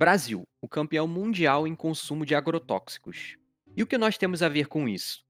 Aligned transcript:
Brasil, 0.00 0.44
o 0.62 0.66
campeão 0.66 1.06
mundial 1.06 1.66
em 1.68 1.74
consumo 1.74 2.24
de 2.24 2.34
agrotóxicos. 2.34 3.36
E 3.76 3.82
o 3.82 3.86
que 3.86 3.98
nós 3.98 4.16
temos 4.16 4.42
a 4.42 4.48
ver 4.48 4.66
com 4.66 4.88
isso? 4.88 5.22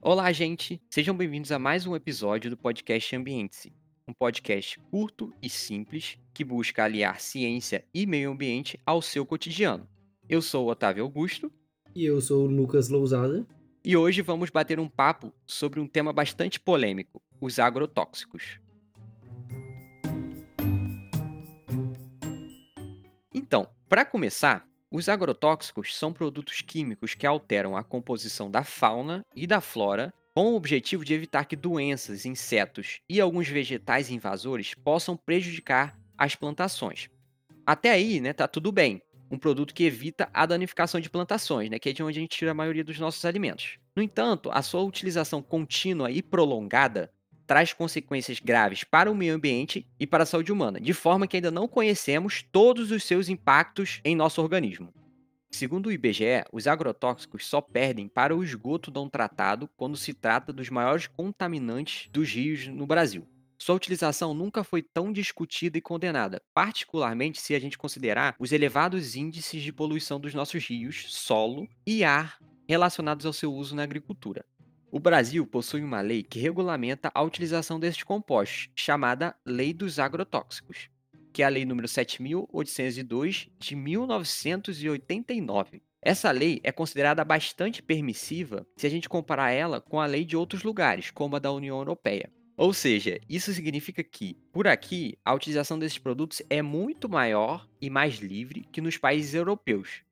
Olá, 0.00 0.32
gente! 0.32 0.80
Sejam 0.88 1.14
bem-vindos 1.14 1.52
a 1.52 1.58
mais 1.58 1.86
um 1.86 1.94
episódio 1.94 2.48
do 2.48 2.56
podcast 2.56 3.14
Ambiente-se, 3.14 3.70
um 4.08 4.14
podcast 4.14 4.80
curto 4.90 5.30
e 5.42 5.50
simples 5.50 6.16
que 6.32 6.42
busca 6.42 6.84
aliar 6.84 7.20
ciência 7.20 7.84
e 7.92 8.06
meio 8.06 8.32
ambiente 8.32 8.80
ao 8.86 9.02
seu 9.02 9.26
cotidiano. 9.26 9.86
Eu 10.26 10.40
sou 10.40 10.64
o 10.64 10.70
Otávio 10.70 11.04
Augusto. 11.04 11.52
E 11.94 12.06
eu 12.06 12.18
sou 12.18 12.46
o 12.46 12.50
Lucas 12.50 12.88
Lousada. 12.88 13.46
E 13.84 13.94
hoje 13.94 14.22
vamos 14.22 14.48
bater 14.48 14.80
um 14.80 14.88
papo 14.88 15.34
sobre 15.44 15.80
um 15.80 15.86
tema 15.86 16.14
bastante 16.14 16.58
polêmico: 16.58 17.20
os 17.38 17.58
agrotóxicos. 17.58 18.61
Para 23.92 24.06
começar, 24.06 24.66
os 24.90 25.06
agrotóxicos 25.06 25.94
são 25.94 26.14
produtos 26.14 26.62
químicos 26.62 27.12
que 27.12 27.26
alteram 27.26 27.76
a 27.76 27.84
composição 27.84 28.50
da 28.50 28.64
fauna 28.64 29.22
e 29.36 29.46
da 29.46 29.60
flora 29.60 30.14
com 30.34 30.46
o 30.46 30.56
objetivo 30.56 31.04
de 31.04 31.12
evitar 31.12 31.44
que 31.44 31.54
doenças, 31.54 32.24
insetos 32.24 33.00
e 33.06 33.20
alguns 33.20 33.48
vegetais 33.48 34.08
invasores 34.08 34.72
possam 34.72 35.14
prejudicar 35.14 35.94
as 36.16 36.34
plantações. 36.34 37.10
Até 37.66 37.90
aí, 37.90 38.18
né, 38.18 38.32
tá 38.32 38.48
tudo 38.48 38.72
bem. 38.72 39.02
Um 39.30 39.36
produto 39.36 39.74
que 39.74 39.84
evita 39.84 40.26
a 40.32 40.46
danificação 40.46 40.98
de 40.98 41.10
plantações, 41.10 41.68
né, 41.68 41.78
que 41.78 41.90
é 41.90 41.92
de 41.92 42.02
onde 42.02 42.18
a 42.18 42.22
gente 42.22 42.38
tira 42.38 42.52
a 42.52 42.54
maioria 42.54 42.82
dos 42.82 42.98
nossos 42.98 43.22
alimentos. 43.26 43.76
No 43.94 44.02
entanto, 44.02 44.50
a 44.50 44.62
sua 44.62 44.80
utilização 44.80 45.42
contínua 45.42 46.10
e 46.10 46.22
prolongada 46.22 47.12
traz 47.46 47.72
consequências 47.72 48.38
graves 48.38 48.84
para 48.84 49.10
o 49.10 49.14
meio 49.14 49.34
ambiente 49.34 49.86
e 49.98 50.06
para 50.06 50.22
a 50.22 50.26
saúde 50.26 50.52
humana, 50.52 50.80
de 50.80 50.92
forma 50.92 51.26
que 51.26 51.36
ainda 51.36 51.50
não 51.50 51.68
conhecemos 51.68 52.44
todos 52.50 52.90
os 52.90 53.04
seus 53.04 53.28
impactos 53.28 54.00
em 54.04 54.16
nosso 54.16 54.40
organismo. 54.40 54.92
Segundo 55.50 55.88
o 55.88 55.92
IBGE, 55.92 56.44
os 56.50 56.66
agrotóxicos 56.66 57.46
só 57.46 57.60
perdem 57.60 58.08
para 58.08 58.34
o 58.34 58.42
esgoto 58.42 58.90
não 58.90 59.08
tratado 59.08 59.68
quando 59.76 59.98
se 59.98 60.14
trata 60.14 60.50
dos 60.50 60.70
maiores 60.70 61.06
contaminantes 61.06 62.08
dos 62.10 62.30
rios 62.30 62.66
no 62.68 62.86
Brasil. 62.86 63.28
Sua 63.58 63.76
utilização 63.76 64.34
nunca 64.34 64.64
foi 64.64 64.82
tão 64.82 65.12
discutida 65.12 65.78
e 65.78 65.80
condenada, 65.80 66.42
particularmente 66.52 67.40
se 67.40 67.54
a 67.54 67.60
gente 67.60 67.78
considerar 67.78 68.34
os 68.38 68.50
elevados 68.50 69.14
índices 69.14 69.62
de 69.62 69.72
poluição 69.72 70.18
dos 70.18 70.34
nossos 70.34 70.66
rios, 70.66 71.14
solo 71.14 71.68
e 71.86 72.02
ar 72.02 72.38
relacionados 72.66 73.26
ao 73.26 73.32
seu 73.32 73.52
uso 73.52 73.76
na 73.76 73.82
agricultura. 73.82 74.44
O 74.94 75.00
Brasil 75.00 75.46
possui 75.46 75.82
uma 75.82 76.02
lei 76.02 76.22
que 76.22 76.38
regulamenta 76.38 77.10
a 77.14 77.22
utilização 77.22 77.80
desses 77.80 78.02
compostos, 78.02 78.68
chamada 78.76 79.34
Lei 79.42 79.72
dos 79.72 79.98
Agrotóxicos, 79.98 80.90
que 81.32 81.42
é 81.42 81.46
a 81.46 81.48
Lei 81.48 81.64
nº 81.64 81.84
7.802 81.84 83.48
de 83.58 83.74
1989. 83.74 85.80
Essa 86.02 86.30
lei 86.30 86.60
é 86.62 86.70
considerada 86.70 87.24
bastante 87.24 87.82
permissiva 87.82 88.66
se 88.76 88.86
a 88.86 88.90
gente 88.90 89.08
comparar 89.08 89.50
ela 89.50 89.80
com 89.80 89.98
a 89.98 90.04
lei 90.04 90.26
de 90.26 90.36
outros 90.36 90.62
lugares, 90.62 91.10
como 91.10 91.36
a 91.36 91.38
da 91.38 91.50
União 91.50 91.78
Europeia. 91.78 92.30
Ou 92.54 92.74
seja, 92.74 93.18
isso 93.26 93.50
significa 93.54 94.04
que, 94.04 94.36
por 94.52 94.68
aqui, 94.68 95.16
a 95.24 95.32
utilização 95.32 95.78
desses 95.78 95.96
produtos 95.96 96.42
é 96.50 96.60
muito 96.60 97.08
maior 97.08 97.66
e 97.80 97.88
mais 97.88 98.16
livre 98.16 98.68
que 98.70 98.82
nos 98.82 98.98
países 98.98 99.32
europeus. 99.32 100.02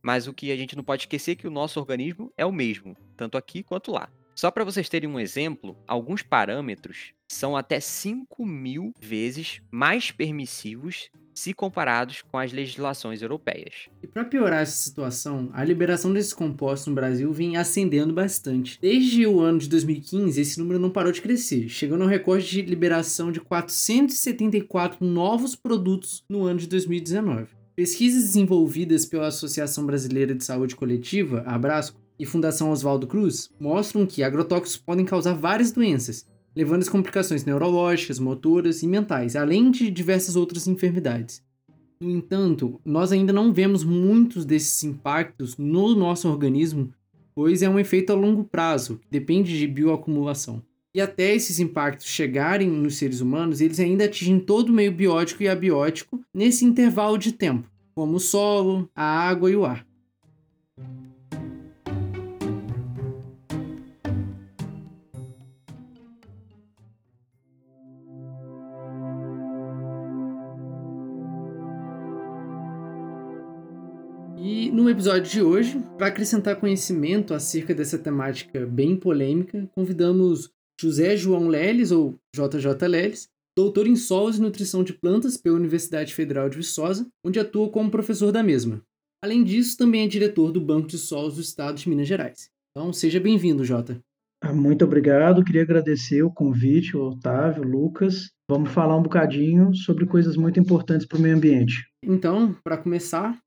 Mas 0.00 0.28
o 0.28 0.32
que 0.32 0.52
a 0.52 0.56
gente 0.56 0.76
não 0.76 0.84
pode 0.84 1.02
esquecer 1.02 1.32
é 1.32 1.34
que 1.34 1.48
o 1.48 1.50
nosso 1.50 1.80
organismo 1.80 2.32
é 2.36 2.46
o 2.46 2.52
mesmo, 2.52 2.96
tanto 3.16 3.36
aqui 3.36 3.64
quanto 3.64 3.90
lá. 3.90 4.08
Só 4.38 4.52
para 4.52 4.62
vocês 4.62 4.88
terem 4.88 5.10
um 5.10 5.18
exemplo, 5.18 5.76
alguns 5.84 6.22
parâmetros 6.22 7.12
são 7.26 7.56
até 7.56 7.80
5 7.80 8.46
mil 8.46 8.92
vezes 9.00 9.60
mais 9.68 10.12
permissivos 10.12 11.10
se 11.34 11.52
comparados 11.52 12.22
com 12.22 12.38
as 12.38 12.52
legislações 12.52 13.20
europeias. 13.20 13.88
E 14.00 14.06
para 14.06 14.24
piorar 14.24 14.62
essa 14.62 14.76
situação, 14.76 15.50
a 15.52 15.64
liberação 15.64 16.12
desses 16.12 16.32
compostos 16.32 16.86
no 16.86 16.94
Brasil 16.94 17.32
vem 17.32 17.56
ascendendo 17.56 18.14
bastante. 18.14 18.78
Desde 18.80 19.26
o 19.26 19.40
ano 19.40 19.58
de 19.58 19.68
2015, 19.68 20.40
esse 20.40 20.60
número 20.60 20.78
não 20.78 20.90
parou 20.90 21.10
de 21.10 21.20
crescer, 21.20 21.68
chegando 21.68 22.04
ao 22.04 22.08
recorde 22.08 22.46
de 22.48 22.62
liberação 22.62 23.32
de 23.32 23.40
474 23.40 25.04
novos 25.04 25.56
produtos 25.56 26.22
no 26.28 26.44
ano 26.44 26.60
de 26.60 26.68
2019. 26.68 27.48
Pesquisas 27.74 28.22
desenvolvidas 28.22 29.04
pela 29.04 29.26
Associação 29.26 29.84
Brasileira 29.84 30.32
de 30.32 30.44
Saúde 30.44 30.76
Coletiva, 30.76 31.42
Abrasco, 31.44 32.00
e 32.18 32.26
Fundação 32.26 32.70
Oswaldo 32.70 33.06
Cruz 33.06 33.50
mostram 33.60 34.04
que 34.04 34.22
agrotóxicos 34.22 34.76
podem 34.76 35.04
causar 35.04 35.34
várias 35.34 35.70
doenças, 35.70 36.26
levando 36.54 36.82
às 36.82 36.88
complicações 36.88 37.44
neurológicas, 37.44 38.18
motoras 38.18 38.82
e 38.82 38.86
mentais, 38.86 39.36
além 39.36 39.70
de 39.70 39.90
diversas 39.90 40.34
outras 40.34 40.66
enfermidades. 40.66 41.42
No 42.00 42.10
entanto, 42.10 42.80
nós 42.84 43.12
ainda 43.12 43.32
não 43.32 43.52
vemos 43.52 43.84
muitos 43.84 44.44
desses 44.44 44.82
impactos 44.84 45.56
no 45.56 45.94
nosso 45.94 46.28
organismo, 46.28 46.92
pois 47.34 47.62
é 47.62 47.68
um 47.68 47.78
efeito 47.78 48.12
a 48.12 48.16
longo 48.16 48.44
prazo, 48.44 48.98
que 48.98 49.08
depende 49.10 49.58
de 49.58 49.66
bioacumulação. 49.66 50.62
E 50.94 51.00
até 51.00 51.34
esses 51.34 51.60
impactos 51.60 52.06
chegarem 52.06 52.68
nos 52.68 52.96
seres 52.96 53.20
humanos, 53.20 53.60
eles 53.60 53.78
ainda 53.78 54.04
atingem 54.04 54.40
todo 54.40 54.70
o 54.70 54.72
meio 54.72 54.90
biótico 54.90 55.42
e 55.42 55.48
abiótico 55.48 56.20
nesse 56.34 56.64
intervalo 56.64 57.18
de 57.18 57.32
tempo, 57.32 57.70
como 57.94 58.16
o 58.16 58.20
solo, 58.20 58.88
a 58.94 59.04
água 59.04 59.50
e 59.50 59.56
o 59.56 59.64
ar. 59.64 59.87
No 74.88 74.92
episódio 74.92 75.30
de 75.30 75.42
hoje, 75.42 75.78
para 75.98 76.06
acrescentar 76.06 76.56
conhecimento 76.56 77.34
acerca 77.34 77.74
dessa 77.74 77.98
temática 77.98 78.64
bem 78.64 78.96
polêmica, 78.96 79.68
convidamos 79.74 80.50
José 80.80 81.14
João 81.14 81.46
Leles, 81.46 81.90
ou 81.90 82.18
JJ 82.34 82.88
Leles, 82.88 83.28
doutor 83.54 83.86
em 83.86 83.94
solos 83.94 84.38
e 84.38 84.40
nutrição 84.40 84.82
de 84.82 84.94
plantas 84.94 85.36
pela 85.36 85.56
Universidade 85.56 86.14
Federal 86.14 86.48
de 86.48 86.56
Viçosa, 86.56 87.06
onde 87.22 87.38
atua 87.38 87.68
como 87.68 87.90
professor 87.90 88.32
da 88.32 88.42
mesma. 88.42 88.80
Além 89.22 89.44
disso, 89.44 89.76
também 89.76 90.04
é 90.04 90.08
diretor 90.08 90.52
do 90.52 90.60
Banco 90.60 90.88
de 90.88 90.96
Solos 90.96 91.34
do 91.34 91.42
Estado 91.42 91.76
de 91.76 91.86
Minas 91.86 92.08
Gerais. 92.08 92.48
Então, 92.70 92.90
seja 92.90 93.20
bem-vindo, 93.20 93.66
Jota. 93.66 94.00
Ah, 94.42 94.54
muito 94.54 94.86
obrigado. 94.86 95.44
Queria 95.44 95.64
agradecer 95.64 96.22
o 96.22 96.32
convite, 96.32 96.96
o 96.96 97.10
Otávio, 97.10 97.62
o 97.62 97.68
Lucas. 97.68 98.30
Vamos 98.50 98.70
falar 98.70 98.96
um 98.96 99.02
bocadinho 99.02 99.74
sobre 99.74 100.06
coisas 100.06 100.34
muito 100.34 100.58
importantes 100.58 101.06
para 101.06 101.18
o 101.18 101.20
meio 101.20 101.36
ambiente. 101.36 101.86
Então, 102.02 102.56
para 102.64 102.78
começar, 102.78 103.38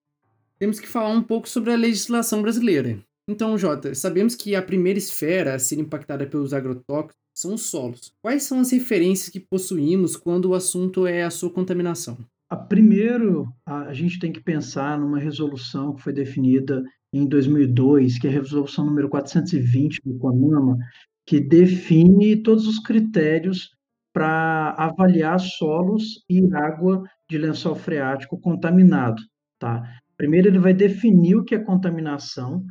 temos 0.62 0.80
que 0.80 0.88
falar 0.88 1.10
um 1.10 1.24
pouco 1.24 1.50
sobre 1.50 1.74
a 1.74 1.76
legislação 1.76 2.40
brasileira. 2.44 3.00
Então, 3.28 3.58
Jota, 3.58 3.96
sabemos 3.96 4.36
que 4.36 4.54
a 4.54 4.62
primeira 4.62 5.00
esfera 5.00 5.56
a 5.56 5.60
ser 5.60 5.80
impactada 5.80 6.24
pelos 6.28 6.54
agrotóxicos 6.54 7.16
são 7.36 7.56
os 7.56 7.64
solos. 7.64 8.14
Quais 8.22 8.44
são 8.44 8.60
as 8.60 8.72
referências 8.72 9.30
que 9.30 9.40
possuímos 9.40 10.16
quando 10.16 10.46
o 10.46 10.54
assunto 10.54 11.08
é 11.08 11.24
a 11.24 11.32
sua 11.32 11.52
contaminação? 11.52 12.16
A 12.48 12.56
primeiro, 12.56 13.52
a 13.66 13.92
gente 13.92 14.20
tem 14.20 14.32
que 14.32 14.40
pensar 14.40 15.00
numa 15.00 15.18
resolução 15.18 15.96
que 15.96 16.04
foi 16.04 16.14
definida 16.14 16.84
em 17.12 17.26
2002, 17.26 18.20
que 18.20 18.28
é 18.28 18.30
a 18.30 18.34
resolução 18.34 18.86
número 18.86 19.10
420 19.10 20.00
do 20.06 20.20
CONAMA, 20.20 20.78
que 21.26 21.40
define 21.40 22.36
todos 22.36 22.68
os 22.68 22.78
critérios 22.78 23.72
para 24.14 24.76
avaliar 24.78 25.40
solos 25.40 26.24
e 26.30 26.40
água 26.54 27.02
de 27.28 27.40
lençol 27.40 27.74
freático 27.74 28.40
contaminado, 28.40 29.24
tá? 29.58 30.02
Primeiro, 30.22 30.50
ele 30.50 30.60
vai 30.60 30.72
definir 30.72 31.36
o 31.36 31.44
que 31.44 31.56
é 31.56 31.58
contaminação 31.58 32.64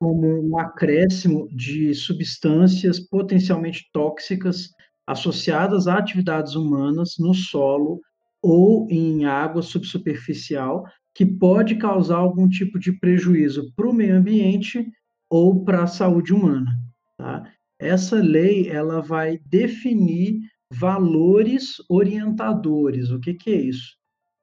como 0.00 0.26
um 0.26 0.58
acréscimo 0.58 1.46
de 1.54 1.94
substâncias 1.94 2.98
potencialmente 2.98 3.90
tóxicas 3.92 4.70
associadas 5.06 5.86
a 5.86 5.98
atividades 5.98 6.54
humanas 6.54 7.16
no 7.18 7.34
solo 7.34 8.00
ou 8.40 8.88
em 8.90 9.26
água 9.26 9.60
subsuperficial, 9.60 10.86
que 11.14 11.26
pode 11.26 11.74
causar 11.74 12.16
algum 12.16 12.48
tipo 12.48 12.78
de 12.78 12.98
prejuízo 12.98 13.70
para 13.76 13.86
o 13.86 13.92
meio 13.92 14.16
ambiente 14.16 14.90
ou 15.28 15.62
para 15.62 15.82
a 15.82 15.86
saúde 15.86 16.32
humana. 16.32 16.74
Tá? 17.18 17.52
Essa 17.78 18.16
lei 18.16 18.70
ela 18.70 19.02
vai 19.02 19.38
definir 19.44 20.38
valores 20.72 21.74
orientadores. 21.86 23.10
O 23.10 23.20
que, 23.20 23.34
que 23.34 23.50
é 23.50 23.60
isso? 23.60 23.94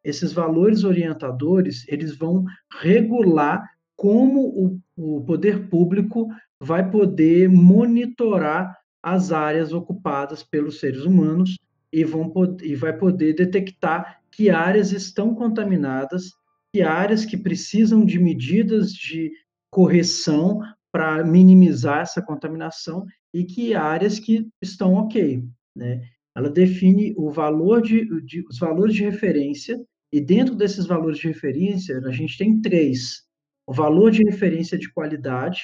Esses 0.04 0.34
valores 0.34 0.84
orientadores, 0.84 1.86
eles 1.88 2.16
vão 2.16 2.44
regular 2.80 3.70
como 3.96 4.48
o, 4.48 4.80
o 4.96 5.22
poder 5.24 5.70
público 5.70 6.28
vai 6.60 6.90
poder 6.90 7.50
monitorar 7.50 8.76
as 9.02 9.32
áreas 9.32 9.74
ocupadas 9.74 10.44
pelos 10.44 10.80
seres 10.80 11.06
humanos 11.06 11.58
e, 11.92 12.04
vão, 12.04 12.32
e 12.62 12.76
vai 12.76 12.98
poder 12.98 13.34
detectar 13.34 14.22
que 14.32 14.50
áreas 14.50 14.92
estão 14.92 15.36
contaminadas, 15.36 16.32
que 16.74 16.82
áreas 16.82 17.26
que 17.26 17.38
precisam 17.38 18.06
de 18.06 18.20
medidas 18.20 18.92
de 18.92 19.32
correção 19.70 20.62
para 20.92 21.24
minimizar 21.24 22.02
essa 22.02 22.22
contaminação 22.22 23.06
e 23.34 23.44
que 23.44 23.74
áreas 23.74 24.20
que 24.20 24.48
estão 24.62 24.94
ok. 24.96 25.44
Né? 25.76 26.02
ela 26.36 26.50
define 26.50 27.14
o 27.18 27.30
valor 27.30 27.82
de, 27.82 28.06
de, 28.22 28.46
os 28.48 28.58
valores 28.58 28.96
de 28.96 29.04
referência, 29.04 29.80
e 30.12 30.20
dentro 30.20 30.56
desses 30.56 30.86
valores 30.86 31.20
de 31.20 31.28
referência, 31.28 32.00
a 32.06 32.12
gente 32.12 32.38
tem 32.38 32.62
três. 32.62 33.24
O 33.66 33.74
valor 33.74 34.12
de 34.12 34.24
referência 34.24 34.78
de 34.78 34.92
qualidade, 34.92 35.62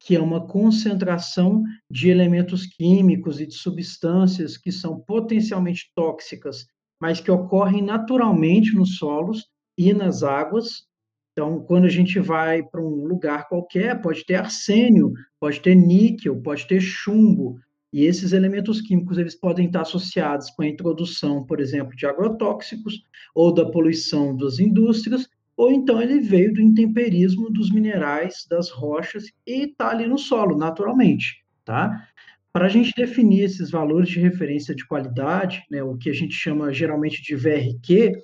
que 0.00 0.14
é 0.14 0.20
uma 0.20 0.46
concentração 0.46 1.62
de 1.90 2.08
elementos 2.10 2.66
químicos 2.66 3.40
e 3.40 3.46
de 3.46 3.54
substâncias 3.54 4.56
que 4.56 4.70
são 4.70 5.00
potencialmente 5.00 5.90
tóxicas, 5.94 6.66
mas 7.00 7.20
que 7.20 7.30
ocorrem 7.30 7.82
naturalmente 7.82 8.74
nos 8.74 8.96
solos 8.96 9.46
e 9.76 9.92
nas 9.92 10.22
águas. 10.22 10.86
Então, 11.32 11.60
quando 11.64 11.84
a 11.84 11.90
gente 11.90 12.18
vai 12.18 12.62
para 12.62 12.80
um 12.80 13.06
lugar 13.06 13.48
qualquer, 13.48 14.00
pode 14.02 14.24
ter 14.26 14.34
arsênio, 14.34 15.12
pode 15.40 15.60
ter 15.60 15.74
níquel, 15.74 16.40
pode 16.42 16.66
ter 16.66 16.80
chumbo, 16.80 17.58
e 17.92 18.04
esses 18.04 18.32
elementos 18.32 18.80
químicos 18.80 19.18
eles 19.18 19.34
podem 19.34 19.66
estar 19.66 19.82
associados 19.82 20.50
com 20.50 20.62
a 20.62 20.68
introdução, 20.68 21.44
por 21.44 21.60
exemplo, 21.60 21.96
de 21.96 22.06
agrotóxicos 22.06 23.02
ou 23.34 23.52
da 23.52 23.64
poluição 23.70 24.36
das 24.36 24.58
indústrias, 24.58 25.28
ou 25.56 25.72
então 25.72 26.00
ele 26.00 26.20
veio 26.20 26.52
do 26.52 26.60
intemperismo 26.60 27.50
dos 27.50 27.70
minerais, 27.70 28.46
das 28.48 28.70
rochas 28.70 29.24
e 29.46 29.64
está 29.64 29.90
ali 29.90 30.06
no 30.06 30.18
solo, 30.18 30.56
naturalmente, 30.56 31.44
tá? 31.64 32.08
Para 32.52 32.66
a 32.66 32.68
gente 32.68 32.92
definir 32.96 33.42
esses 33.42 33.70
valores 33.70 34.08
de 34.08 34.20
referência 34.20 34.74
de 34.74 34.86
qualidade, 34.86 35.64
né, 35.70 35.82
o 35.82 35.96
que 35.96 36.10
a 36.10 36.14
gente 36.14 36.34
chama 36.34 36.72
geralmente 36.72 37.22
de 37.22 37.34
VRQ, 37.34 38.22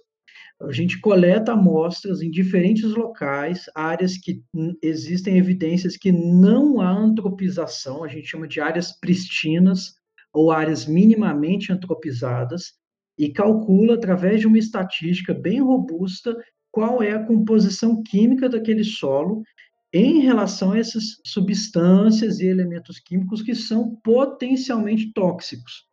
a 0.67 0.73
gente 0.73 1.01
coleta 1.01 1.53
amostras 1.53 2.23
em 2.23 2.31
diferentes 2.31 2.93
locais, 2.95 3.67
áreas 3.75 4.17
que 4.17 4.43
existem 4.83 5.39
evidências 5.39 5.97
que 5.97 6.13
não 6.13 6.81
há 6.81 6.91
antropização, 6.91 8.05
a 8.05 8.09
gente 8.09 8.29
chama 8.29 8.49
de 8.49 8.61
áreas 8.61 8.93
pristinas 8.93 9.95
ou 10.33 10.51
áreas 10.51 10.87
minimamente 10.87 11.73
antropizadas, 11.73 12.75
e 13.19 13.31
calcula 13.31 13.95
através 13.95 14.41
de 14.41 14.47
uma 14.47 14.59
estatística 14.59 15.33
bem 15.33 15.61
robusta 15.61 16.37
qual 16.71 17.03
é 17.03 17.13
a 17.13 17.25
composição 17.25 18.03
química 18.03 18.49
daquele 18.49 18.83
solo 18.83 19.45
em 19.93 20.19
relação 20.19 20.73
a 20.73 20.79
essas 20.79 21.21
substâncias 21.25 22.41
e 22.41 22.47
elementos 22.47 22.99
químicos 22.99 23.43
que 23.43 23.55
são 23.55 23.95
potencialmente 24.03 25.13
tóxicos. 25.13 25.87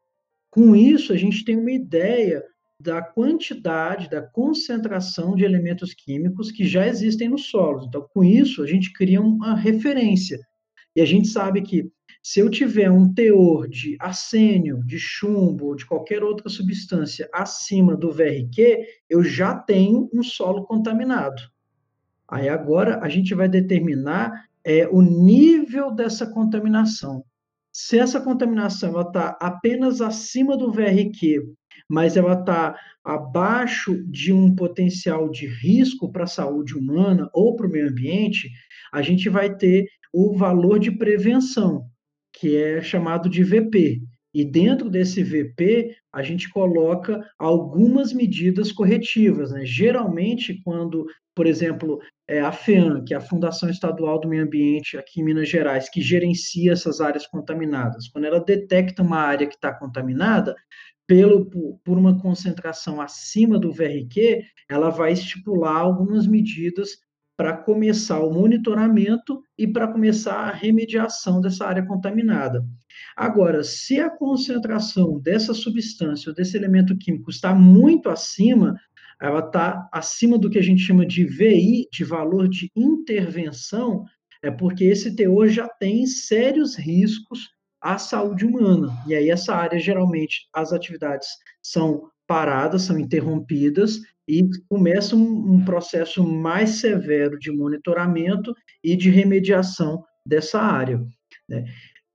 Com 0.50 0.76
isso, 0.76 1.14
a 1.14 1.16
gente 1.18 1.46
tem 1.46 1.56
uma 1.56 1.72
ideia 1.72 2.44
da 2.82 3.02
quantidade, 3.02 4.10
da 4.10 4.22
concentração 4.22 5.36
de 5.36 5.44
elementos 5.44 5.94
químicos 5.94 6.52
que 6.52 6.66
já 6.66 6.88
existem 6.88 7.30
nos 7.30 7.46
solos. 7.46 7.86
Então, 7.86 8.08
com 8.14 8.24
isso, 8.24 8.64
a 8.64 8.68
gente 8.68 8.92
cria 8.92 9.22
uma 9.22 9.56
referência. 9.56 10.40
E 10.96 11.02
a 11.02 11.06
gente 11.06 11.28
sabe 11.28 11.62
que 11.62 11.92
se 12.24 12.40
eu 12.40 12.50
tiver 12.50 12.90
um 12.92 13.12
teor 13.12 13.68
de 13.68 13.98
arsênio, 14.00 14.84
de 14.86 15.00
chumbo, 15.00 15.76
de 15.76 15.86
qualquer 15.86 16.24
outra 16.24 16.50
substância 16.50 17.30
acima 17.34 17.96
do 17.96 18.12
VRQ, 18.12 18.86
eu 19.10 19.24
já 19.24 19.56
tenho 19.56 20.10
um 20.14 20.22
solo 20.22 20.66
contaminado. 20.66 21.42
Aí 22.28 22.48
agora 22.48 23.00
a 23.02 23.10
gente 23.10 23.34
vai 23.34 23.50
determinar 23.50 24.46
é, 24.64 24.88
o 24.88 25.02
nível 25.02 25.92
dessa 25.92 26.26
contaminação. 26.28 27.24
Se 27.72 27.98
essa 27.98 28.20
contaminação 28.20 29.00
está 29.02 29.38
apenas 29.40 30.02
acima 30.02 30.58
do 30.58 30.72
VRQ 30.72 31.54
mas 31.92 32.16
ela 32.16 32.40
está 32.40 32.74
abaixo 33.04 34.02
de 34.08 34.32
um 34.32 34.56
potencial 34.56 35.30
de 35.30 35.46
risco 35.46 36.10
para 36.10 36.24
a 36.24 36.28
saúde 36.28 36.74
humana 36.74 37.30
ou 37.34 37.54
para 37.58 37.68
o 37.68 37.70
meio 37.70 37.90
ambiente, 37.90 38.50
a 38.94 39.02
gente 39.02 39.28
vai 39.28 39.54
ter 39.54 39.88
o 40.14 40.34
valor 40.38 40.80
de 40.80 40.90
prevenção, 40.90 41.84
que 42.32 42.56
é 42.56 42.82
chamado 42.82 43.30
de 43.30 43.44
VP. 43.44 44.02
E 44.34 44.46
dentro 44.46 44.90
desse 44.90 45.22
VP, 45.22 45.94
a 46.14 46.24
gente 46.24 46.50
coloca 46.50 47.22
algumas 47.38 48.14
medidas 48.14 48.72
corretivas. 48.72 49.52
Né? 49.52 49.66
Geralmente, 49.66 50.62
quando, 50.64 51.06
por 51.36 51.46
exemplo, 51.46 52.00
é 52.26 52.40
a 52.40 52.54
FEAM, 52.54 53.04
que 53.04 53.14
é 53.14 53.18
a 53.18 53.22
Fundação 53.22 53.70
Estadual 53.70 54.18
do 54.18 54.30
Meio 54.30 54.44
Ambiente 54.44 54.98
aqui 54.98 55.20
em 55.20 55.26
Minas 55.26 55.50
Gerais, 55.50 55.90
que 55.90 56.02
gerencia 56.02 56.72
essas 56.72 57.02
áreas 57.02 57.28
contaminadas, 57.28 58.08
quando 58.08 58.24
ela 58.24 58.40
detecta 58.40 59.04
uma 59.04 59.18
área 59.18 59.46
que 59.46 59.56
está 59.56 59.74
contaminada, 59.78 60.56
pelo, 61.12 61.46
por 61.84 61.98
uma 61.98 62.18
concentração 62.22 63.02
acima 63.02 63.60
do 63.60 63.70
VRQ, 63.70 64.46
ela 64.70 64.90
vai 64.90 65.12
estipular 65.12 65.76
algumas 65.76 66.26
medidas 66.26 67.00
para 67.36 67.58
começar 67.58 68.22
o 68.22 68.34
monitoramento 68.34 69.44
e 69.58 69.68
para 69.68 69.90
começar 69.92 70.36
a 70.36 70.54
remediação 70.54 71.42
dessa 71.42 71.66
área 71.66 71.86
contaminada. 71.86 72.66
Agora, 73.14 73.62
se 73.62 74.00
a 74.00 74.10
concentração 74.10 75.20
dessa 75.20 75.54
substância 75.54 76.30
ou 76.30 76.34
desse 76.36 76.56
elemento 76.56 76.98
químico 76.98 77.30
está 77.30 77.54
muito 77.54 78.10
acima, 78.10 78.80
ela 79.22 79.40
está 79.40 79.90
acima 79.92 80.38
do 80.38 80.50
que 80.50 80.60
a 80.60 80.64
gente 80.64 80.82
chama 80.82 81.06
de 81.06 81.26
VI, 81.26 81.90
de 81.92 82.06
valor 82.06 82.48
de 82.48 82.72
intervenção, 82.74 84.06
é 84.42 84.50
porque 84.50 84.86
esse 84.86 85.14
teor 85.14 85.50
já 85.50 85.68
tem 85.68 86.06
sérios 86.06 86.78
riscos 86.78 87.50
à 87.82 87.98
saúde 87.98 88.46
humana. 88.46 88.90
E 89.08 89.16
aí, 89.16 89.30
essa 89.30 89.56
área, 89.56 89.80
geralmente, 89.80 90.48
as 90.54 90.72
atividades 90.72 91.28
são 91.62 92.10
paradas, 92.28 92.84
são 92.84 92.98
interrompidas 92.98 94.00
e 94.28 94.48
começa 94.70 95.16
um, 95.16 95.56
um 95.56 95.66
processo 95.66 96.24
mais 96.24 96.80
severo 96.80 97.38
de 97.38 97.52
monitoramento 97.52 98.54
e 98.84 98.96
de 98.96 99.10
remediação 99.10 100.04
dessa 100.26 100.62
área. 100.62 101.04
Né? 101.50 101.66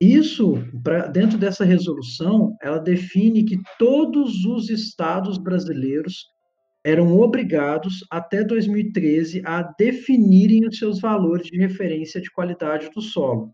Isso, 0.00 0.62
pra, 0.82 1.06
dentro 1.06 1.38
dessa 1.38 1.64
resolução, 1.64 2.56
ela 2.62 2.78
define 2.78 3.44
que 3.44 3.58
todos 3.78 4.44
os 4.44 4.70
estados 4.70 5.38
brasileiros 5.38 6.26
eram 6.84 7.18
obrigados, 7.18 8.04
até 8.10 8.44
2013, 8.44 9.42
a 9.44 9.62
definirem 9.62 10.66
os 10.68 10.78
seus 10.78 11.00
valores 11.00 11.48
de 11.48 11.58
referência 11.58 12.20
de 12.20 12.30
qualidade 12.30 12.90
do 12.94 13.00
solo. 13.00 13.52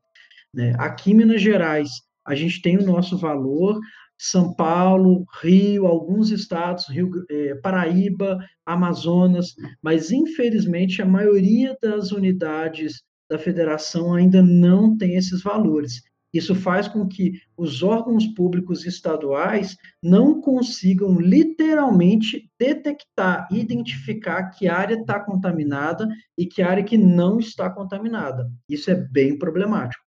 Né? 0.54 0.75
Aqui 0.78 1.12
em 1.12 1.14
Minas 1.14 1.40
Gerais, 1.40 1.88
a 2.26 2.34
gente 2.34 2.60
tem 2.60 2.76
o 2.76 2.84
nosso 2.84 3.16
valor, 3.16 3.81
São 4.19 4.54
Paulo, 4.54 5.25
Rio, 5.43 5.87
alguns 5.87 6.31
estados, 6.31 6.88
Rio, 6.88 7.10
é, 7.31 7.54
Paraíba, 7.56 8.38
Amazonas, 8.64 9.54
mas 9.82 10.10
infelizmente 10.10 11.02
a 11.02 11.06
maioria 11.06 11.76
das 11.82 12.12
unidades 12.12 13.02
da 13.31 13.38
federação 13.38 14.14
ainda 14.14 14.43
não 14.43 14.96
tem 14.96 15.16
esses 15.16 15.43
valores. 15.43 16.02
Isso 16.32 16.54
faz 16.54 16.88
com 16.88 17.06
que 17.06 17.32
os 17.56 17.82
órgãos 17.82 18.26
públicos 18.26 18.87
estaduais 18.87 19.76
não 20.02 20.40
consigam 20.40 21.21
literalmente 21.21 22.50
detectar, 22.59 23.47
identificar 23.50 24.50
que 24.50 24.66
área 24.66 24.94
está 24.94 25.21
contaminada 25.21 26.09
e 26.38 26.47
que 26.47 26.62
área 26.62 26.82
que 26.82 26.97
não 26.97 27.38
está 27.38 27.68
contaminada. 27.68 28.50
Isso 28.66 28.90
é 28.90 28.94
bem 28.94 29.38
problemático. 29.38 30.02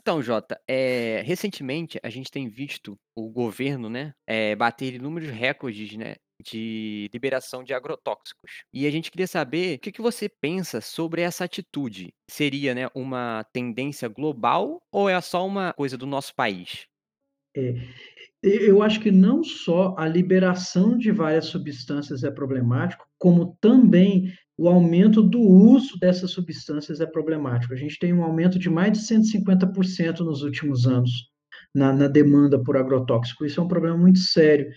Então, 0.00 0.22
Jota, 0.22 0.60
eh, 0.68 1.22
recentemente 1.26 1.98
a 2.04 2.08
gente 2.08 2.30
tem 2.30 2.48
visto 2.48 2.96
o 3.16 3.28
governo, 3.28 3.90
né, 3.90 4.12
eh, 4.28 4.54
bater 4.54 4.94
inúmeros 4.94 5.28
recordes, 5.30 5.96
né, 5.96 6.14
de 6.40 7.10
liberação 7.12 7.64
de 7.64 7.74
agrotóxicos. 7.74 8.62
E 8.72 8.86
a 8.86 8.90
gente 8.92 9.10
queria 9.10 9.26
saber 9.26 9.76
o 9.76 9.80
que 9.80 9.90
que 9.90 10.00
você 10.00 10.28
pensa 10.28 10.80
sobre 10.80 11.22
essa 11.22 11.44
atitude. 11.44 12.14
Seria, 12.30 12.74
né, 12.76 12.88
uma 12.94 13.44
tendência 13.52 14.08
global 14.08 14.78
ou 14.92 15.08
é 15.08 15.20
só 15.20 15.44
uma 15.44 15.72
coisa 15.72 15.96
do 15.98 16.06
nosso 16.06 16.32
país? 16.34 16.86
É, 17.56 17.74
eu 18.42 18.82
acho 18.82 19.00
que 19.00 19.10
não 19.10 19.42
só 19.42 19.94
a 19.98 20.06
liberação 20.06 20.96
de 20.96 21.10
várias 21.10 21.46
substâncias 21.46 22.22
é 22.22 22.30
problemático, 22.30 23.04
como 23.18 23.56
também 23.60 24.32
o 24.56 24.68
aumento 24.68 25.22
do 25.22 25.40
uso 25.40 25.98
dessas 25.98 26.30
substâncias 26.32 27.00
é 27.00 27.06
problemático. 27.06 27.72
A 27.72 27.76
gente 27.76 27.98
tem 27.98 28.12
um 28.12 28.22
aumento 28.22 28.58
de 28.58 28.68
mais 28.68 28.92
de 28.92 28.98
150% 28.98 30.20
nos 30.20 30.42
últimos 30.42 30.86
anos 30.86 31.10
na, 31.74 31.92
na, 31.92 32.08
demanda 32.08 32.62
por 32.62 32.76
agrotóxico. 32.76 33.44
Isso 33.44 33.60
é 33.60 33.62
um 33.62 33.68
problema 33.68 33.96
muito 33.96 34.18
sério. 34.18 34.68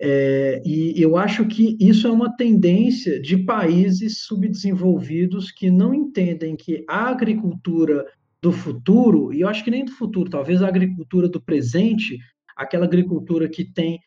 É, 0.00 0.62
e 0.64 1.00
eu 1.00 1.16
acho 1.16 1.46
que 1.46 1.76
isso 1.80 2.06
é 2.06 2.10
uma 2.10 2.36
tendência 2.36 3.20
de 3.20 3.38
países 3.38 4.24
subdesenvolvidos 4.24 5.50
que 5.50 5.70
não 5.70 5.94
entendem 5.94 6.56
que 6.56 6.84
a 6.88 7.08
agricultura 7.08 8.04
do 8.42 8.50
futuro, 8.50 9.32
e 9.32 9.40
eu 9.42 9.48
acho 9.48 9.62
que 9.62 9.70
nem 9.70 9.84
do 9.84 9.92
futuro, 9.92 10.28
talvez 10.28 10.62
a 10.62 10.68
agricultura 10.68 11.28
do 11.28 11.40
presente, 11.40 12.18
aquela 12.56 12.84
agricultura 12.84 13.48
que 13.48 13.64
tem 13.64 14.00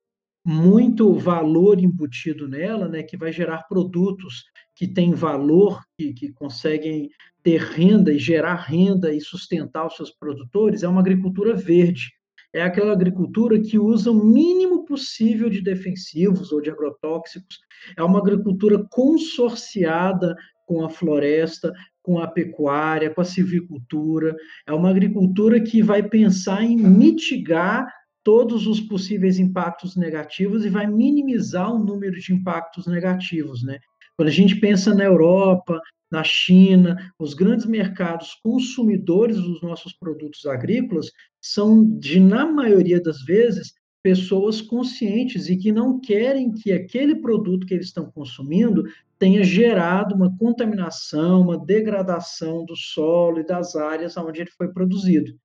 muito 0.46 1.14
valor 1.14 1.80
embutido 1.80 2.48
nela, 2.48 2.88
né, 2.88 3.02
que 3.02 3.18
vai 3.18 3.32
gerar 3.32 3.64
produtos 3.64 4.44
que 4.76 4.88
têm 4.88 5.14
valor, 5.14 5.82
que, 5.98 6.14
que 6.14 6.32
conseguem 6.34 7.10
ter 7.42 7.62
renda 7.62 8.14
e 8.14 8.20
gerar 8.20 8.56
renda 8.56 9.14
e 9.14 9.22
sustentar 9.22 9.88
os 9.88 9.96
seus 9.96 10.12
produtores, 10.12 10.84
é 10.84 10.88
uma 10.88 11.00
agricultura 11.00 11.56
verde. 11.56 12.12
É 12.54 12.62
aquela 12.62 12.94
agricultura 12.94 13.60
que 13.60 13.80
usa 13.80 14.12
o 14.12 14.26
mínimo 14.26 14.86
possível 14.86 15.50
de 15.50 15.62
defensivos 15.62 16.52
ou 16.52 16.62
de 16.62 16.70
agrotóxicos. 16.70 17.60
É 17.98 18.04
uma 18.04 18.20
agricultura 18.20 18.86
consorciada 18.90 20.36
com 20.66 20.84
a 20.86 20.90
floresta, 20.90 21.74
com 22.06 22.20
a 22.20 22.28
pecuária, 22.28 23.10
com 23.10 23.20
a 23.20 23.26
silvicultura. 23.26 24.36
É 24.68 24.72
uma 24.72 24.92
agricultura 24.92 25.60
que 25.60 25.82
vai 25.82 26.04
pensar 26.04 26.64
em 26.64 26.78
mitigar 26.78 27.92
todos 28.24 28.68
os 28.68 28.80
possíveis 28.80 29.40
impactos 29.40 29.96
negativos 29.96 30.64
e 30.64 30.70
vai 30.70 30.86
minimizar 30.86 31.74
o 31.74 31.84
número 31.84 32.20
de 32.20 32.34
impactos 32.34 32.86
negativos, 32.86 33.64
né? 33.64 33.80
Quando 34.16 34.30
a 34.30 34.32
gente 34.32 34.56
pensa 34.56 34.94
na 34.94 35.04
Europa, 35.04 35.82
na 36.12 36.24
China, 36.24 36.96
os 37.20 37.34
grandes 37.34 37.66
mercados 37.66 38.36
consumidores 38.44 39.38
dos 39.38 39.62
nossos 39.62 39.94
produtos 39.94 40.46
agrícolas 40.46 41.12
são, 41.42 41.84
de, 42.00 42.20
na 42.20 42.46
maioria 42.46 43.02
das 43.02 43.24
vezes, 43.24 43.74
pessoas 44.06 44.62
conscientes 44.62 45.50
e 45.50 45.58
que 45.58 45.72
não 45.72 46.00
querem 46.00 46.52
que 46.52 46.72
aquele 46.72 47.16
produto 47.16 47.66
que 47.66 47.74
eles 47.74 47.88
estão 47.88 48.12
consumindo 48.12 48.84
tenha 49.18 49.44
gerado 49.44 50.14
uma 50.14 50.38
contaminação, 50.38 51.42
uma 51.42 51.58
degradação 51.58 52.64
do 52.64 52.76
solo 52.76 53.40
e 53.40 53.44
das 53.44 53.76
áreas 53.76 54.16
onde 54.16 54.42
ele 54.42 54.52
foi 54.52 54.72
produzido. 54.72 55.36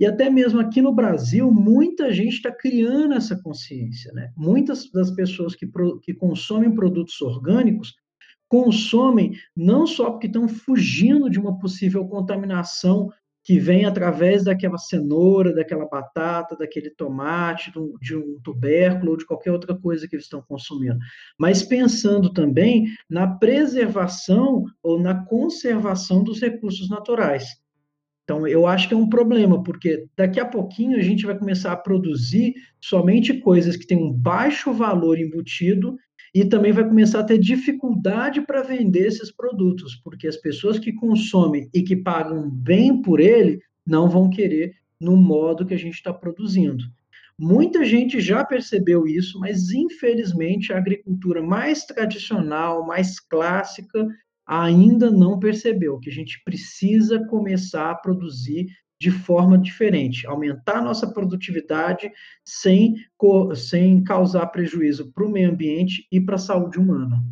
E 0.00 0.06
até 0.06 0.30
mesmo 0.30 0.58
aqui 0.58 0.80
no 0.80 0.94
Brasil, 0.94 1.52
muita 1.52 2.10
gente 2.10 2.36
está 2.36 2.50
criando 2.50 3.12
essa 3.12 3.36
consciência. 3.36 4.10
Né? 4.14 4.32
Muitas 4.34 4.90
das 4.90 5.10
pessoas 5.10 5.54
que, 5.54 5.68
que 6.00 6.14
consomem 6.14 6.74
produtos 6.74 7.20
orgânicos 7.20 7.96
consomem 8.48 9.38
não 9.54 9.86
só 9.86 10.10
porque 10.10 10.26
estão 10.26 10.48
fugindo 10.48 11.28
de 11.28 11.38
uma 11.38 11.58
possível 11.58 12.08
contaminação 12.08 13.10
que 13.46 13.60
vem 13.60 13.84
através 13.84 14.42
daquela 14.42 14.76
cenoura, 14.76 15.54
daquela 15.54 15.86
batata, 15.86 16.56
daquele 16.56 16.90
tomate, 16.90 17.70
de 18.02 18.16
um 18.16 18.40
tubérculo 18.42 19.12
ou 19.12 19.16
de 19.16 19.24
qualquer 19.24 19.52
outra 19.52 19.72
coisa 19.72 20.08
que 20.08 20.16
eles 20.16 20.24
estão 20.24 20.42
consumindo, 20.42 20.98
mas 21.38 21.62
pensando 21.62 22.32
também 22.32 22.86
na 23.08 23.28
preservação 23.28 24.64
ou 24.82 24.98
na 24.98 25.24
conservação 25.26 26.24
dos 26.24 26.40
recursos 26.40 26.90
naturais. 26.90 27.44
Então, 28.24 28.48
eu 28.48 28.66
acho 28.66 28.88
que 28.88 28.94
é 28.94 28.96
um 28.96 29.08
problema, 29.08 29.62
porque 29.62 30.08
daqui 30.16 30.40
a 30.40 30.44
pouquinho 30.44 30.98
a 30.98 31.02
gente 31.02 31.24
vai 31.24 31.38
começar 31.38 31.70
a 31.70 31.76
produzir 31.76 32.52
somente 32.80 33.32
coisas 33.34 33.76
que 33.76 33.86
têm 33.86 33.96
um 33.96 34.12
baixo 34.12 34.72
valor 34.72 35.20
embutido 35.20 35.96
e 36.36 36.44
também 36.44 36.70
vai 36.70 36.86
começar 36.86 37.20
a 37.20 37.24
ter 37.24 37.38
dificuldade 37.38 38.42
para 38.42 38.60
vender 38.60 39.06
esses 39.06 39.32
produtos, 39.32 39.96
porque 39.96 40.28
as 40.28 40.36
pessoas 40.36 40.78
que 40.78 40.92
consomem 40.92 41.70
e 41.72 41.82
que 41.82 41.96
pagam 41.96 42.50
bem 42.50 43.00
por 43.00 43.20
ele 43.20 43.58
não 43.86 44.06
vão 44.06 44.28
querer 44.28 44.74
no 45.00 45.16
modo 45.16 45.64
que 45.64 45.72
a 45.72 45.78
gente 45.78 45.94
está 45.94 46.12
produzindo. 46.12 46.84
Muita 47.38 47.86
gente 47.86 48.20
já 48.20 48.44
percebeu 48.44 49.06
isso, 49.06 49.40
mas 49.40 49.70
infelizmente 49.70 50.74
a 50.74 50.76
agricultura 50.76 51.42
mais 51.42 51.86
tradicional, 51.86 52.86
mais 52.86 53.18
clássica, 53.18 54.06
ainda 54.46 55.10
não 55.10 55.38
percebeu 55.38 55.98
que 55.98 56.10
a 56.10 56.12
gente 56.12 56.42
precisa 56.44 57.18
começar 57.28 57.90
a 57.90 57.94
produzir 57.94 58.66
de 59.00 59.10
forma 59.10 59.58
diferente, 59.58 60.26
aumentar 60.26 60.78
a 60.78 60.82
nossa 60.82 61.06
produtividade 61.06 62.10
sem, 62.44 62.94
sem 63.54 64.02
causar 64.02 64.46
prejuízo 64.46 65.12
para 65.12 65.24
o 65.24 65.30
meio 65.30 65.50
ambiente 65.50 66.06
e 66.10 66.20
para 66.20 66.36
a 66.36 66.38
saúde 66.38 66.78
humana. 66.78 67.22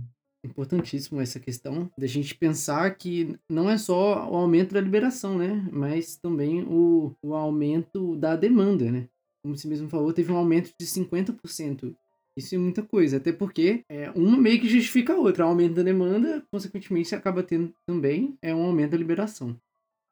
Importantíssimo 0.45 1.21
essa 1.21 1.41
questão 1.41 1.91
da 1.97 2.07
gente 2.07 2.35
pensar 2.35 2.91
que 2.97 3.35
não 3.49 3.71
é 3.71 3.79
só 3.79 4.31
o 4.31 4.37
aumento 4.37 4.75
da 4.75 4.81
liberação, 4.81 5.39
né? 5.39 5.67
Mas 5.73 6.17
também 6.17 6.63
o, 6.65 7.17
o 7.23 7.35
aumento 7.35 8.15
da 8.17 8.37
demanda, 8.37 8.93
né? 8.93 9.09
Como 9.43 9.57
você 9.57 9.67
mesmo 9.67 9.89
falou, 9.89 10.13
teve 10.13 10.31
um 10.31 10.37
aumento 10.37 10.71
de 10.79 10.87
50% 10.87 11.95
isso 12.37 12.55
é 12.55 12.59
muita 12.59 12.83
coisa, 12.83 13.19
até 13.19 13.33
porque 13.33 13.85
é, 13.89 14.11
uma 14.11 14.37
meio 14.37 14.61
que 14.61 14.69
justifica 14.69 15.13
a 15.13 15.17
outra. 15.17 15.47
O 15.47 15.49
aumento 15.49 15.75
da 15.75 15.83
demanda, 15.83 16.45
consequentemente, 16.51 17.15
acaba 17.15 17.43
tendo 17.43 17.73
também 17.87 18.37
é 18.43 18.53
um 18.55 18.65
aumento 18.65 18.91
da 18.91 18.99
liberação. 18.99 19.57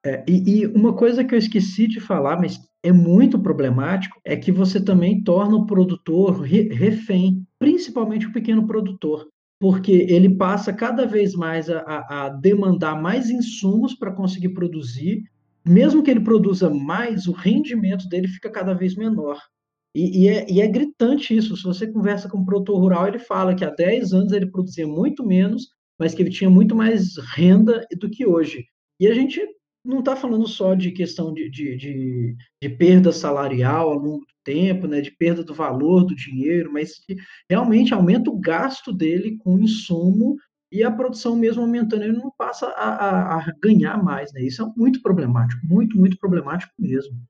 É, 0.04 0.24
e, 0.28 0.62
e, 0.62 0.66
uma 0.66 0.92
coisa 0.92 1.24
que 1.24 1.34
eu 1.34 1.38
esqueci 1.38 1.86
de 1.86 2.00
falar, 2.00 2.40
mas 2.40 2.60
é 2.82 2.90
muito 2.90 3.38
problemático, 3.38 4.20
é 4.24 4.36
que 4.36 4.50
você 4.50 4.82
também 4.82 5.22
torna 5.22 5.56
o 5.56 5.66
produtor 5.66 6.40
refém, 6.40 7.46
principalmente 7.58 8.26
o 8.26 8.32
pequeno 8.32 8.66
produtor, 8.66 9.28
porque 9.60 9.92
ele 9.92 10.34
passa 10.34 10.72
cada 10.72 11.06
vez 11.06 11.34
mais 11.34 11.70
a, 11.70 11.78
a, 11.80 12.24
a 12.24 12.28
demandar 12.30 13.00
mais 13.00 13.30
insumos 13.30 13.94
para 13.94 14.12
conseguir 14.12 14.48
produzir. 14.50 15.22
Mesmo 15.64 16.02
que 16.02 16.10
ele 16.10 16.18
produza 16.18 16.68
mais, 16.68 17.28
o 17.28 17.32
rendimento 17.32 18.08
dele 18.08 18.26
fica 18.26 18.50
cada 18.50 18.74
vez 18.74 18.96
menor. 18.96 19.38
E, 19.94 20.24
e, 20.24 20.28
é, 20.28 20.50
e, 20.50 20.60
é, 20.60 20.66
gritante 20.66 21.36
isso. 21.36 21.56
Se 21.56 21.62
você 21.62 21.86
conversa 21.86 22.28
com 22.28 22.38
um 22.38 22.44
produtor 22.44 22.80
rural, 22.80 23.06
ele 23.06 23.20
fala 23.20 23.54
que 23.54 23.64
há 23.64 23.70
10 23.70 24.12
anos 24.12 24.32
ele 24.32 24.50
produzia 24.50 24.88
muito 24.88 25.24
menos, 25.24 25.68
mas 25.96 26.12
que 26.12 26.22
ele 26.22 26.30
tinha 26.30 26.50
muito 26.50 26.74
mais 26.74 27.16
renda 27.32 27.86
do 28.00 28.10
que 28.10 28.26
hoje. 28.26 28.64
E 28.98 29.06
a 29.06 29.14
gente 29.14 29.40
não 29.84 29.98
está 29.98 30.14
falando 30.14 30.46
só 30.46 30.74
de 30.74 30.92
questão 30.92 31.32
de, 31.34 31.50
de, 31.50 31.76
de, 31.76 32.36
de, 32.62 32.68
perda 32.68 33.10
salarial 33.10 33.90
ao 33.90 33.98
longo 33.98 34.20
do 34.20 34.34
tempo, 34.44 34.86
né, 34.86 35.00
de 35.00 35.10
perda 35.10 35.42
do 35.42 35.54
valor 35.54 36.04
do 36.04 36.14
dinheiro, 36.14 36.72
mas 36.72 36.98
que 36.98 37.16
realmente 37.48 37.92
aumenta 37.92 38.30
o 38.30 38.38
gasto 38.38 38.92
dele 38.92 39.36
com 39.38 39.58
insumo 39.58 40.36
e 40.70 40.82
a 40.82 40.90
produção 40.90 41.36
mesmo 41.36 41.62
aumentando, 41.62 42.04
ele 42.04 42.16
não 42.16 42.32
passa 42.36 42.66
a, 42.68 42.88
a, 42.88 43.36
a 43.38 43.52
ganhar 43.62 44.02
mais. 44.02 44.32
Né? 44.32 44.42
Isso 44.42 44.62
é 44.62 44.72
muito 44.76 45.02
problemático, 45.02 45.60
muito, 45.66 45.98
muito 45.98 46.16
problemático 46.16 46.72
mesmo. 46.78 47.20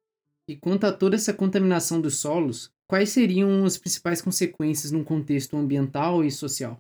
E 0.49 0.57
quanto 0.57 0.85
a 0.85 0.93
toda 0.93 1.17
essa 1.17 1.33
contaminação 1.35 2.01
dos 2.01 2.19
solos, 2.19 2.71
quais 2.87 3.11
seriam 3.11 3.65
as 3.65 3.79
principais 3.79 4.23
consequências 4.23 4.93
no 4.93 5.05
contexto 5.05 5.57
ambiental 5.57 6.25
e 6.25 6.31
social? 6.31 6.79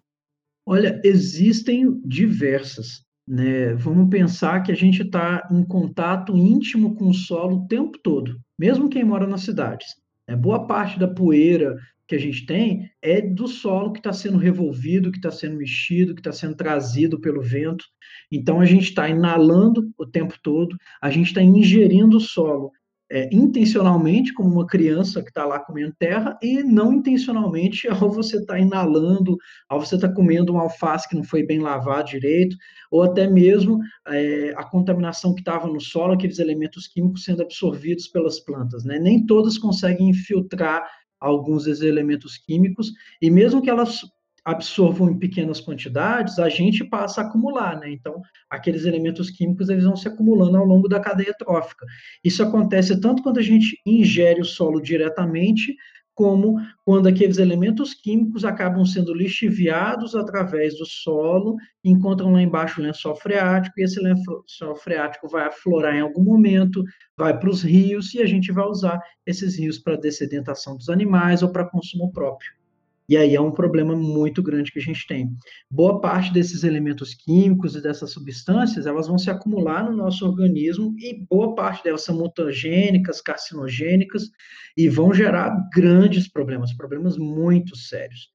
Olha, 0.66 1.00
existem 1.04 2.00
diversas. 2.02 3.04
Né? 3.26 3.74
Vamos 3.74 4.10
pensar 4.10 4.62
que 4.62 4.72
a 4.72 4.74
gente 4.74 5.02
está 5.02 5.48
em 5.50 5.64
contato 5.64 6.36
íntimo 6.36 6.94
com 6.94 7.08
o 7.08 7.14
solo 7.14 7.58
o 7.58 7.68
tempo 7.68 7.98
todo, 8.02 8.40
mesmo 8.58 8.88
quem 8.88 9.04
mora 9.04 9.26
nas 9.26 9.42
cidades. 9.42 9.86
É, 10.26 10.36
boa 10.36 10.66
parte 10.66 10.98
da 10.98 11.08
poeira 11.08 11.76
que 12.06 12.16
a 12.16 12.18
gente 12.18 12.44
tem 12.44 12.90
é 13.00 13.20
do 13.20 13.48
solo 13.48 13.92
que 13.92 14.00
está 14.00 14.12
sendo 14.12 14.36
revolvido, 14.36 15.10
que 15.10 15.18
está 15.18 15.30
sendo 15.30 15.56
mexido, 15.56 16.14
que 16.14 16.20
está 16.20 16.32
sendo 16.32 16.56
trazido 16.56 17.20
pelo 17.20 17.40
vento. 17.40 17.84
Então 18.30 18.60
a 18.60 18.64
gente 18.64 18.84
está 18.84 19.08
inalando 19.08 19.90
o 19.96 20.06
tempo 20.06 20.34
todo, 20.42 20.76
a 21.00 21.10
gente 21.10 21.28
está 21.28 21.42
ingerindo 21.42 22.16
o 22.16 22.20
solo 22.20 22.70
é, 23.12 23.28
intencionalmente, 23.30 24.32
como 24.32 24.48
uma 24.48 24.66
criança 24.66 25.22
que 25.22 25.28
está 25.28 25.44
lá 25.44 25.58
comendo 25.58 25.94
terra, 25.98 26.38
e 26.40 26.62
não 26.62 26.94
intencionalmente 26.94 27.86
ao 27.92 28.10
você 28.10 28.38
estar 28.38 28.54
tá 28.54 28.58
inalando, 28.58 29.36
ao 29.68 29.78
você 29.78 29.96
estar 29.96 30.08
tá 30.08 30.14
comendo 30.14 30.54
um 30.54 30.58
alface 30.58 31.06
que 31.06 31.14
não 31.14 31.22
foi 31.22 31.42
bem 31.42 31.60
lavado 31.60 32.08
direito, 32.08 32.56
ou 32.90 33.02
até 33.02 33.26
mesmo 33.26 33.78
é, 34.08 34.54
a 34.56 34.64
contaminação 34.64 35.34
que 35.34 35.42
estava 35.42 35.68
no 35.68 35.78
solo, 35.78 36.14
aqueles 36.14 36.38
elementos 36.38 36.88
químicos 36.88 37.24
sendo 37.24 37.42
absorvidos 37.42 38.08
pelas 38.08 38.40
plantas. 38.40 38.82
Né? 38.82 38.98
Nem 38.98 39.26
todas 39.26 39.58
conseguem 39.58 40.08
infiltrar 40.08 40.82
alguns 41.20 41.64
desses 41.64 41.82
elementos 41.82 42.38
químicos, 42.38 42.92
e 43.20 43.30
mesmo 43.30 43.60
que 43.60 43.68
elas 43.68 44.00
absorvam 44.44 45.10
em 45.10 45.18
pequenas 45.18 45.60
quantidades, 45.60 46.38
a 46.38 46.48
gente 46.48 46.84
passa 46.84 47.20
a 47.20 47.24
acumular, 47.24 47.78
né? 47.78 47.90
Então, 47.90 48.20
aqueles 48.50 48.84
elementos 48.84 49.30
químicos 49.30 49.68
eles 49.68 49.84
vão 49.84 49.96
se 49.96 50.08
acumulando 50.08 50.56
ao 50.56 50.64
longo 50.64 50.88
da 50.88 51.00
cadeia 51.00 51.34
trófica. 51.38 51.86
Isso 52.24 52.42
acontece 52.42 53.00
tanto 53.00 53.22
quando 53.22 53.38
a 53.38 53.42
gente 53.42 53.80
ingere 53.86 54.40
o 54.40 54.44
solo 54.44 54.80
diretamente, 54.80 55.76
como 56.14 56.56
quando 56.84 57.06
aqueles 57.06 57.38
elementos 57.38 57.94
químicos 57.94 58.44
acabam 58.44 58.84
sendo 58.84 59.14
lixiviados 59.14 60.14
através 60.14 60.76
do 60.76 60.84
solo, 60.84 61.56
encontram 61.82 62.32
lá 62.32 62.42
embaixo 62.42 62.80
o 62.80 62.84
lençol 62.84 63.16
freático, 63.16 63.80
e 63.80 63.84
esse 63.84 63.98
lençol 63.98 64.76
freático 64.76 65.28
vai 65.28 65.46
aflorar 65.46 65.94
em 65.94 66.00
algum 66.00 66.22
momento, 66.22 66.84
vai 67.16 67.38
para 67.38 67.48
os 67.48 67.62
rios, 67.62 68.12
e 68.14 68.20
a 68.20 68.26
gente 68.26 68.52
vai 68.52 68.66
usar 68.66 69.00
esses 69.26 69.58
rios 69.58 69.78
para 69.78 69.96
dessedentação 69.96 70.76
dos 70.76 70.88
animais 70.88 71.42
ou 71.42 71.50
para 71.50 71.68
consumo 71.68 72.12
próprio. 72.12 72.61
E 73.08 73.16
aí 73.16 73.34
é 73.34 73.40
um 73.40 73.50
problema 73.50 73.94
muito 73.96 74.42
grande 74.42 74.70
que 74.70 74.78
a 74.78 74.82
gente 74.82 75.06
tem. 75.06 75.28
Boa 75.70 76.00
parte 76.00 76.32
desses 76.32 76.64
elementos 76.64 77.14
químicos 77.14 77.74
e 77.74 77.82
dessas 77.82 78.12
substâncias, 78.12 78.86
elas 78.86 79.08
vão 79.08 79.18
se 79.18 79.30
acumular 79.30 79.84
no 79.84 79.96
nosso 79.96 80.24
organismo 80.24 80.94
e 80.98 81.24
boa 81.28 81.54
parte 81.54 81.82
delas 81.84 82.04
são 82.04 82.16
mutagênicas, 82.16 83.20
carcinogênicas 83.20 84.30
e 84.76 84.88
vão 84.88 85.12
gerar 85.12 85.54
grandes 85.74 86.28
problemas, 86.28 86.72
problemas 86.74 87.18
muito 87.18 87.76
sérios. 87.76 88.30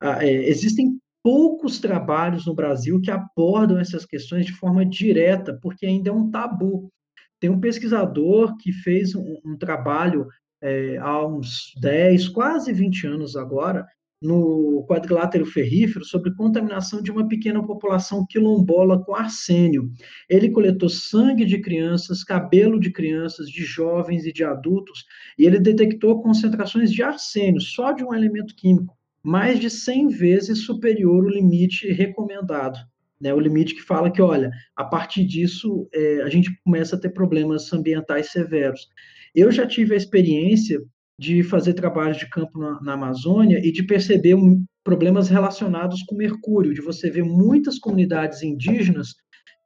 Ah, 0.00 0.24
é, 0.24 0.48
existem 0.48 0.98
poucos 1.22 1.80
trabalhos 1.80 2.46
no 2.46 2.54
Brasil 2.54 3.00
que 3.00 3.10
abordam 3.10 3.78
essas 3.78 4.04
questões 4.04 4.44
de 4.44 4.52
forma 4.52 4.84
direta, 4.84 5.58
porque 5.62 5.86
ainda 5.86 6.10
é 6.10 6.12
um 6.12 6.30
tabu. 6.30 6.92
Tem 7.40 7.50
um 7.50 7.60
pesquisador 7.60 8.56
que 8.58 8.72
fez 8.72 9.14
um, 9.14 9.40
um 9.44 9.56
trabalho 9.56 10.28
é, 10.62 10.96
há 10.98 11.26
uns 11.26 11.72
10, 11.80 12.28
quase 12.28 12.72
20 12.72 13.06
anos 13.06 13.36
agora, 13.36 13.86
no 14.24 14.86
quadrilátero 14.88 15.44
ferrífero 15.44 16.02
sobre 16.02 16.34
contaminação 16.34 17.02
de 17.02 17.12
uma 17.12 17.28
pequena 17.28 17.62
população 17.62 18.26
quilombola 18.26 19.04
com 19.04 19.14
arsênio. 19.14 19.90
Ele 20.30 20.50
coletou 20.50 20.88
sangue 20.88 21.44
de 21.44 21.60
crianças, 21.60 22.24
cabelo 22.24 22.80
de 22.80 22.90
crianças, 22.90 23.48
de 23.50 23.62
jovens 23.62 24.24
e 24.24 24.32
de 24.32 24.42
adultos, 24.42 25.04
e 25.38 25.44
ele 25.44 25.60
detectou 25.60 26.22
concentrações 26.22 26.90
de 26.90 27.02
arsênio, 27.02 27.60
só 27.60 27.92
de 27.92 28.02
um 28.02 28.14
elemento 28.14 28.56
químico, 28.56 28.96
mais 29.22 29.60
de 29.60 29.68
100 29.68 30.08
vezes 30.08 30.64
superior 30.64 31.22
ao 31.22 31.30
limite 31.30 31.92
recomendado. 31.92 32.78
Né, 33.20 33.32
o 33.32 33.38
limite 33.38 33.74
que 33.74 33.82
fala 33.82 34.10
que, 34.10 34.20
olha, 34.20 34.50
a 34.74 34.84
partir 34.84 35.24
disso 35.24 35.88
é, 35.94 36.22
a 36.22 36.28
gente 36.28 36.50
começa 36.64 36.96
a 36.96 36.98
ter 36.98 37.10
problemas 37.10 37.72
ambientais 37.72 38.32
severos. 38.32 38.88
Eu 39.34 39.52
já 39.52 39.66
tive 39.66 39.94
a 39.94 39.96
experiência 39.96 40.82
de 41.18 41.42
fazer 41.42 41.74
trabalhos 41.74 42.18
de 42.18 42.28
campo 42.28 42.58
na, 42.58 42.80
na 42.80 42.92
Amazônia 42.94 43.58
e 43.64 43.70
de 43.70 43.82
perceber 43.84 44.34
um, 44.34 44.64
problemas 44.82 45.28
relacionados 45.28 46.02
com 46.02 46.16
mercúrio, 46.16 46.74
de 46.74 46.80
você 46.80 47.10
ver 47.10 47.24
muitas 47.24 47.78
comunidades 47.78 48.42
indígenas 48.42 49.14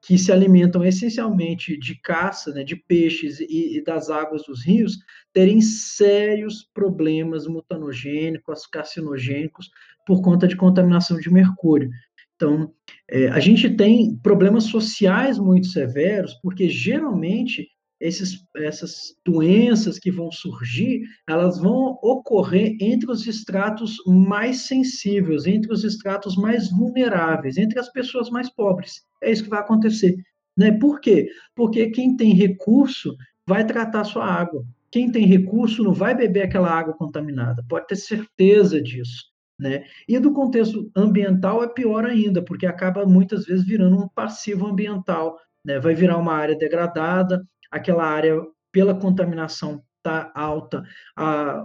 que 0.00 0.17
se 0.17 0.31
alimentam 0.31 0.85
essencialmente 0.85 1.76
de 1.76 2.00
caça, 2.00 2.52
né, 2.52 2.62
de 2.62 2.76
peixes 2.76 3.40
e, 3.40 3.78
e, 3.78 3.85
das 3.85 4.11
águas 4.11 4.45
dos 4.47 4.64
rios, 4.64 4.97
terem 5.33 5.61
sérios 5.61 6.69
problemas 6.73 7.47
mutanogênicos, 7.47 8.67
carcinogênicos, 8.67 9.69
por 10.07 10.23
conta 10.23 10.47
de 10.47 10.57
contaminação 10.57 11.19
de 11.19 11.31
mercúrio. 11.31 11.90
Então, 12.37 12.73
é, 13.11 13.28
a 13.28 13.40
gente 13.40 13.69
tem 13.71 14.17
problemas 14.23 14.64
sociais 14.64 15.38
muito 15.38 15.67
severos, 15.67 16.35
porque 16.35 16.69
geralmente 16.69 17.67
esses, 18.00 18.45
essas 18.57 19.14
doenças 19.25 19.99
que 19.99 20.11
vão 20.11 20.31
surgir, 20.31 21.02
elas 21.28 21.59
vão 21.59 21.99
ocorrer 22.02 22.76
entre 22.81 23.11
os 23.11 23.26
estratos 23.26 23.97
mais 24.07 24.62
sensíveis, 24.62 25.47
entre 25.47 25.73
os 25.73 25.85
estratos 25.85 26.37
mais 26.37 26.71
vulneráveis, 26.71 27.57
entre 27.57 27.78
as 27.78 27.90
pessoas 27.90 28.31
mais 28.31 28.49
pobres. 28.50 29.02
É 29.23 29.31
isso 29.31 29.45
que 29.45 29.50
vai 29.50 29.61
acontecer. 29.61 30.17
Né? 30.57 30.73
Por 30.73 31.00
quê? 31.00 31.28
Porque 31.55 31.90
quem 31.90 32.17
tem 32.17 32.35
recurso 32.35 33.17
vai 33.47 33.67
tratar 33.67 34.05
sua 34.05 34.26
água. 34.26 34.64
Quem 34.90 35.11
tem 35.11 35.26
recurso 35.26 35.83
não 35.83 35.93
vai 35.93 36.14
beber 36.14 36.43
aquela 36.43 36.71
água 36.71 36.95
contaminada, 36.95 37.64
pode 37.69 37.87
ter 37.87 37.97
certeza 37.97 38.81
disso. 38.81 39.26
Né? 39.59 39.85
E 40.09 40.19
do 40.21 40.33
contexto 40.33 40.90
ambiental 40.97 41.64
é 41.64 41.69
pior 41.69 42.05
ainda, 42.05 42.40
porque 42.43 42.64
acaba 42.64 43.05
muitas 43.05 43.45
vezes 43.45 43.67
virando 43.67 43.97
um 43.99 44.09
passivo 44.09 44.67
ambiental, 44.67 45.37
né? 45.64 45.81
vai 45.81 45.95
virar 45.95 46.17
uma 46.17 46.33
área 46.33 46.57
degradada, 46.57 47.45
aquela 47.71 48.05
área, 48.05 48.37
pela 48.73 48.95
contaminação 48.95 49.83
está 49.99 50.31
alta, 50.35 50.83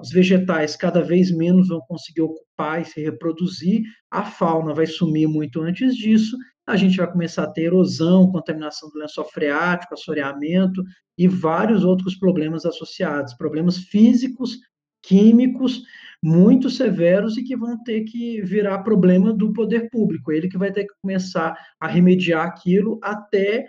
os 0.02 0.10
vegetais 0.10 0.76
cada 0.76 1.02
vez 1.02 1.32
menos 1.32 1.68
vão 1.68 1.80
conseguir 1.82 2.22
ocupar 2.22 2.82
e 2.82 2.86
se 2.86 3.02
reproduzir, 3.02 3.84
a 4.12 4.24
fauna 4.24 4.74
vai 4.74 4.86
sumir 4.86 5.28
muito 5.28 5.62
antes 5.62 5.96
disso, 5.96 6.36
a 6.66 6.76
gente 6.76 6.98
vai 6.98 7.12
começar 7.12 7.44
a 7.44 7.52
ter 7.52 7.64
erosão, 7.64 8.32
contaminação 8.32 8.90
do 8.90 9.00
lençol 9.00 9.26
freático, 9.26 9.94
assoreamento 9.94 10.82
e 11.18 11.28
vários 11.28 11.84
outros 11.84 12.16
problemas 12.16 12.66
associados, 12.66 13.34
problemas 13.34 13.78
físicos, 13.78 14.58
químicos, 15.02 15.82
muito 16.24 16.70
severos 16.70 17.38
e 17.38 17.44
que 17.44 17.58
vão 17.58 17.82
ter 17.84 18.06
que 18.06 18.42
virar 18.42 18.80
problema 18.80 19.34
do 19.34 19.52
poder 19.52 19.90
público, 19.90 20.32
ele 20.32 20.48
que 20.48 20.58
vai 20.58 20.72
ter 20.72 20.86
que 20.86 20.94
começar 21.02 21.54
a 21.78 21.86
remediar 21.86 22.48
aquilo 22.48 22.98
até 23.04 23.68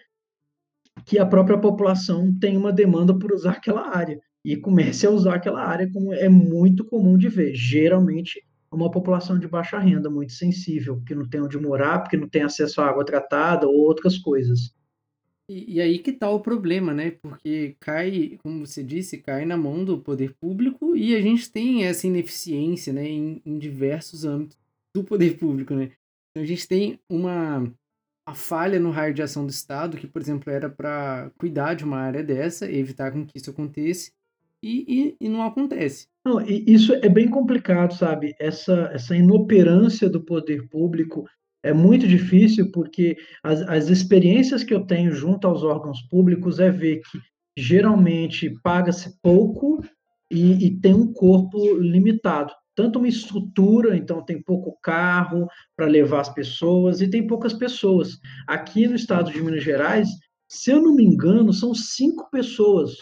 que 1.05 1.19
a 1.19 1.27
própria 1.27 1.59
população 1.59 2.33
tem 2.39 2.57
uma 2.57 2.73
demanda 2.73 3.17
por 3.17 3.33
usar 3.33 3.53
aquela 3.53 3.95
área 3.97 4.21
e 4.45 4.57
comece 4.57 5.07
a 5.07 5.11
usar 5.11 5.35
aquela 5.35 5.65
área 5.65 5.91
como 5.91 6.13
é 6.13 6.29
muito 6.29 6.85
comum 6.85 7.17
de 7.17 7.29
ver. 7.29 7.55
Geralmente, 7.55 8.43
uma 8.71 8.91
população 8.91 9.39
de 9.39 9.49
baixa 9.49 9.79
renda, 9.79 10.11
muito 10.11 10.33
sensível, 10.33 11.01
que 11.07 11.15
não 11.15 11.29
tem 11.29 11.41
onde 11.41 11.59
morar, 11.59 12.01
porque 12.01 12.17
não 12.17 12.29
tem 12.29 12.43
acesso 12.43 12.81
à 12.81 12.89
água 12.89 13.05
tratada 13.05 13.67
ou 13.67 13.75
outras 13.75 14.19
coisas. 14.19 14.75
E, 15.49 15.75
e, 15.75 15.81
aí 15.81 15.99
que 15.99 16.13
tá 16.13 16.31
o 16.31 16.41
problema, 16.41 16.95
né? 16.95 17.13
Porque 17.23 17.77
cai, 17.79 18.39
como 18.43 18.67
você 18.67 18.83
disse, 18.83 19.19
cai 19.19 19.45
na 19.45 19.57
mão 19.57 19.85
do 19.85 20.01
poder 20.01 20.35
público 20.41 20.97
e 20.97 21.15
a 21.15 21.21
gente 21.21 21.51
tem 21.51 21.85
essa 21.85 22.07
ineficiência, 22.07 22.93
né, 22.93 23.07
em, 23.07 23.43
em 23.45 23.59
diversos 23.59 24.25
âmbitos 24.25 24.59
do 24.95 25.05
poder 25.05 25.37
público, 25.37 25.75
né? 25.75 25.93
Então 26.31 26.43
a 26.43 26.47
gente 26.47 26.67
tem 26.67 26.99
uma 27.09 27.71
a 28.27 28.35
falha 28.35 28.81
no 28.81 28.91
raio 28.91 29.13
de 29.13 29.23
ação 29.23 29.45
do 29.45 29.51
Estado, 29.51 29.97
que, 29.97 30.07
por 30.07 30.21
exemplo, 30.21 30.51
era 30.51 30.71
para 30.71 31.31
cuidar 31.39 31.75
de 31.75 31.85
uma 31.85 31.99
área 31.99 32.23
dessa, 32.23 32.71
evitar 32.71 33.13
com 33.13 33.27
que 33.27 33.37
isso 33.37 33.51
aconteça, 33.51 34.11
e, 34.63 34.85
e, 34.89 35.17
e 35.21 35.29
não 35.29 35.43
acontece. 35.43 36.09
Não, 36.25 36.41
isso 36.41 36.95
é 36.95 37.09
bem 37.09 37.29
complicado, 37.29 37.93
sabe? 37.93 38.35
Essa, 38.41 38.91
essa 38.95 39.15
inoperância 39.15 40.09
do 40.09 40.25
poder 40.25 40.67
público 40.69 41.27
é 41.63 41.73
muito 41.73 42.09
difícil, 42.09 42.71
porque 42.73 43.17
as, 43.43 43.61
as 43.63 43.89
experiências 43.89 44.65
que 44.65 44.73
eu 44.73 44.87
tenho 44.87 45.13
junto 45.13 45.47
aos 45.47 45.63
órgãos 45.63 46.01
públicos 46.09 46.61
é 46.61 46.71
ver 46.71 47.01
que 47.01 47.19
geralmente 47.57 48.51
paga-se 48.63 49.21
pouco 49.21 49.85
e, 50.31 50.67
e 50.67 50.81
tem 50.81 50.95
um 50.95 51.13
corpo 51.13 51.59
limitado 51.77 52.53
tanto 52.75 52.99
uma 52.99 53.09
estrutura, 53.09 53.97
então 53.97 54.25
tem 54.25 54.43
pouco 54.43 54.79
carro 54.83 55.47
para 55.77 55.87
levar 55.87 56.21
as 56.21 56.29
pessoas 56.29 57.01
e 57.01 57.09
tem 57.09 57.27
poucas 57.27 57.53
pessoas. 57.53 58.19
Aqui 58.47 58.87
no 58.87 58.95
estado 58.95 59.31
de 59.31 59.43
Minas 59.43 59.63
Gerais, 59.63 60.09
se 60.49 60.71
eu 60.71 60.83
não 60.83 60.95
me 60.95 61.05
engano, 61.05 61.53
são 61.53 61.75
cinco 61.75 62.29
pessoas, 62.31 62.97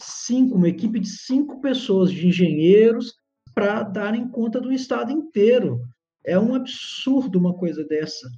cinco, 0.00 0.56
uma 0.56 0.68
equipe 0.68 0.98
de 0.98 1.08
cinco 1.08 1.60
pessoas 1.60 2.10
de 2.10 2.26
engenheiros 2.26 3.14
para 3.54 3.82
darem 3.82 4.28
conta 4.28 4.60
do 4.60 4.72
estado 4.72 5.12
inteiro. 5.12 5.80
É 6.24 6.38
um 6.38 6.54
absurdo 6.54 7.38
uma 7.38 7.54
coisa 7.54 7.84
dessa. 7.84 8.28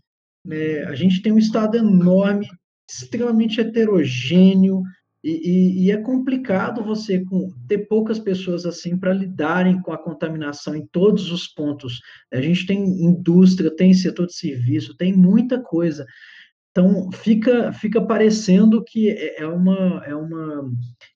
Né? 0.45 0.85
A 0.85 0.95
gente 0.95 1.23
tem 1.23 1.33
um 1.33 1.39
estado 1.39 1.77
enorme, 1.77 2.47
extremamente 2.89 3.61
heterogêneo, 3.61 4.83
e, 5.23 5.31
e, 5.31 5.85
e, 5.85 5.91
é 5.93 5.97
complicado 5.97 6.83
você 6.83 7.25
ter 7.69 7.87
poucas 7.87 8.19
pessoas 8.19 8.67
assim 8.67 8.99
para 8.99 9.13
lidarem 9.13 9.81
com 9.81 9.93
a 9.93 9.99
contaminação 9.99 10.75
em 10.75 10.85
todos 10.87 11.31
os 11.31 11.47
pontos. 11.47 12.01
A 12.33 12.41
gente 12.41 12.67
tem 12.67 12.83
indústria, 13.05 13.75
tem 13.75 13.95
setor 13.95 14.27
de 14.27 14.35
serviço, 14.35 14.97
tem 14.97 15.13
muita 15.13 15.61
coisa. 15.61 16.05
Então, 16.73 17.13
fica, 17.13 17.71
fica 17.73 18.01
parecendo 18.01 18.83
que 18.83 19.11
é, 19.11 19.43
é 19.43 19.47
uma, 19.47 20.03
é 20.07 20.15
uma 20.15 20.69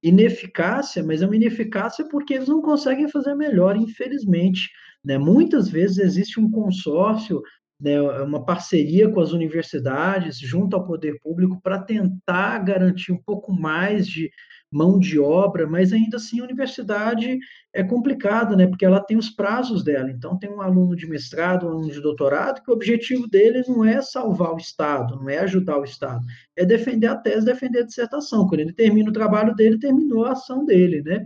ineficácia, 0.02 1.02
mas 1.02 1.22
é 1.22 1.26
uma 1.26 1.34
ineficácia 1.34 2.06
porque 2.08 2.34
eles 2.34 2.48
não 2.48 2.60
conseguem 2.60 3.08
fazer 3.08 3.34
melhor, 3.34 3.74
infelizmente. 3.76 4.70
Né? 5.02 5.16
Muitas 5.16 5.68
vezes 5.68 5.98
existe 5.98 6.38
um 6.38 6.50
consórcio 6.50 7.42
né, 7.78 7.92
é 7.92 8.22
uma 8.22 8.44
parceria 8.44 9.08
com 9.10 9.20
as 9.20 9.32
universidades, 9.32 10.38
junto 10.38 10.74
ao 10.74 10.86
poder 10.86 11.20
público, 11.20 11.60
para 11.62 11.78
tentar 11.78 12.58
garantir 12.60 13.12
um 13.12 13.22
pouco 13.22 13.52
mais 13.52 14.06
de 14.06 14.30
mão 14.72 14.98
de 14.98 15.18
obra, 15.18 15.66
mas 15.66 15.92
ainda 15.92 16.16
assim 16.16 16.40
a 16.40 16.44
universidade 16.44 17.38
é 17.72 17.84
complicada, 17.84 18.56
né, 18.56 18.66
porque 18.66 18.84
ela 18.84 19.00
tem 19.00 19.16
os 19.16 19.30
prazos 19.30 19.84
dela. 19.84 20.10
Então, 20.10 20.38
tem 20.38 20.50
um 20.50 20.60
aluno 20.60 20.96
de 20.96 21.06
mestrado, 21.06 21.66
um 21.66 21.70
aluno 21.70 21.90
de 21.90 22.00
doutorado, 22.00 22.62
que 22.62 22.70
o 22.70 22.74
objetivo 22.74 23.28
dele 23.28 23.62
não 23.68 23.84
é 23.84 24.02
salvar 24.02 24.52
o 24.52 24.58
Estado, 24.58 25.16
não 25.16 25.28
é 25.28 25.38
ajudar 25.38 25.78
o 25.78 25.84
Estado, 25.84 26.24
é 26.56 26.64
defender 26.64 27.06
a 27.06 27.16
tese, 27.16 27.46
defender 27.46 27.80
a 27.80 27.86
dissertação. 27.86 28.46
Quando 28.48 28.60
ele 28.60 28.72
termina 28.72 29.10
o 29.10 29.12
trabalho 29.12 29.54
dele, 29.54 29.78
terminou 29.78 30.24
a 30.24 30.32
ação 30.32 30.64
dele, 30.64 31.02
né? 31.02 31.24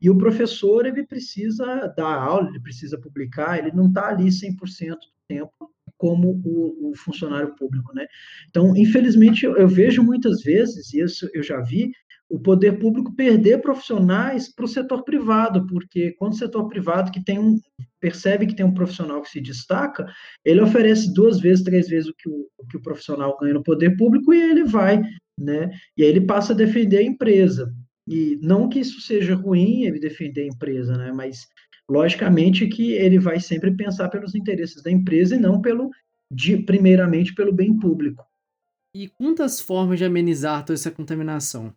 E 0.00 0.08
o 0.08 0.16
professor, 0.16 0.86
ele 0.86 1.04
precisa 1.04 1.92
dar 1.96 2.14
aula, 2.14 2.48
ele 2.48 2.60
precisa 2.60 2.98
publicar, 2.98 3.58
ele 3.58 3.72
não 3.72 3.88
está 3.88 4.08
ali 4.08 4.28
100% 4.28 4.94
do 4.94 4.96
tempo 5.28 5.70
como 5.98 6.40
o, 6.44 6.90
o, 6.90 6.96
funcionário 6.96 7.54
público, 7.56 7.92
né? 7.92 8.06
Então, 8.48 8.74
infelizmente, 8.76 9.44
eu, 9.44 9.56
eu 9.56 9.68
vejo 9.68 10.02
muitas 10.02 10.42
vezes, 10.42 10.94
e 10.94 11.00
isso 11.00 11.28
eu 11.34 11.42
já 11.42 11.60
vi, 11.60 11.90
o 12.30 12.38
poder 12.38 12.78
público 12.78 13.14
perder 13.14 13.60
profissionais 13.60 14.54
para 14.54 14.64
o 14.64 14.68
setor 14.68 15.02
privado, 15.02 15.66
porque 15.66 16.12
quando 16.12 16.34
o 16.34 16.36
setor 16.36 16.68
privado 16.68 17.10
que 17.10 17.24
tem 17.24 17.38
um 17.38 17.58
percebe 18.00 18.46
que 18.46 18.54
tem 18.54 18.64
um 18.64 18.74
profissional 18.74 19.20
que 19.22 19.30
se 19.30 19.40
destaca, 19.40 20.06
ele 20.44 20.60
oferece 20.60 21.12
duas 21.12 21.40
vezes, 21.40 21.64
três 21.64 21.88
vezes 21.88 22.08
o 22.08 22.14
que 22.14 22.28
o, 22.28 22.46
o 22.58 22.66
que 22.66 22.76
o 22.76 22.82
profissional 22.82 23.36
ganha 23.40 23.54
no 23.54 23.62
poder 23.62 23.96
público 23.96 24.32
e 24.32 24.40
ele 24.40 24.62
vai, 24.64 25.02
né? 25.38 25.70
E 25.96 26.04
aí 26.04 26.08
ele 26.08 26.20
passa 26.20 26.52
a 26.52 26.56
defender 26.56 26.98
a 26.98 27.02
empresa. 27.02 27.72
E 28.06 28.38
não 28.40 28.68
que 28.68 28.78
isso 28.78 29.00
seja 29.00 29.34
ruim, 29.34 29.82
ele 29.84 29.98
defender 29.98 30.42
a 30.42 30.46
empresa, 30.46 30.96
né? 30.96 31.12
Mas 31.12 31.46
logicamente 31.88 32.66
que 32.66 32.92
ele 32.92 33.18
vai 33.18 33.40
sempre 33.40 33.70
pensar 33.74 34.08
pelos 34.08 34.34
interesses 34.34 34.82
da 34.82 34.90
empresa 34.90 35.36
e 35.36 35.40
não 35.40 35.60
pelo 35.60 35.90
de, 36.30 36.56
primeiramente 36.56 37.34
pelo 37.34 37.52
bem 37.52 37.78
público. 37.78 38.24
E 38.94 39.08
quantas 39.08 39.60
formas 39.60 39.98
de 39.98 40.04
amenizar 40.04 40.64
toda 40.64 40.74
essa 40.74 40.90
contaminação? 40.90 41.72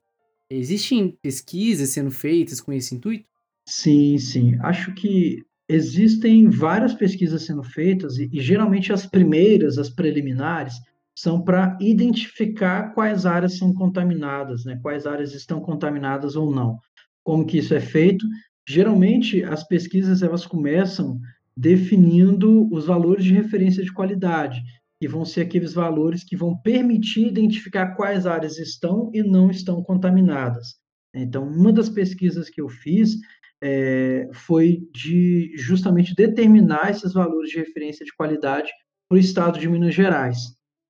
Existem 0.49 1.17
pesquisas 1.21 1.89
sendo 1.89 2.11
feitas 2.11 2.59
com 2.59 2.73
esse 2.73 2.93
intuito? 2.95 3.25
Sim, 3.65 4.17
sim. 4.17 4.57
Acho 4.61 4.93
que 4.93 5.45
existem 5.69 6.49
várias 6.49 6.93
pesquisas 6.93 7.43
sendo 7.45 7.63
feitas 7.63 8.17
e, 8.17 8.29
e 8.33 8.41
geralmente 8.41 8.91
as 8.91 9.05
primeiras, 9.05 9.77
as 9.77 9.89
preliminares, 9.89 10.73
são 11.15 11.41
para 11.41 11.77
identificar 11.79 12.93
quais 12.93 13.25
áreas 13.25 13.57
são 13.57 13.73
contaminadas, 13.73 14.65
né? 14.65 14.79
Quais 14.81 15.05
áreas 15.05 15.33
estão 15.33 15.61
contaminadas 15.61 16.35
ou 16.35 16.53
não. 16.53 16.79
Como 17.23 17.45
que 17.45 17.59
isso 17.59 17.73
é 17.73 17.79
feito? 17.79 18.25
Geralmente, 18.71 19.43
as 19.43 19.67
pesquisas 19.67 20.23
elas 20.23 20.45
começam 20.45 21.19
definindo 21.57 22.73
os 22.73 22.85
valores 22.85 23.25
de 23.25 23.33
referência 23.33 23.83
de 23.83 23.91
qualidade, 23.91 24.63
que 24.97 25.09
vão 25.09 25.25
ser 25.25 25.41
aqueles 25.41 25.73
valores 25.73 26.23
que 26.23 26.37
vão 26.37 26.57
permitir 26.57 27.27
identificar 27.27 27.95
quais 27.95 28.25
áreas 28.25 28.57
estão 28.57 29.11
e 29.13 29.21
não 29.21 29.51
estão 29.51 29.83
contaminadas. 29.83 30.75
Então, 31.13 31.45
uma 31.45 31.73
das 31.73 31.89
pesquisas 31.89 32.49
que 32.49 32.61
eu 32.61 32.69
fiz 32.69 33.17
é, 33.61 34.29
foi 34.31 34.87
de 34.95 35.51
justamente 35.57 36.15
determinar 36.15 36.91
esses 36.91 37.11
valores 37.11 37.49
de 37.49 37.57
referência 37.57 38.05
de 38.05 38.15
qualidade 38.15 38.71
para 39.09 39.17
o 39.17 39.19
estado 39.19 39.59
de 39.59 39.67
Minas 39.67 39.93
Gerais. 39.93 40.37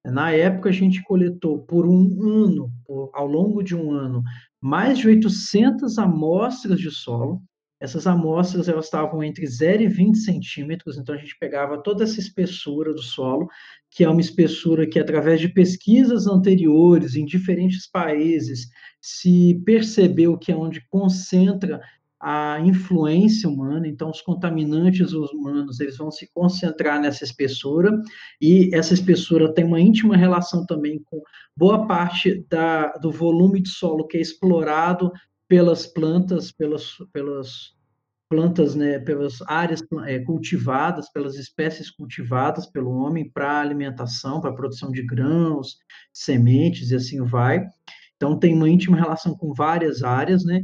Na 0.05 0.31
época, 0.31 0.69
a 0.69 0.71
gente 0.71 1.01
coletou 1.01 1.65
por 1.65 1.87
um 1.87 2.21
ano, 2.21 2.71
ao 3.11 3.25
longo 3.25 3.63
de 3.63 3.75
um 3.75 3.91
ano, 3.91 4.21
mais 4.61 4.99
de 4.99 5.07
800 5.07 5.97
amostras 5.97 6.79
de 6.79 6.91
solo, 6.91 7.41
essas 7.81 8.05
amostras 8.05 8.69
elas 8.69 8.85
estavam 8.85 9.23
entre 9.23 9.45
0 9.45 9.81
e 9.81 9.87
20 9.87 10.19
centímetros, 10.19 10.99
então 10.99 11.15
a 11.15 11.17
gente 11.17 11.35
pegava 11.39 11.81
toda 11.81 12.03
essa 12.03 12.19
espessura 12.19 12.93
do 12.93 13.01
solo, 13.01 13.49
que 13.89 14.03
é 14.03 14.09
uma 14.09 14.21
espessura 14.21 14.87
que, 14.87 14.99
através 14.99 15.41
de 15.41 15.49
pesquisas 15.49 16.27
anteriores 16.27 17.15
em 17.15 17.25
diferentes 17.25 17.89
países, 17.89 18.67
se 19.01 19.59
percebeu 19.65 20.37
que 20.37 20.51
é 20.51 20.55
onde 20.55 20.85
concentra 20.89 21.81
a 22.19 22.59
influência 22.59 23.49
humana, 23.49 23.87
então 23.87 24.11
os 24.11 24.21
contaminantes 24.21 25.11
humanos 25.11 25.79
eles 25.79 25.97
vão 25.97 26.11
se 26.11 26.29
concentrar 26.31 27.01
nessa 27.01 27.23
espessura 27.23 27.99
e 28.39 28.69
essa 28.75 28.93
espessura 28.93 29.51
tem 29.51 29.65
uma 29.65 29.81
íntima 29.81 30.15
relação 30.15 30.63
também 30.67 31.01
com 31.03 31.19
boa 31.57 31.87
parte 31.87 32.45
da, 32.47 32.91
do 32.97 33.09
volume 33.09 33.59
de 33.59 33.69
solo 33.69 34.05
que 34.05 34.17
é 34.17 34.21
explorado 34.21 35.11
pelas 35.51 35.85
plantas, 35.85 36.49
pelas, 36.49 36.95
pelas 37.11 37.73
plantas, 38.29 38.73
né, 38.73 38.99
pelas 38.99 39.41
áreas 39.41 39.83
é, 40.05 40.17
cultivadas, 40.19 41.11
pelas 41.11 41.35
espécies 41.35 41.91
cultivadas 41.91 42.65
pelo 42.67 42.91
homem 42.91 43.29
para 43.29 43.59
alimentação, 43.59 44.39
para 44.39 44.53
produção 44.53 44.93
de 44.93 45.05
grãos, 45.05 45.75
sementes 46.13 46.91
e 46.91 46.95
assim 46.95 47.21
vai. 47.25 47.67
Então 48.15 48.39
tem 48.39 48.53
uma 48.53 48.69
íntima 48.69 48.95
relação 48.95 49.35
com 49.35 49.53
várias 49.53 50.03
áreas, 50.03 50.45
né? 50.45 50.61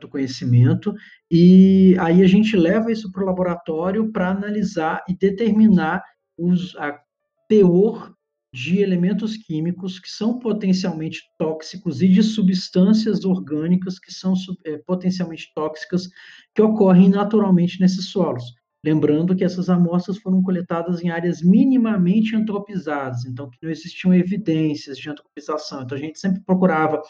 do 0.00 0.08
conhecimento, 0.08 0.94
e 1.30 1.94
aí 2.00 2.22
a 2.22 2.26
gente 2.26 2.56
leva 2.56 2.90
isso 2.90 3.12
para 3.12 3.22
o 3.22 3.26
laboratório 3.26 4.10
para 4.10 4.30
analisar 4.30 5.04
e 5.06 5.14
determinar 5.14 6.02
os, 6.38 6.74
a 6.76 6.98
teor 7.46 8.14
de 8.54 8.78
elementos 8.78 9.36
químicos 9.36 9.98
que 9.98 10.08
são 10.08 10.38
potencialmente 10.38 11.22
tóxicos 11.36 12.00
e 12.00 12.06
de 12.06 12.22
substâncias 12.22 13.24
orgânicas 13.24 13.98
que 13.98 14.14
são 14.14 14.32
é, 14.64 14.78
potencialmente 14.78 15.50
tóxicas 15.52 16.08
que 16.54 16.62
ocorrem 16.62 17.08
naturalmente 17.08 17.80
nesses 17.80 18.10
solos. 18.10 18.54
Lembrando 18.84 19.34
que 19.34 19.42
essas 19.42 19.68
amostras 19.68 20.18
foram 20.18 20.40
coletadas 20.40 21.02
em 21.02 21.08
áreas 21.08 21.42
minimamente 21.42 22.36
antropizadas, 22.36 23.24
então 23.24 23.50
que 23.50 23.58
não 23.60 23.70
existiam 23.70 24.14
evidências 24.14 24.98
de 24.98 25.10
antropização. 25.10 25.82
Então 25.82 25.98
a 25.98 26.00
gente 26.00 26.20
sempre 26.20 26.40
procurava 26.44 27.02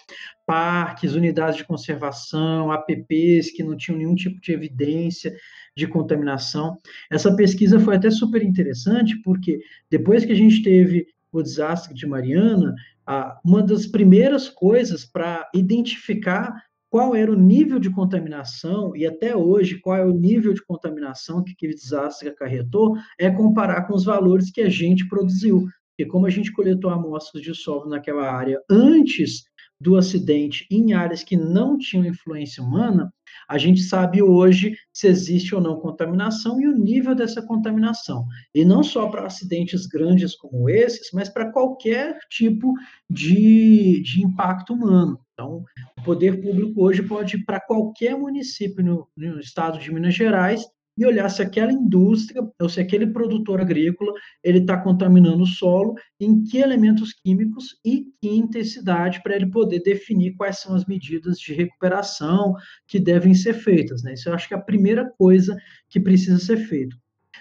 parques, 0.46 1.14
unidades 1.14 1.57
de 1.57 1.64
conservação, 1.64 2.70
APPs 2.70 3.50
que 3.50 3.62
não 3.62 3.76
tinham 3.76 3.98
nenhum 3.98 4.14
tipo 4.14 4.40
de 4.40 4.52
evidência 4.52 5.37
de 5.76 5.87
contaminação. 5.87 6.78
Essa 7.11 7.35
pesquisa 7.35 7.78
foi 7.80 7.96
até 7.96 8.09
super 8.09 8.42
interessante, 8.42 9.20
porque 9.22 9.59
depois 9.90 10.24
que 10.24 10.33
a 10.33 10.37
gente 10.37 10.62
teve 10.62 11.09
o 11.38 11.42
desastre 11.42 11.94
de 11.94 12.07
Mariana, 12.07 12.75
uma 13.44 13.62
das 13.62 13.87
primeiras 13.87 14.49
coisas 14.49 15.05
para 15.05 15.49
identificar 15.55 16.55
qual 16.90 17.14
era 17.14 17.33
o 17.33 17.37
nível 17.37 17.81
de 17.81 17.90
contaminação 17.90 18.94
e 18.94 19.05
até 19.05 19.37
hoje 19.37 19.81
qual 19.81 19.97
é 19.97 20.05
o 20.05 20.12
nível 20.12 20.55
de 20.55 20.64
contaminação 20.64 21.42
que 21.42 21.53
aquele 21.53 21.75
desastre 21.75 22.29
acarretou, 22.29 22.97
é 23.18 23.29
comparar 23.29 23.83
com 23.87 23.94
os 23.94 24.05
valores 24.05 24.51
que 24.51 24.61
a 24.61 24.68
gente 24.68 25.09
produziu. 25.09 25.66
Porque 25.90 26.09
como 26.09 26.27
a 26.27 26.31
gente 26.31 26.53
coletou 26.53 26.90
amostras 26.90 27.42
de 27.42 27.55
solo 27.55 27.88
naquela 27.88 28.31
área 28.31 28.61
antes 28.70 29.44
do 29.80 29.96
acidente 29.96 30.66
em 30.70 30.92
áreas 30.92 31.22
que 31.22 31.37
não 31.37 31.76
tinham 31.76 32.06
influência 32.06 32.62
humana, 32.62 33.12
a 33.48 33.58
gente 33.58 33.82
sabe 33.82 34.22
hoje 34.22 34.76
se 34.92 35.06
existe 35.06 35.54
ou 35.54 35.60
não 35.60 35.80
contaminação 35.80 36.60
e 36.60 36.66
o 36.66 36.76
nível 36.76 37.14
dessa 37.14 37.42
contaminação. 37.42 38.26
E 38.54 38.64
não 38.64 38.82
só 38.82 39.08
para 39.08 39.26
acidentes 39.26 39.87
grandes 39.87 40.34
como 40.37 40.70
esses, 40.70 41.10
mas 41.12 41.28
para 41.28 41.50
qualquer 41.50 42.18
tipo 42.30 42.72
de, 43.10 44.02
de 44.02 44.22
impacto 44.22 44.72
humano. 44.72 45.18
Então, 45.32 45.64
o 45.98 46.02
poder 46.02 46.40
público 46.40 46.82
hoje 46.82 47.02
pode 47.02 47.37
ir 47.37 47.44
para 47.44 47.60
qualquer 47.60 48.16
município 48.16 48.84
no, 48.84 49.08
no 49.16 49.40
estado 49.40 49.78
de 49.78 49.92
Minas 49.92 50.14
Gerais 50.14 50.64
e 50.96 51.04
olhar 51.04 51.28
se 51.28 51.42
aquela 51.42 51.72
indústria 51.72 52.42
ou 52.61 52.68
se 52.68 52.80
aquele 52.80 53.07
produtor 53.07 53.61
agrícola 53.61 54.12
ele 54.42 54.59
está 54.59 54.76
contaminando 54.76 55.42
o 55.42 55.46
solo, 55.46 55.94
em 56.20 56.42
que 56.44 56.59
elementos 56.59 57.12
químicos 57.12 57.76
e 57.85 58.07
que 58.20 58.28
intensidade 58.28 59.22
para 59.22 59.35
ele 59.35 59.50
poder 59.50 59.83
definir 59.83 60.35
quais 60.37 60.61
são 60.61 60.74
as 60.74 60.85
medidas 60.87 61.38
de 61.38 61.52
recuperação 61.52 62.54
que 62.87 63.00
devem 63.00 63.35
ser 63.35 63.54
feitas. 63.54 64.02
Né? 64.02 64.14
Isso 64.14 64.28
eu 64.28 64.35
acho 64.35 64.48
que 64.48 64.54
é 64.54 64.57
a 64.57 64.61
primeira 64.61 65.11
coisa 65.18 65.57
que 65.88 66.00
precisa 66.00 66.38
ser 66.38 66.57
feito. 66.57 66.96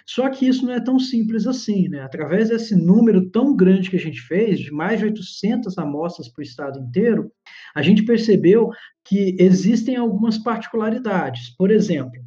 Só 0.06 0.30
que 0.30 0.48
isso 0.48 0.66
não 0.66 0.74
é 0.74 0.82
tão 0.82 1.00
simples 1.00 1.48
assim, 1.48 1.88
né? 1.88 2.02
Através 2.02 2.50
desse 2.50 2.76
número 2.76 3.30
tão 3.30 3.56
grande 3.56 3.90
que 3.90 3.96
a 3.96 4.00
gente 4.00 4.22
fez, 4.22 4.60
de 4.60 4.72
mais 4.72 5.00
de 5.00 5.06
800 5.06 5.78
amostras 5.78 6.28
para 6.28 6.42
o 6.42 6.44
estado 6.44 6.80
inteiro, 6.80 7.32
a 7.74 7.82
gente 7.82 8.04
percebeu 8.04 8.70
que 9.06 9.36
existem 9.40 9.96
algumas 9.96 10.38
particularidades. 10.38 11.56
Por 11.56 11.72
exemplo, 11.72 12.22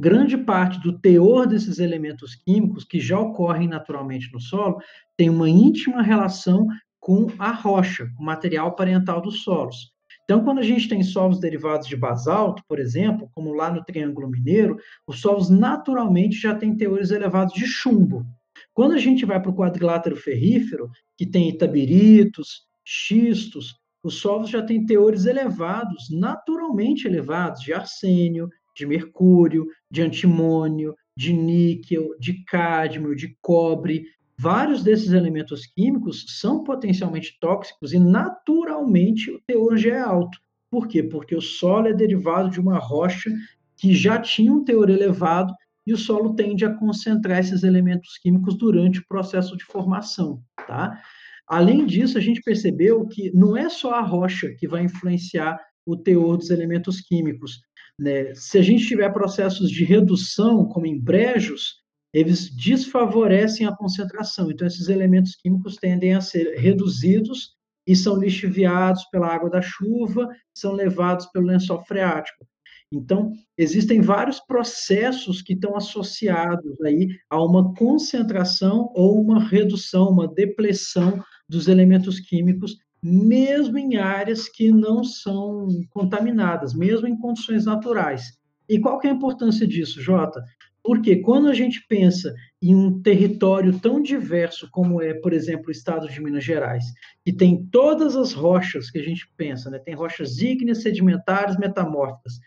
grande 0.00 0.36
parte 0.36 0.80
do 0.80 0.98
teor 0.98 1.46
desses 1.46 1.78
elementos 1.78 2.34
químicos 2.34 2.84
que 2.84 2.98
já 2.98 3.18
ocorrem 3.18 3.68
naturalmente 3.68 4.32
no 4.32 4.40
solo 4.40 4.78
tem 5.16 5.30
uma 5.30 5.48
íntima 5.48 6.02
relação 6.02 6.66
com 7.00 7.26
a 7.38 7.52
rocha, 7.52 8.10
o 8.18 8.24
material 8.24 8.74
parental 8.74 9.20
dos 9.20 9.42
solos. 9.42 9.92
Então, 10.24 10.42
quando 10.42 10.58
a 10.58 10.62
gente 10.62 10.88
tem 10.88 11.02
solos 11.02 11.38
derivados 11.38 11.86
de 11.86 11.96
basalto, 11.96 12.62
por 12.66 12.78
exemplo, 12.78 13.28
como 13.34 13.52
lá 13.52 13.70
no 13.70 13.84
Triângulo 13.84 14.28
Mineiro, 14.28 14.78
os 15.06 15.20
solos 15.20 15.50
naturalmente 15.50 16.36
já 16.36 16.54
têm 16.54 16.74
teores 16.74 17.10
elevados 17.10 17.52
de 17.52 17.66
chumbo. 17.66 18.24
Quando 18.72 18.92
a 18.92 18.98
gente 18.98 19.26
vai 19.26 19.40
para 19.40 19.50
o 19.50 19.54
quadrilátero 19.54 20.16
ferrífero, 20.16 20.90
que 21.16 21.26
tem 21.26 21.50
itabiritos, 21.50 22.62
xistos, 22.84 23.76
os 24.02 24.16
solos 24.16 24.48
já 24.48 24.62
têm 24.62 24.86
teores 24.86 25.26
elevados, 25.26 26.08
naturalmente 26.10 27.06
elevados, 27.06 27.60
de 27.60 27.72
arsênio, 27.74 28.48
de 28.74 28.86
mercúrio, 28.86 29.66
de 29.90 30.02
antimônio, 30.02 30.94
de 31.16 31.32
níquel, 31.32 32.16
de 32.18 32.44
cádmio, 32.44 33.14
de 33.14 33.36
cobre. 33.40 34.06
Vários 34.36 34.82
desses 34.82 35.12
elementos 35.12 35.66
químicos 35.66 36.24
são 36.40 36.64
potencialmente 36.64 37.38
tóxicos 37.40 37.92
e 37.92 37.98
naturalmente 37.98 39.30
o 39.30 39.40
teor 39.46 39.76
já 39.76 39.94
é 39.94 40.00
alto. 40.00 40.38
Por 40.70 40.88
quê? 40.88 41.02
Porque 41.02 41.36
o 41.36 41.40
solo 41.40 41.86
é 41.86 41.92
derivado 41.92 42.50
de 42.50 42.58
uma 42.58 42.78
rocha 42.78 43.30
que 43.76 43.94
já 43.94 44.18
tinha 44.18 44.52
um 44.52 44.64
teor 44.64 44.90
elevado 44.90 45.54
e 45.86 45.92
o 45.92 45.96
solo 45.96 46.34
tende 46.34 46.64
a 46.64 46.74
concentrar 46.74 47.38
esses 47.38 47.62
elementos 47.62 48.18
químicos 48.18 48.56
durante 48.56 49.00
o 49.00 49.06
processo 49.06 49.56
de 49.56 49.64
formação, 49.64 50.42
tá? 50.66 51.00
Além 51.46 51.84
disso, 51.84 52.16
a 52.16 52.20
gente 52.20 52.40
percebeu 52.40 53.06
que 53.06 53.30
não 53.34 53.56
é 53.56 53.68
só 53.68 53.92
a 53.94 54.00
rocha 54.00 54.54
que 54.58 54.66
vai 54.66 54.82
influenciar 54.82 55.60
o 55.86 55.96
teor 55.96 56.38
dos 56.38 56.50
elementos 56.50 57.00
químicos. 57.00 57.60
Né? 57.98 58.34
Se 58.34 58.58
a 58.58 58.62
gente 58.62 58.86
tiver 58.86 59.12
processos 59.12 59.70
de 59.70 59.84
redução, 59.84 60.66
como 60.66 60.86
em 60.86 60.98
brejos, 60.98 61.82
eles 62.12 62.48
desfavorecem 62.54 63.66
a 63.66 63.74
concentração. 63.74 64.50
Então, 64.50 64.66
esses 64.66 64.88
elementos 64.88 65.34
químicos 65.36 65.76
tendem 65.76 66.14
a 66.14 66.20
ser 66.20 66.56
reduzidos 66.58 67.54
e 67.86 67.94
são 67.94 68.16
lixiviados 68.16 69.04
pela 69.10 69.28
água 69.28 69.50
da 69.50 69.60
chuva, 69.60 70.28
são 70.56 70.72
levados 70.72 71.26
pelo 71.26 71.46
lençol 71.46 71.84
freático. 71.84 72.46
Então, 72.92 73.32
existem 73.58 74.00
vários 74.00 74.38
processos 74.38 75.42
que 75.42 75.54
estão 75.54 75.76
associados 75.76 76.80
aí 76.82 77.08
a 77.28 77.42
uma 77.42 77.74
concentração 77.74 78.92
ou 78.94 79.20
uma 79.20 79.42
redução, 79.42 80.10
uma 80.10 80.28
depressão 80.28 81.22
dos 81.48 81.66
elementos 81.66 82.20
químicos 82.20 82.76
mesmo 83.06 83.76
em 83.76 83.96
áreas 83.96 84.48
que 84.48 84.72
não 84.72 85.04
são 85.04 85.68
contaminadas, 85.90 86.72
mesmo 86.72 87.06
em 87.06 87.18
condições 87.18 87.66
naturais. 87.66 88.38
E 88.66 88.80
qual 88.80 88.98
que 88.98 89.06
é 89.06 89.10
a 89.10 89.14
importância 89.14 89.66
disso, 89.66 90.00
Jota? 90.00 90.42
Porque 90.82 91.16
quando 91.16 91.48
a 91.48 91.54
gente 91.54 91.86
pensa 91.86 92.34
em 92.62 92.74
um 92.74 93.02
território 93.02 93.78
tão 93.78 94.00
diverso 94.00 94.68
como 94.70 95.02
é, 95.02 95.12
por 95.12 95.34
exemplo, 95.34 95.68
o 95.68 95.70
estado 95.70 96.08
de 96.08 96.18
Minas 96.18 96.44
Gerais, 96.44 96.86
que 97.22 97.30
tem 97.30 97.66
todas 97.66 98.16
as 98.16 98.32
rochas 98.32 98.90
que 98.90 98.98
a 98.98 99.02
gente 99.02 99.30
pensa, 99.36 99.68
né? 99.68 99.78
tem 99.78 99.94
rochas 99.94 100.38
ígneas, 100.38 100.80
sedimentares, 100.80 101.58
metamórficas, 101.58 102.38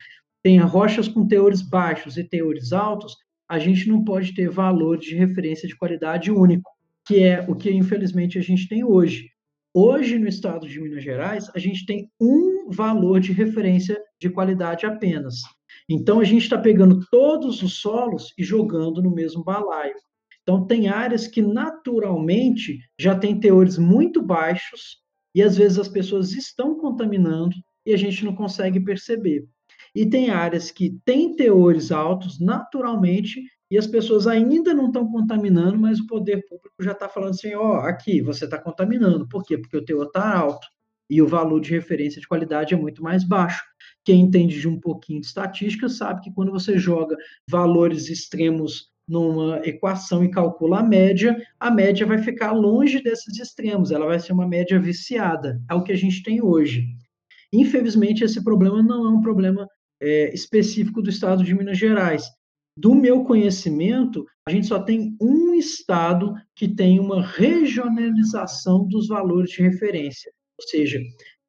tem 0.42 0.58
rochas 0.58 1.08
com 1.08 1.28
teores 1.28 1.62
baixos 1.62 2.18
e 2.18 2.24
teores 2.24 2.74
altos, 2.74 3.16
a 3.48 3.60
gente 3.60 3.88
não 3.88 4.04
pode 4.04 4.34
ter 4.34 4.50
valor 4.50 4.98
de 4.98 5.16
referência 5.16 5.68
de 5.68 5.76
qualidade 5.76 6.32
único, 6.32 6.72
que 7.06 7.22
é 7.22 7.46
o 7.48 7.56
que 7.56 7.72
infelizmente 7.72 8.40
a 8.40 8.42
gente 8.42 8.68
tem 8.68 8.84
hoje. 8.84 9.37
Hoje, 9.74 10.18
no 10.18 10.28
estado 10.28 10.68
de 10.68 10.80
Minas 10.80 11.04
Gerais, 11.04 11.52
a 11.54 11.60
gente 11.60 11.86
tem 11.86 12.10
um 12.20 12.70
valor 12.72 13.20
de 13.20 13.32
referência 13.32 14.02
de 14.20 14.30
qualidade 14.30 14.86
apenas. 14.86 15.36
Então, 15.90 16.20
a 16.20 16.24
gente 16.24 16.44
está 16.44 16.58
pegando 16.58 17.00
todos 17.12 17.62
os 17.62 17.80
solos 17.80 18.34
e 18.38 18.44
jogando 18.44 19.02
no 19.02 19.12
mesmo 19.12 19.44
balaio. 19.44 19.96
Então, 20.42 20.66
tem 20.66 20.88
áreas 20.88 21.28
que 21.28 21.42
naturalmente 21.42 22.80
já 22.98 23.18
têm 23.18 23.40
teores 23.40 23.78
muito 23.78 24.22
baixos 24.22 24.98
e 25.36 25.44
às 25.44 25.58
vezes 25.58 25.78
as 25.78 25.88
pessoas 25.88 26.32
estão 26.34 26.76
contaminando 26.76 27.56
e 27.86 27.94
a 27.94 27.98
gente 27.98 28.26
não 28.26 28.34
consegue 28.34 28.80
perceber. 28.80 29.46
E 29.94 30.06
tem 30.06 30.30
áreas 30.30 30.72
que 30.72 30.98
têm 31.06 31.36
teores 31.36 31.92
altos 31.92 32.40
naturalmente 32.40 33.44
e 33.70 33.78
as 33.78 33.86
pessoas 33.86 34.28
ainda 34.28 34.74
não 34.74 34.88
estão 34.88 35.10
contaminando, 35.12 35.78
mas 35.78 36.00
o 36.00 36.08
poder 36.08 36.46
público 36.48 36.76
já 36.82 36.94
está 36.94 37.10
falando 37.10 37.32
assim, 37.32 37.54
ó, 37.54 37.74
oh, 37.74 37.80
aqui, 37.82 38.22
você 38.22 38.46
está 38.46 38.58
contaminando. 38.58 39.28
Por 39.28 39.44
quê? 39.44 39.58
Porque 39.58 39.76
o 39.76 39.84
teor 39.84 40.06
está 40.08 40.38
alto 40.38 40.68
e 41.10 41.22
o 41.22 41.28
valor 41.28 41.60
de 41.60 41.72
referência 41.72 42.22
de 42.22 42.28
qualidade 42.28 42.74
é 42.74 42.78
muito 42.78 43.04
mais 43.04 43.24
baixo. 43.24 43.64
quem 44.04 44.22
entende 44.22 44.60
de 44.60 44.68
um 44.68 44.80
pouquinho 44.80 45.20
de 45.20 45.28
estatística 45.28 45.90
sabe 45.90 46.22
que 46.22 46.34
quando 46.34 46.52
você 46.52 46.78
joga 46.78 47.18
valores 47.50 48.10
extremos 48.10 48.90
numa 49.08 49.58
equação 49.66 50.24
e 50.24 50.32
calcula 50.32 50.80
a 50.80 50.84
média, 50.84 51.42
a 51.60 51.72
média 51.72 52.06
vai 52.06 52.18
ficar 52.18 52.52
longe 52.52 53.02
desses 53.02 53.38
extremos, 53.40 53.92
ela 53.92 54.06
vai 54.06 54.20
ser 54.20 54.34
uma 54.34 54.48
média 54.48 54.80
viciada, 54.80 55.62
é 55.70 55.74
o 55.74 55.84
que 55.84 55.94
a 55.94 55.98
gente 55.98 56.24
tem 56.24 56.42
hoje. 56.42 56.86
Infelizmente, 57.52 58.24
esse 58.24 58.44
problema 58.44 58.84
não 58.84 59.06
é 59.06 59.10
um 59.10 59.22
problema 59.22 59.68
é, 60.02 60.34
específico 60.34 61.02
do 61.02 61.10
estado 61.10 61.44
de 61.44 61.54
Minas 61.54 61.78
Gerais. 61.78 62.30
Do 62.78 62.94
meu 62.94 63.24
conhecimento, 63.24 64.24
a 64.48 64.52
gente 64.52 64.68
só 64.68 64.80
tem 64.80 65.18
um 65.20 65.56
estado 65.56 66.36
que 66.56 66.68
tem 66.68 67.00
uma 67.00 67.26
regionalização 67.26 68.88
dos 68.88 69.08
valores 69.08 69.50
de 69.50 69.64
referência, 69.64 70.32
ou 70.62 70.68
seja, 70.68 71.00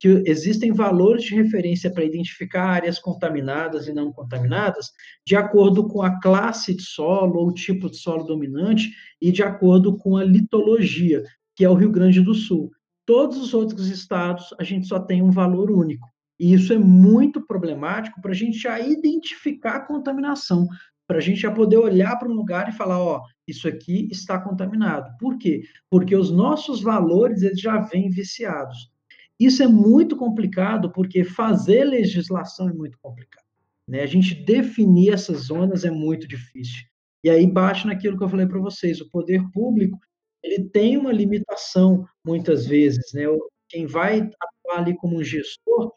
que 0.01 0.23
existem 0.25 0.73
valores 0.73 1.25
de 1.25 1.35
referência 1.35 1.93
para 1.93 2.03
identificar 2.03 2.65
áreas 2.65 2.99
contaminadas 2.99 3.89
e 3.89 3.93
não 3.93 4.11
contaminadas, 4.11 4.87
de 5.27 5.37
acordo 5.37 5.87
com 5.87 6.01
a 6.01 6.19
classe 6.19 6.75
de 6.75 6.83
solo 6.83 7.41
ou 7.41 7.53
tipo 7.53 7.91
de 7.91 7.99
solo 7.99 8.25
dominante 8.25 8.91
e 9.21 9.31
de 9.31 9.43
acordo 9.43 9.99
com 9.99 10.17
a 10.17 10.25
litologia, 10.25 11.23
que 11.55 11.63
é 11.63 11.69
o 11.69 11.75
Rio 11.75 11.91
Grande 11.91 12.23
do 12.23 12.33
Sul. 12.33 12.71
Todos 13.05 13.37
os 13.37 13.53
outros 13.53 13.89
estados, 13.89 14.55
a 14.59 14.65
gente 14.65 14.87
só 14.87 14.99
tem 14.99 15.21
um 15.21 15.31
valor 15.31 15.71
único. 15.71 16.09
E 16.41 16.55
isso 16.55 16.73
é 16.73 16.79
muito 16.79 17.45
problemático 17.45 18.23
para 18.23 18.31
a 18.31 18.35
gente 18.35 18.57
já 18.57 18.81
identificar 18.81 19.77
a 19.77 19.87
contaminação, 19.87 20.69
para 21.09 21.17
a 21.19 21.21
gente 21.21 21.41
já 21.41 21.51
poder 21.51 21.79
olhar 21.79 22.17
para 22.19 22.29
um 22.29 22.35
lugar 22.35 22.69
e 22.69 22.77
falar, 22.77 23.01
ó, 23.01 23.23
isso 23.47 23.67
aqui 23.67 24.07
está 24.13 24.39
contaminado. 24.39 25.17
Por 25.19 25.39
quê? 25.39 25.63
Porque 25.91 26.15
os 26.15 26.31
nossos 26.31 26.83
valores 26.83 27.41
eles 27.43 27.59
já 27.59 27.79
vêm 27.79 28.11
viciados. 28.11 28.93
Isso 29.41 29.63
é 29.63 29.67
muito 29.67 30.17
complicado 30.17 30.93
porque 30.93 31.25
fazer 31.25 31.85
legislação 31.85 32.69
é 32.69 32.75
muito 32.75 32.99
complicado. 33.01 33.47
Né? 33.89 34.03
A 34.03 34.07
gente 34.07 34.35
definir 34.35 35.15
essas 35.15 35.47
zonas 35.47 35.83
é 35.83 35.91
muito 35.91 36.29
difícil. 36.29 36.85
E 37.25 37.31
aí 37.31 37.51
bate 37.51 37.87
naquilo 37.87 38.19
que 38.19 38.23
eu 38.23 38.29
falei 38.29 38.47
para 38.47 38.61
vocês, 38.61 39.01
o 39.01 39.09
poder 39.09 39.43
público 39.51 39.99
ele 40.43 40.69
tem 40.69 40.97
uma 40.97 41.11
limitação 41.11 42.07
muitas 42.25 42.67
vezes, 42.67 43.13
né? 43.13 43.25
Quem 43.69 43.87
vai 43.87 44.21
atuar 44.21 44.79
ali 44.79 44.97
como 44.97 45.19
um 45.19 45.25
gestor 45.25 45.93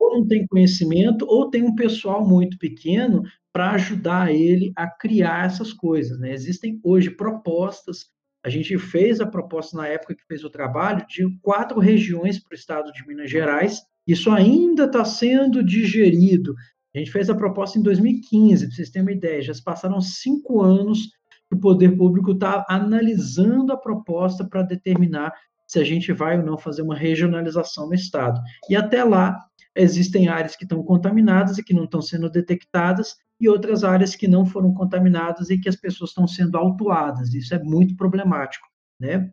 ou 0.00 0.18
não 0.18 0.26
tem 0.26 0.46
conhecimento 0.46 1.26
ou 1.28 1.50
tem 1.50 1.62
um 1.62 1.74
pessoal 1.74 2.26
muito 2.26 2.58
pequeno 2.58 3.22
para 3.52 3.72
ajudar 3.72 4.32
ele 4.32 4.72
a 4.74 4.88
criar 4.88 5.46
essas 5.46 5.72
coisas, 5.72 6.18
né? 6.18 6.32
Existem 6.32 6.80
hoje 6.82 7.10
propostas 7.10 8.06
a 8.42 8.48
gente 8.48 8.78
fez 8.78 9.20
a 9.20 9.26
proposta 9.26 9.76
na 9.76 9.86
época 9.86 10.14
que 10.14 10.24
fez 10.26 10.44
o 10.44 10.50
trabalho 10.50 11.06
de 11.06 11.28
quatro 11.42 11.78
regiões 11.78 12.38
para 12.38 12.54
o 12.54 12.58
estado 12.58 12.90
de 12.92 13.06
Minas 13.06 13.30
Gerais. 13.30 13.82
Isso 14.06 14.30
ainda 14.30 14.84
está 14.84 15.04
sendo 15.04 15.62
digerido. 15.62 16.54
A 16.94 16.98
gente 16.98 17.10
fez 17.10 17.28
a 17.28 17.34
proposta 17.34 17.78
em 17.78 17.82
2015, 17.82 18.66
para 18.66 18.74
vocês 18.74 18.90
terem 18.90 19.06
uma 19.06 19.12
ideia. 19.12 19.42
Já 19.42 19.52
se 19.52 19.62
passaram 19.62 20.00
cinco 20.00 20.62
anos 20.62 21.08
que 21.48 21.54
o 21.54 21.60
poder 21.60 21.96
público 21.96 22.32
está 22.32 22.64
analisando 22.68 23.72
a 23.72 23.76
proposta 23.76 24.44
para 24.44 24.62
determinar 24.62 25.32
se 25.68 25.78
a 25.78 25.84
gente 25.84 26.12
vai 26.12 26.38
ou 26.38 26.44
não 26.44 26.58
fazer 26.58 26.82
uma 26.82 26.96
regionalização 26.96 27.88
no 27.88 27.94
estado. 27.94 28.40
E 28.68 28.74
até 28.74 29.04
lá, 29.04 29.36
existem 29.74 30.28
áreas 30.28 30.56
que 30.56 30.64
estão 30.64 30.82
contaminadas 30.82 31.58
e 31.58 31.62
que 31.62 31.74
não 31.74 31.84
estão 31.84 32.02
sendo 32.02 32.30
detectadas, 32.30 33.16
e 33.40 33.48
outras 33.48 33.84
áreas 33.84 34.14
que 34.14 34.28
não 34.28 34.44
foram 34.44 34.74
contaminadas 34.74 35.48
e 35.48 35.58
que 35.58 35.68
as 35.68 35.76
pessoas 35.76 36.10
estão 36.10 36.26
sendo 36.26 36.58
autuadas. 36.58 37.32
Isso 37.32 37.54
é 37.54 37.62
muito 37.62 37.96
problemático, 37.96 38.66
né? 39.00 39.32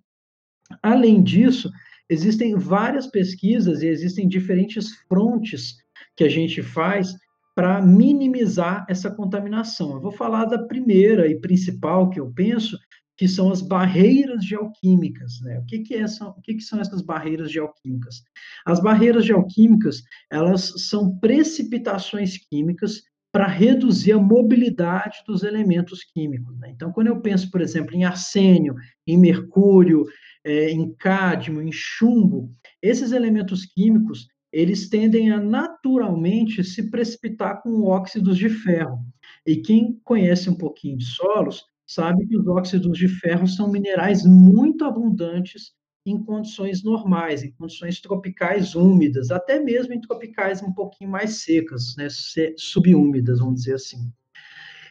Além 0.82 1.22
disso, 1.22 1.70
existem 2.10 2.56
várias 2.56 3.08
pesquisas 3.08 3.82
e 3.82 3.88
existem 3.88 4.28
diferentes 4.28 4.96
frontes 5.10 5.76
que 6.16 6.24
a 6.24 6.30
gente 6.30 6.62
faz 6.62 7.14
para 7.54 7.82
minimizar 7.82 8.86
essa 8.88 9.10
contaminação. 9.10 9.96
Eu 9.96 10.02
vou 10.02 10.12
falar 10.12 10.46
da 10.46 10.64
primeira 10.68 11.28
e 11.28 11.40
principal 11.40 12.10
que 12.10 12.20
eu 12.20 12.32
penso, 12.32 12.78
que 13.18 13.28
são 13.28 13.52
as 13.52 13.62
barreiras 13.62 14.46
geoquímicas. 14.46 15.42
Né? 15.42 15.60
O, 15.60 15.66
que, 15.66 15.80
que, 15.80 15.96
é, 15.96 16.08
são, 16.08 16.30
o 16.30 16.42
que, 16.42 16.54
que 16.54 16.62
são 16.62 16.80
essas 16.80 17.02
barreiras 17.02 17.52
geoquímicas? 17.52 18.24
As 18.66 18.80
barreiras 18.80 19.26
geoquímicas, 19.26 20.04
elas 20.32 20.74
são 20.88 21.18
precipitações 21.18 22.38
químicas 22.38 23.02
para 23.32 23.48
reduzir 23.48 24.14
a 24.14 24.20
mobilidade 24.20 25.18
dos 25.28 25.44
elementos 25.44 26.04
químicos. 26.04 26.58
Né? 26.60 26.72
Então, 26.72 26.92
quando 26.92 27.08
eu 27.08 27.20
penso, 27.20 27.50
por 27.52 27.62
exemplo, 27.62 27.96
em 27.96 28.04
arsênio, 28.04 28.76
em 29.06 29.18
mercúrio, 29.18 30.06
é, 30.44 30.72
em 30.72 30.94
cádmio, 30.94 31.62
em 31.62 31.72
chumbo, 31.72 32.52
esses 32.82 33.12
elementos 33.12 33.66
químicos, 33.66 34.28
eles 34.52 34.90
tendem 34.90 35.32
a 35.32 35.40
naturalmente 35.40 36.64
se 36.64 36.90
precipitar 36.90 37.62
com 37.62 37.84
óxidos 37.84 38.38
de 38.38 38.50
ferro. 38.50 39.00
E 39.46 39.58
quem 39.58 40.00
conhece 40.04 40.50
um 40.50 40.56
pouquinho 40.56 40.98
de 40.98 41.06
solos, 41.06 41.64
sabe 41.88 42.28
que 42.28 42.38
os 42.38 42.46
óxidos 42.48 42.98
de 42.98 43.08
ferro 43.08 43.48
são 43.48 43.72
minerais 43.72 44.26
muito 44.26 44.84
abundantes 44.84 45.72
em 46.06 46.22
condições 46.22 46.84
normais, 46.84 47.44
em 47.44 47.52
condições 47.52 48.00
tropicais 48.00 48.76
úmidas, 48.76 49.32
até 49.32 49.60
mesmo 49.60 49.94
em 49.94 50.02
tropicais 50.02 50.62
um 50.62 50.72
pouquinho 50.72 51.10
mais 51.10 51.42
secas, 51.44 51.96
né, 51.98 52.08
subúmidas, 52.58 53.40
vamos 53.40 53.56
dizer 53.56 53.76
assim. 53.76 54.12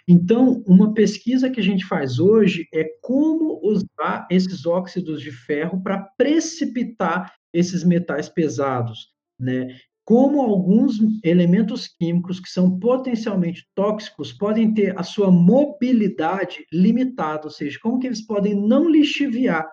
Então, 0.08 0.62
uma 0.66 0.94
pesquisa 0.94 1.50
que 1.50 1.58
a 1.58 1.62
gente 1.62 1.84
faz 1.84 2.18
hoje 2.20 2.68
é 2.72 2.84
como 3.02 3.60
usar 3.62 4.26
esses 4.30 4.64
óxidos 4.64 5.20
de 5.20 5.32
ferro 5.32 5.82
para 5.82 5.98
precipitar 6.16 7.34
esses 7.52 7.82
metais 7.82 8.28
pesados, 8.28 9.08
né? 9.38 9.76
Como 10.06 10.40
alguns 10.40 11.00
elementos 11.24 11.88
químicos 11.88 12.38
que 12.38 12.48
são 12.48 12.78
potencialmente 12.78 13.66
tóxicos 13.74 14.32
podem 14.32 14.72
ter 14.72 14.96
a 14.96 15.02
sua 15.02 15.32
mobilidade 15.32 16.64
limitada, 16.72 17.42
ou 17.44 17.50
seja, 17.50 17.76
como 17.82 17.98
que 17.98 18.06
eles 18.06 18.24
podem 18.24 18.54
não 18.54 18.88
lixiviar. 18.88 19.68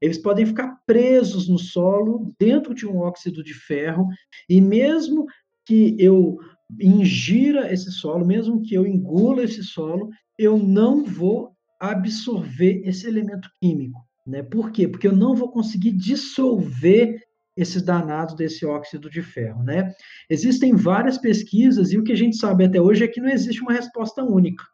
Eles 0.00 0.18
podem 0.18 0.46
ficar 0.46 0.76
presos 0.86 1.48
no 1.48 1.58
solo 1.58 2.32
dentro 2.38 2.72
de 2.72 2.86
um 2.86 2.98
óxido 2.98 3.42
de 3.42 3.54
ferro 3.54 4.06
e 4.48 4.60
mesmo 4.60 5.26
que 5.66 5.96
eu 5.98 6.38
ingira 6.80 7.72
esse 7.72 7.90
solo, 7.90 8.24
mesmo 8.24 8.62
que 8.62 8.76
eu 8.76 8.86
engula 8.86 9.42
esse 9.42 9.64
solo, 9.64 10.10
eu 10.38 10.56
não 10.56 11.04
vou 11.04 11.56
absorver 11.80 12.82
esse 12.84 13.08
elemento 13.08 13.50
químico. 13.60 14.00
Né? 14.24 14.44
Por 14.44 14.70
quê? 14.70 14.86
Porque 14.86 15.08
eu 15.08 15.16
não 15.16 15.34
vou 15.34 15.50
conseguir 15.50 15.90
dissolver 15.90 17.20
esses 17.56 17.82
danados 17.82 18.34
desse 18.34 18.64
óxido 18.64 19.10
de 19.10 19.22
ferro, 19.22 19.62
né? 19.62 19.92
Existem 20.28 20.74
várias 20.74 21.18
pesquisas 21.18 21.92
e 21.92 21.98
o 21.98 22.04
que 22.04 22.12
a 22.12 22.16
gente 22.16 22.36
sabe 22.36 22.64
até 22.64 22.80
hoje 22.80 23.04
é 23.04 23.08
que 23.08 23.20
não 23.20 23.28
existe 23.28 23.60
uma 23.60 23.72
resposta 23.72 24.22
única, 24.22 24.64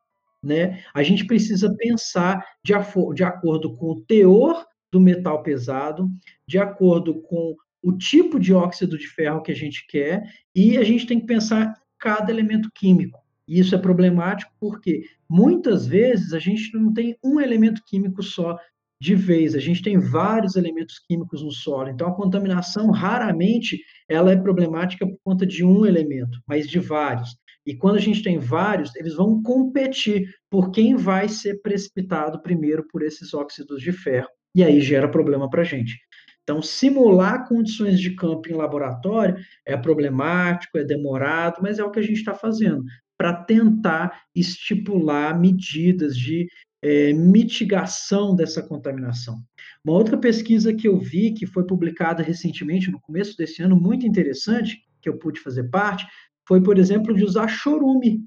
né? 0.42 0.82
A 0.94 1.02
gente 1.02 1.26
precisa 1.26 1.74
pensar 1.76 2.44
de, 2.64 2.72
de 3.14 3.24
acordo 3.24 3.76
com 3.76 3.86
o 3.86 4.00
teor 4.02 4.64
do 4.92 5.00
metal 5.00 5.42
pesado, 5.42 6.08
de 6.46 6.58
acordo 6.58 7.20
com 7.22 7.54
o 7.82 7.96
tipo 7.96 8.38
de 8.38 8.52
óxido 8.52 8.98
de 8.98 9.06
ferro 9.06 9.42
que 9.42 9.52
a 9.52 9.56
gente 9.56 9.86
quer 9.86 10.22
e 10.54 10.76
a 10.76 10.84
gente 10.84 11.06
tem 11.06 11.20
que 11.20 11.26
pensar 11.26 11.74
cada 11.98 12.30
elemento 12.30 12.70
químico. 12.74 13.18
E 13.46 13.58
isso 13.58 13.74
é 13.74 13.78
problemático 13.78 14.52
porque 14.60 15.04
muitas 15.28 15.86
vezes 15.86 16.32
a 16.32 16.38
gente 16.38 16.76
não 16.76 16.92
tem 16.92 17.16
um 17.24 17.40
elemento 17.40 17.82
químico 17.86 18.22
só 18.22 18.58
de 19.00 19.14
vez. 19.14 19.54
A 19.54 19.58
gente 19.58 19.82
tem 19.82 19.98
vários 19.98 20.56
elementos 20.56 20.98
químicos 20.98 21.42
no 21.42 21.50
solo, 21.50 21.88
então 21.88 22.08
a 22.08 22.14
contaminação 22.14 22.90
raramente 22.90 23.80
ela 24.08 24.32
é 24.32 24.36
problemática 24.36 25.06
por 25.06 25.18
conta 25.24 25.46
de 25.46 25.64
um 25.64 25.86
elemento, 25.86 26.38
mas 26.46 26.68
de 26.68 26.78
vários. 26.78 27.36
E 27.64 27.76
quando 27.76 27.96
a 27.96 28.00
gente 28.00 28.22
tem 28.22 28.38
vários, 28.38 28.94
eles 28.96 29.14
vão 29.14 29.42
competir 29.42 30.28
por 30.50 30.70
quem 30.70 30.96
vai 30.96 31.28
ser 31.28 31.60
precipitado 31.60 32.40
primeiro 32.42 32.86
por 32.88 33.02
esses 33.02 33.34
óxidos 33.34 33.82
de 33.82 33.92
ferro. 33.92 34.28
E 34.54 34.64
aí 34.64 34.80
gera 34.80 35.08
problema 35.08 35.50
para 35.50 35.60
a 35.60 35.64
gente. 35.64 35.98
Então, 36.42 36.62
simular 36.62 37.46
condições 37.46 38.00
de 38.00 38.14
campo 38.16 38.48
em 38.48 38.54
laboratório 38.54 39.36
é 39.66 39.76
problemático, 39.76 40.78
é 40.78 40.84
demorado, 40.84 41.58
mas 41.60 41.78
é 41.78 41.84
o 41.84 41.90
que 41.90 41.98
a 41.98 42.02
gente 42.02 42.16
está 42.16 42.34
fazendo 42.34 42.82
para 43.18 43.34
tentar 43.34 44.22
estipular 44.34 45.38
medidas 45.38 46.16
de 46.16 46.48
é, 46.82 47.12
mitigação 47.12 48.34
dessa 48.34 48.62
contaminação. 48.62 49.42
Uma 49.84 49.96
outra 49.96 50.16
pesquisa 50.16 50.74
que 50.74 50.86
eu 50.86 50.98
vi, 50.98 51.32
que 51.32 51.46
foi 51.46 51.66
publicada 51.66 52.22
recentemente, 52.22 52.90
no 52.90 53.00
começo 53.00 53.36
desse 53.36 53.62
ano, 53.62 53.76
muito 53.76 54.06
interessante, 54.06 54.82
que 55.00 55.08
eu 55.08 55.18
pude 55.18 55.40
fazer 55.40 55.64
parte, 55.64 56.06
foi, 56.46 56.62
por 56.62 56.78
exemplo, 56.78 57.14
de 57.14 57.24
usar 57.24 57.48
chorume. 57.48 58.24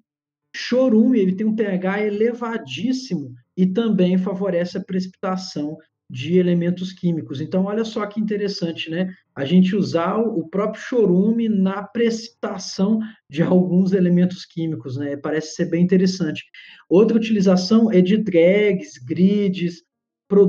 Chorume, 0.55 1.19
ele 1.19 1.35
tem 1.35 1.47
um 1.47 1.55
pH 1.55 2.01
elevadíssimo 2.01 3.33
e 3.55 3.65
também 3.65 4.17
favorece 4.17 4.77
a 4.77 4.83
precipitação 4.83 5.77
de 6.11 6.37
elementos 6.37 6.91
químicos. 6.91 7.39
Então, 7.39 7.63
olha 7.63 7.85
só 7.85 8.05
que 8.05 8.19
interessante, 8.19 8.91
né? 8.91 9.15
A 9.33 9.45
gente 9.45 9.77
usar 9.77 10.17
o 10.17 10.45
próprio 10.49 10.81
chorume 10.81 11.47
na 11.47 11.83
precipitação 11.83 12.99
de 13.29 13.41
alguns 13.41 13.93
elementos 13.93 14.45
químicos, 14.45 14.97
né? 14.97 15.15
Parece 15.15 15.55
ser 15.55 15.69
bem 15.69 15.81
interessante. 15.81 16.43
Outra 16.89 17.15
utilização 17.15 17.89
é 17.89 18.01
de 18.01 18.17
drags, 18.17 18.97
grids, 18.97 19.83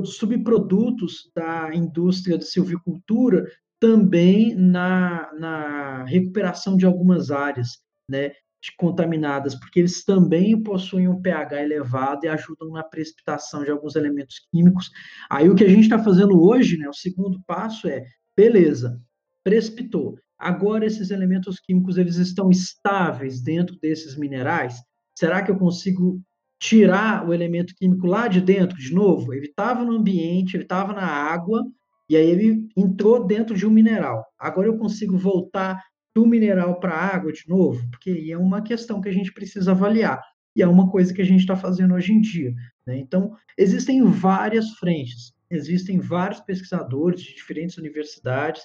subprodutos 0.05 1.31
da 1.35 1.71
indústria 1.73 2.37
de 2.37 2.45
silvicultura, 2.45 3.47
também 3.79 4.57
na, 4.57 5.31
na 5.39 6.05
recuperação 6.05 6.77
de 6.77 6.85
algumas 6.85 7.31
áreas. 7.31 7.81
né, 8.09 8.33
contaminadas, 8.71 9.55
porque 9.55 9.81
eles 9.81 10.05
também 10.05 10.61
possuem 10.63 11.09
um 11.09 11.21
pH 11.21 11.63
elevado 11.63 12.25
e 12.25 12.29
ajudam 12.29 12.71
na 12.71 12.83
precipitação 12.83 13.65
de 13.65 13.71
alguns 13.71 13.97
elementos 13.97 14.47
químicos. 14.51 14.91
Aí 15.29 15.49
o 15.49 15.55
que 15.55 15.65
a 15.65 15.69
gente 15.69 15.83
está 15.83 15.99
fazendo 15.99 16.41
hoje, 16.41 16.77
né, 16.77 16.89
o 16.89 16.95
segundo 16.95 17.41
passo 17.47 17.89
é, 17.89 18.05
beleza, 18.37 19.01
precipitou. 19.43 20.19
Agora 20.39 20.87
esses 20.87 21.11
elementos 21.11 21.59
químicos 21.61 21.99
eles 21.99 22.17
estão 22.17 22.51
estáveis 22.51 23.41
dentro 23.41 23.77
desses 23.81 24.17
minerais? 24.17 24.81
Será 25.15 25.43
que 25.43 25.51
eu 25.51 25.57
consigo 25.57 26.21
tirar 26.59 27.29
o 27.29 27.35
elemento 27.35 27.75
químico 27.75 28.07
lá 28.07 28.29
de 28.29 28.41
dentro 28.41 28.77
de 28.77 28.95
novo? 28.95 29.35
Ele 29.35 29.47
estava 29.47 29.85
no 29.85 29.93
ambiente, 29.93 30.57
ele 30.57 30.63
estava 30.63 30.93
na 30.93 31.07
água, 31.07 31.65
e 32.09 32.17
aí 32.17 32.27
ele 32.29 32.69
entrou 32.77 33.25
dentro 33.25 33.57
de 33.57 33.67
um 33.67 33.71
mineral. 33.71 34.25
Agora 34.39 34.69
eu 34.69 34.77
consigo 34.77 35.17
voltar 35.17 35.83
do 36.15 36.27
mineral 36.27 36.79
para 36.79 36.95
a 36.95 37.15
água 37.15 37.33
de 37.33 37.49
novo? 37.49 37.89
Porque 37.91 38.11
aí 38.11 38.33
é 38.33 38.39
uma 38.39 38.63
questão 38.63 39.01
que 39.01 39.09
a 39.09 39.13
gente 39.13 39.33
precisa 39.33 39.73
avaliar. 39.73 40.23
E 40.55 40.63
é 40.63 40.69
uma 40.69 40.91
coisa 40.91 41.15
que 41.15 41.23
a 41.23 41.25
gente 41.25 41.41
está 41.41 41.57
fazendo 41.57 41.95
hoje 41.95 42.13
em 42.13 42.21
dia. 42.21 42.55
Né? 42.87 42.99
Então, 42.99 43.37
existem 43.57 44.03
várias 44.05 44.71
frentes, 44.73 45.35
existem 45.51 45.99
vários 45.99 46.41
pesquisadores 46.41 47.23
de 47.23 47.35
diferentes 47.35 47.79
universidades, 47.79 48.63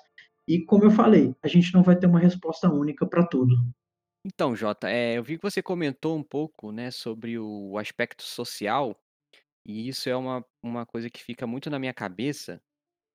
e 0.47 0.63
como 0.63 0.85
eu 0.85 0.91
falei, 0.91 1.35
a 1.43 1.47
gente 1.47 1.73
não 1.73 1.83
vai 1.83 1.95
ter 1.97 2.07
uma 2.07 2.19
resposta 2.19 2.71
única 2.71 3.05
para 3.05 3.25
tudo. 3.25 3.55
Então, 4.25 4.55
Jota, 4.55 4.89
eh, 4.89 5.17
eu 5.17 5.23
vi 5.23 5.37
que 5.37 5.43
você 5.43 5.61
comentou 5.61 6.17
um 6.17 6.23
pouco, 6.23 6.71
né, 6.71 6.91
sobre 6.91 7.37
o 7.37 7.77
aspecto 7.77 8.23
social, 8.23 8.97
e 9.65 9.87
isso 9.87 10.09
é 10.09 10.15
uma 10.15 10.43
uma 10.63 10.85
coisa 10.85 11.09
que 11.09 11.23
fica 11.23 11.47
muito 11.47 11.69
na 11.69 11.79
minha 11.79 11.93
cabeça, 11.93 12.61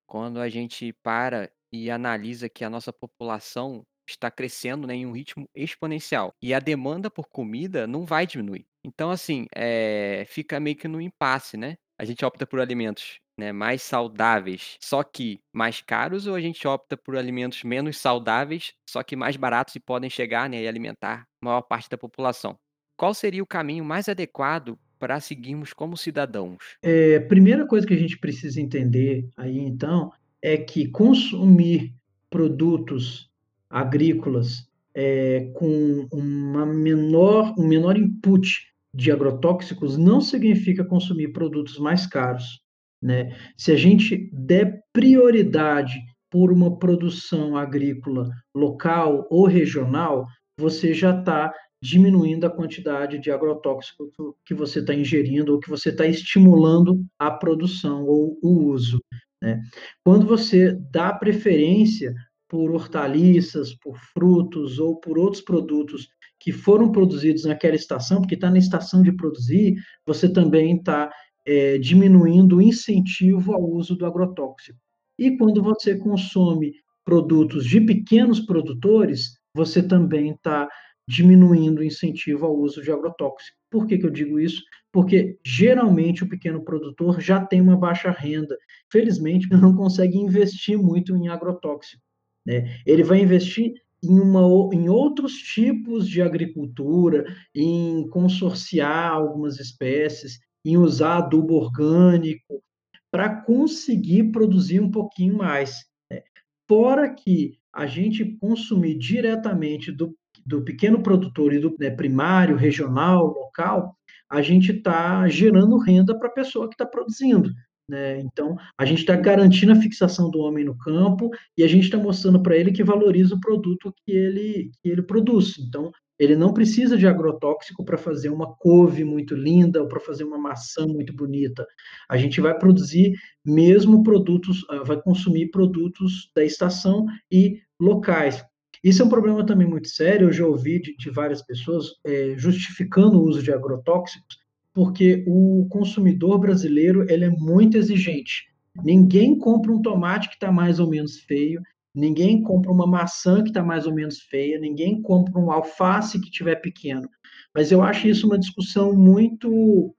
quando 0.07 0.41
a 0.41 0.49
gente 0.49 0.93
para 1.03 1.51
e 1.73 1.91
analisa 1.91 2.49
que 2.49 2.65
a 2.65 2.71
nossa 2.71 2.93
população 2.93 3.83
está 4.07 4.31
crescendo, 4.31 4.87
né, 4.87 4.95
em 4.95 5.07
um 5.07 5.13
ritmo 5.13 5.49
exponencial, 5.55 6.33
e 6.43 6.53
a 6.53 6.61
demanda 6.61 7.11
por 7.11 7.29
comida 7.29 7.87
não 7.87 8.05
vai 8.05 8.27
diminuir. 8.27 8.67
Então, 8.85 9.11
assim, 9.11 9.47
eh, 9.55 10.25
fica 10.29 10.59
meio 10.59 10.77
que 10.77 10.89
no 10.89 11.01
impasse, 11.01 11.57
né. 11.57 11.77
A 11.99 12.05
gente 12.05 12.25
opta 12.25 12.45
por 12.47 12.61
alimentos, 12.61 13.21
né, 13.39 13.53
mais 13.53 13.81
saudáveis, 13.83 14.77
só 14.81 15.03
que 15.05 15.39
mais 15.53 15.81
caros, 15.81 16.27
ou 16.27 16.35
a 16.35 16.41
gente 16.41 16.67
opta 16.67 16.97
por 16.97 17.17
alimentos 17.17 17.63
menos 17.63 17.97
saudáveis, 17.97 18.73
só 18.89 19.03
que 19.03 19.15
mais 19.15 19.37
baratos 19.37 19.77
e 19.77 19.81
podem 19.81 20.11
chegar, 20.11 20.51
né, 20.51 20.63
e 20.63 20.69
alimentar 20.69 21.27
a 21.41 21.45
maior 21.45 21.63
parte 21.63 21.89
da 21.89 21.97
população. 21.97 22.59
Qual 22.97 23.15
seria 23.15 23.43
o 23.43 23.47
caminho 23.47 23.85
mais 23.85 24.09
adequado 24.09 24.79
para 24.99 25.19
seguirmos 25.21 25.73
como 25.73 25.97
cidadãos? 25.97 26.59
É, 26.83 27.21
primeira 27.21 27.67
coisa 27.67 27.87
que 27.87 27.95
a 27.95 27.99
gente 27.99 28.19
precisa 28.19 28.61
entender 28.61 29.29
aí, 29.37 29.59
então, 29.59 30.13
é 30.41 30.57
que 30.57 30.89
consumir 30.89 31.95
produtos 32.29 33.31
agrícolas 33.73 34.69
é, 34.95 35.51
com 35.55 36.07
uma 36.13 36.67
menor, 36.67 37.55
um 37.59 37.67
menor 37.67 37.97
input 37.97 38.67
de 38.95 39.11
agrotóxicos 39.11 39.97
não 39.97 40.21
significa 40.21 40.85
consumir 40.85 41.33
produtos 41.33 41.79
mais 41.79 42.07
caros. 42.07 42.61
Né? 43.03 43.35
Se 43.57 43.73
a 43.73 43.77
gente 43.77 44.31
der 44.33 44.83
prioridade 44.93 45.99
por 46.31 46.53
uma 46.53 46.79
produção 46.79 47.57
agrícola 47.57 48.29
local 48.55 49.27
ou 49.31 49.47
regional, 49.47 50.27
você 50.59 50.93
já 50.93 51.19
está 51.19 51.53
diminuindo 51.83 52.47
a 52.47 52.51
quantidade 52.51 53.19
de 53.19 53.31
agrotóxico 53.31 54.13
que 54.47 54.55
você 54.55 54.79
está 54.79 54.95
ingerindo 54.95 55.53
ou 55.53 55.59
que 55.59 55.69
você 55.69 55.89
está 55.89 56.07
estimulando 56.07 57.05
a 57.19 57.31
produção 57.31 58.05
ou 58.05 58.39
o 58.41 58.67
uso. 58.71 59.03
Né? 59.43 59.61
Quando 60.05 60.27
você 60.27 60.79
dá 60.93 61.13
preferência 61.13 62.15
por 62.53 62.71
hortaliças, 62.71 63.75
por 63.75 63.97
frutos 64.13 64.79
ou 64.79 65.01
por 65.01 65.19
outros 65.19 65.41
produtos 65.43 66.07
que 66.39 66.53
foram 66.53 66.93
produzidos 66.93 67.47
naquela 67.47 67.77
estação, 67.77 68.21
porque 68.21 68.35
está 68.35 68.51
na 68.51 68.59
estação 68.59 69.03
de 69.03 69.11
produzir, 69.11 69.77
você 70.07 70.31
também 70.31 70.77
está 70.77 71.11
é, 71.47 71.79
diminuindo 71.79 72.59
o 72.59 72.61
incentivo 72.61 73.55
ao 73.55 73.63
uso 73.63 73.97
do 73.97 74.05
agrotóxico. 74.05 74.79
E 75.19 75.35
quando 75.39 75.63
você 75.63 75.97
consome 75.97 76.75
produtos 77.07 77.65
de 77.65 77.81
pequenos 77.81 78.39
produtores, 78.41 79.39
você 79.57 79.83
também 79.83 80.33
está 80.33 80.69
diminuindo 81.09 81.79
o 81.79 81.85
incentivo 81.85 82.45
ao 82.45 82.55
uso 82.55 82.83
de 82.83 82.93
agrotóxico. 82.93 83.57
Por 83.71 83.87
que, 83.87 83.97
que 83.97 84.05
eu 84.05 84.11
digo 84.11 84.39
isso? 84.39 84.63
Porque 84.93 85.39
geralmente 85.43 86.23
o 86.23 86.29
pequeno 86.29 86.63
produtor 86.63 87.19
já 87.19 87.43
tem 87.43 87.63
uma 87.63 87.79
baixa 87.79 88.11
renda, 88.11 88.59
felizmente 88.93 89.49
não 89.57 89.75
consegue 89.75 90.19
investir 90.19 90.77
muito 90.77 91.17
em 91.17 91.29
agrotóxico. 91.29 92.03
Né? 92.47 92.81
Ele 92.87 93.03
vai 93.03 93.21
investir 93.21 93.73
em, 94.03 94.19
uma, 94.19 94.43
em 94.75 94.89
outros 94.89 95.35
tipos 95.35 96.09
de 96.09 96.21
agricultura, 96.21 97.25
em 97.55 98.09
consorciar 98.09 99.13
algumas 99.13 99.61
espécies, 99.61 100.41
em 100.65 100.77
usar 100.77 101.19
adubo 101.19 101.55
orgânico, 101.55 102.63
para 103.11 103.43
conseguir 103.43 104.33
produzir 104.33 104.81
um 104.81 104.91
pouquinho 104.91 105.37
mais. 105.37 105.85
Né? 106.11 106.23
Fora 106.69 107.13
que 107.15 107.59
a 107.73 107.87
gente 107.87 108.25
consumir 108.39 108.99
diretamente 108.99 109.93
do 109.93 110.17
do 110.45 110.63
pequeno 110.63 111.03
produtor 111.03 111.53
e 111.53 111.59
do 111.59 111.75
né, 111.79 111.91
primário, 111.91 112.57
regional, 112.57 113.27
local, 113.27 113.97
a 114.29 114.43
gente 114.43 114.73
está 114.73 115.29
gerando 115.29 115.79
renda 115.79 116.19
para 116.19 116.29
a 116.29 116.33
pessoa 116.33 116.69
que 116.69 116.75
está 116.75 116.87
produzindo. 116.87 117.51
Né? 117.89 118.21
Então, 118.21 118.57
a 118.79 118.85
gente 118.85 119.01
está 119.01 119.17
garantindo 119.17 119.73
a 119.73 119.77
fixação 119.77 120.31
do 120.31 120.39
homem 120.39 120.65
no 120.65 120.77
campo 120.77 121.31
e 121.57 121.63
a 121.63 121.69
gente 121.69 121.85
está 121.85 121.99
mostrando 121.99 122.43
para 122.43 122.57
ele 122.57 122.73
que 122.73 122.85
valoriza 122.85 123.35
o 123.35 123.41
produto 123.41 123.93
que 124.05 124.13
ele, 124.13 124.71
que 124.83 124.89
ele 124.89 125.03
produz. 125.03 125.59
Então, 125.59 125.91
ele 126.19 126.37
não 126.37 126.55
precisa 126.55 126.97
de 126.97 127.07
agrotóxico 127.07 127.85
para 127.85 127.99
fazer 127.99 128.29
uma 128.29 128.55
couve 128.55 129.03
muito 129.03 129.35
linda 129.35 129.83
ou 129.83 129.89
para 129.89 129.99
fazer 129.99 130.23
uma 130.23 130.39
maçã 130.39 130.87
muito 130.87 131.13
bonita. 131.13 131.67
A 132.09 132.17
gente 132.17 132.41
vai 132.41 132.57
produzir 132.57 133.15
mesmo 133.45 134.05
produtos, 134.05 134.65
ah, 134.71 134.85
vai 134.85 135.01
consumir 135.03 135.51
produtos 135.51 136.31
da 136.35 136.45
estação 136.45 137.07
e 137.31 137.61
locais. 137.81 138.45
Isso 138.85 139.03
é 139.03 139.05
um 139.05 139.09
problema 139.09 139.45
também 139.45 139.67
muito 139.67 139.89
sério, 139.89 140.29
eu 140.29 140.33
já 140.33 140.47
ouvi 140.47 140.81
de, 140.81 140.97
de 140.97 141.11
várias 141.11 141.43
pessoas 141.43 141.87
é, 142.05 142.35
justificando 142.37 143.19
o 143.19 143.25
uso 143.25 143.43
de 143.43 143.53
agrotóxicos, 143.53 144.37
porque 144.73 145.25
o 145.27 145.67
consumidor 145.69 146.39
brasileiro 146.39 147.05
ele 147.11 147.25
é 147.25 147.31
muito 147.31 147.77
exigente. 147.77 148.51
Ninguém 148.83 149.39
compra 149.39 149.73
um 149.73 149.83
tomate 149.83 150.29
que 150.29 150.35
está 150.35 150.51
mais 150.51 150.81
ou 150.81 150.89
menos 150.89 151.21
feio, 151.21 151.61
ninguém 151.95 152.43
compra 152.43 152.73
uma 152.73 152.87
maçã 152.87 153.43
que 153.43 153.49
está 153.51 153.63
mais 153.63 153.87
ou 153.87 153.95
menos 153.95 154.21
feia, 154.23 154.59
ninguém 154.59 155.03
compra 155.03 155.39
um 155.39 155.53
alface 155.53 156.21
que 156.21 156.31
tiver 156.31 156.57
pequeno. 156.57 157.09
Mas 157.55 157.71
eu 157.71 157.83
acho 157.83 158.09
isso 158.09 158.27
uma 158.27 158.39
discussão 158.39 158.95
muito 158.95 159.95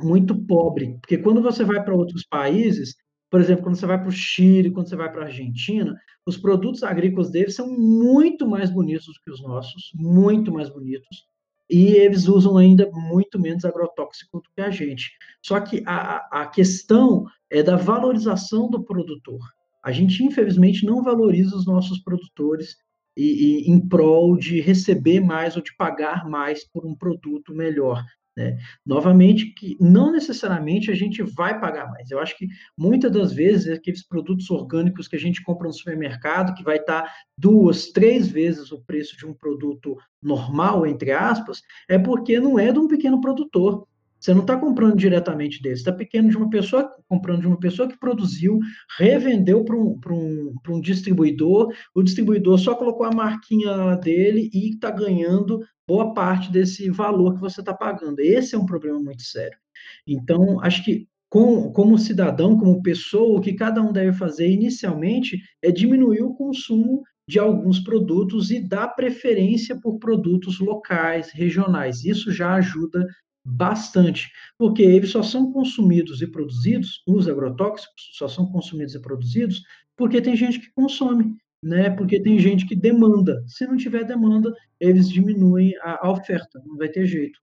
muito 0.00 0.32
pobre, 0.46 0.96
porque 1.00 1.18
quando 1.18 1.42
você 1.42 1.64
vai 1.64 1.82
para 1.82 1.92
outros 1.92 2.24
países, 2.24 2.94
por 3.28 3.40
exemplo, 3.40 3.64
quando 3.64 3.74
você 3.74 3.84
vai 3.84 3.98
para 3.98 4.08
o 4.08 4.12
Chile, 4.12 4.70
quando 4.70 4.88
você 4.88 4.94
vai 4.94 5.10
para 5.10 5.22
a 5.22 5.24
Argentina, 5.26 6.00
os 6.24 6.36
produtos 6.36 6.84
agrícolas 6.84 7.30
deles 7.30 7.56
são 7.56 7.68
muito 7.76 8.46
mais 8.46 8.70
bonitos 8.70 9.06
do 9.06 9.20
que 9.24 9.30
os 9.32 9.42
nossos, 9.42 9.90
muito 9.96 10.52
mais 10.52 10.70
bonitos, 10.70 11.26
e 11.68 11.88
eles 11.88 12.26
usam 12.28 12.56
ainda 12.56 12.90
muito 12.92 13.38
menos 13.38 13.64
agrotóxico 13.64 14.40
do 14.40 14.48
que 14.54 14.60
a 14.60 14.70
gente. 14.70 15.12
Só 15.42 15.60
que 15.60 15.82
a, 15.86 16.42
a 16.42 16.46
questão 16.46 17.26
é 17.50 17.62
da 17.62 17.76
valorização 17.76 18.70
do 18.70 18.82
produtor. 18.82 19.40
A 19.84 19.92
gente, 19.92 20.24
infelizmente, 20.24 20.84
não 20.84 21.02
valoriza 21.02 21.56
os 21.56 21.66
nossos 21.66 22.00
produtores 22.00 22.76
e, 23.16 23.66
e, 23.66 23.70
em 23.70 23.80
prol 23.80 24.36
de 24.36 24.60
receber 24.60 25.20
mais 25.20 25.56
ou 25.56 25.62
de 25.62 25.74
pagar 25.76 26.28
mais 26.28 26.64
por 26.64 26.86
um 26.86 26.94
produto 26.94 27.54
melhor. 27.54 28.04
Né? 28.38 28.56
Novamente, 28.86 29.46
que 29.46 29.76
não 29.80 30.12
necessariamente 30.12 30.92
a 30.92 30.94
gente 30.94 31.24
vai 31.24 31.58
pagar 31.58 31.90
mais. 31.90 32.08
Eu 32.08 32.20
acho 32.20 32.38
que 32.38 32.46
muitas 32.76 33.10
das 33.10 33.32
vezes 33.32 33.68
aqueles 33.68 34.06
produtos 34.06 34.48
orgânicos 34.48 35.08
que 35.08 35.16
a 35.16 35.18
gente 35.18 35.42
compra 35.42 35.66
no 35.66 35.72
supermercado, 35.72 36.54
que 36.54 36.62
vai 36.62 36.76
estar 36.76 37.12
duas, 37.36 37.88
três 37.88 38.28
vezes 38.28 38.70
o 38.70 38.80
preço 38.80 39.16
de 39.16 39.26
um 39.26 39.34
produto 39.34 39.96
normal, 40.22 40.86
entre 40.86 41.10
aspas, 41.10 41.62
é 41.88 41.98
porque 41.98 42.38
não 42.38 42.60
é 42.60 42.70
de 42.70 42.78
um 42.78 42.86
pequeno 42.86 43.20
produtor. 43.20 43.88
Você 44.20 44.32
não 44.32 44.42
está 44.42 44.56
comprando 44.56 44.96
diretamente 44.96 45.60
dele, 45.60 45.74
está 45.74 45.92
pequeno 45.92 46.28
de 46.28 46.36
uma 46.36 46.48
pessoa, 46.48 46.88
comprando 47.08 47.40
de 47.40 47.48
uma 47.48 47.58
pessoa 47.58 47.88
que 47.88 47.98
produziu, 47.98 48.60
revendeu 48.98 49.64
para 49.64 49.76
um, 49.76 49.98
um, 50.10 50.54
um 50.68 50.80
distribuidor, 50.80 51.72
o 51.92 52.04
distribuidor 52.04 52.56
só 52.58 52.76
colocou 52.76 53.04
a 53.04 53.14
marquinha 53.14 53.96
dele 53.96 54.48
e 54.54 54.70
está 54.70 54.92
ganhando 54.92 55.60
boa 55.88 56.12
parte 56.12 56.52
desse 56.52 56.90
valor 56.90 57.34
que 57.34 57.40
você 57.40 57.60
está 57.60 57.72
pagando. 57.72 58.20
Esse 58.20 58.54
é 58.54 58.58
um 58.58 58.66
problema 58.66 59.00
muito 59.00 59.22
sério. 59.22 59.58
Então, 60.06 60.60
acho 60.60 60.84
que 60.84 61.08
com, 61.30 61.72
como 61.72 61.98
cidadão, 61.98 62.58
como 62.58 62.82
pessoa, 62.82 63.38
o 63.38 63.40
que 63.40 63.54
cada 63.54 63.80
um 63.80 63.92
deve 63.92 64.12
fazer 64.12 64.50
inicialmente 64.50 65.40
é 65.62 65.72
diminuir 65.72 66.22
o 66.22 66.34
consumo 66.34 67.02
de 67.26 67.38
alguns 67.38 67.80
produtos 67.80 68.50
e 68.50 68.60
dar 68.60 68.88
preferência 68.88 69.78
por 69.80 69.98
produtos 69.98 70.60
locais, 70.60 71.30
regionais. 71.30 72.04
Isso 72.04 72.30
já 72.30 72.54
ajuda 72.54 73.06
bastante, 73.44 74.30
porque 74.58 74.82
eles 74.82 75.10
só 75.10 75.22
são 75.22 75.52
consumidos 75.52 76.20
e 76.20 76.26
produzidos, 76.26 77.02
os 77.06 77.28
agrotóxicos 77.28 78.10
só 78.12 78.28
são 78.28 78.46
consumidos 78.46 78.94
e 78.94 79.00
produzidos 79.00 79.62
porque 79.96 80.22
tem 80.22 80.36
gente 80.36 80.60
que 80.60 80.70
consome. 80.72 81.34
Né, 81.62 81.90
porque 81.90 82.22
tem 82.22 82.38
gente 82.38 82.66
que 82.66 82.76
demanda. 82.76 83.44
Se 83.48 83.66
não 83.66 83.76
tiver 83.76 84.04
demanda, 84.04 84.54
eles 84.80 85.08
diminuem 85.08 85.74
a 85.82 86.06
a 86.08 86.10
oferta, 86.12 86.60
não 86.66 86.76
vai 86.76 86.88
ter 86.88 87.06
jeito. 87.06 87.40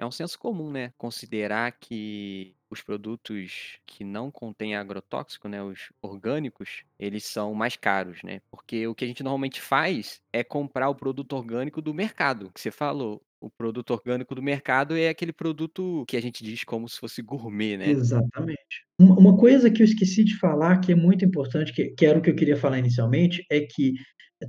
É 0.00 0.06
um 0.06 0.10
senso 0.12 0.38
comum, 0.38 0.70
né, 0.70 0.92
considerar 0.96 1.72
que 1.72 2.54
os 2.70 2.80
produtos 2.82 3.80
que 3.84 4.04
não 4.04 4.30
contêm 4.30 4.76
agrotóxico, 4.76 5.48
né, 5.48 5.60
os 5.62 5.90
orgânicos, 6.00 6.84
eles 6.98 7.24
são 7.24 7.52
mais 7.52 7.74
caros, 7.76 8.22
né, 8.22 8.40
porque 8.50 8.86
o 8.86 8.94
que 8.94 9.04
a 9.04 9.08
gente 9.08 9.22
normalmente 9.24 9.60
faz 9.60 10.22
é 10.32 10.44
comprar 10.44 10.88
o 10.88 10.94
produto 10.94 11.32
orgânico 11.34 11.82
do 11.82 11.92
mercado, 11.92 12.52
que 12.52 12.60
você 12.60 12.70
falou. 12.70 13.20
O 13.40 13.48
produto 13.48 13.92
orgânico 13.92 14.34
do 14.34 14.42
mercado 14.42 14.96
é 14.96 15.08
aquele 15.08 15.32
produto 15.32 16.04
que 16.08 16.16
a 16.16 16.20
gente 16.20 16.42
diz 16.42 16.64
como 16.64 16.88
se 16.88 16.98
fosse 16.98 17.22
gourmet, 17.22 17.76
né. 17.76 17.90
Exatamente. 17.90 18.58
Uma 19.00 19.36
coisa 19.36 19.70
que 19.70 19.80
eu 19.80 19.84
esqueci 19.84 20.24
de 20.24 20.36
falar, 20.38 20.78
que 20.80 20.90
é 20.90 20.94
muito 20.96 21.24
importante, 21.24 21.72
que 21.72 21.90
que 21.90 22.04
era 22.04 22.18
o 22.18 22.22
que 22.22 22.30
eu 22.30 22.34
queria 22.34 22.56
falar 22.56 22.80
inicialmente, 22.80 23.44
é 23.50 23.60
que 23.60 23.94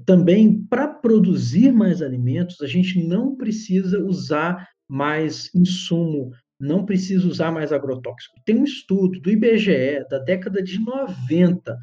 também 0.06 0.64
para 0.70 0.88
produzir 0.88 1.72
mais 1.72 2.02
alimentos, 2.02 2.62
a 2.62 2.68
gente 2.68 3.04
não 3.08 3.36
precisa 3.36 4.04
usar 4.04 4.68
mais 4.88 5.54
insumo, 5.54 6.32
não 6.60 6.84
precisa 6.86 7.28
usar 7.28 7.52
mais 7.52 7.72
agrotóxico. 7.72 8.36
Tem 8.46 8.56
um 8.56 8.64
estudo 8.64 9.20
do 9.20 9.30
IBGE 9.30 10.04
da 10.10 10.20
década 10.20 10.64
de 10.64 10.80
90, 10.80 11.78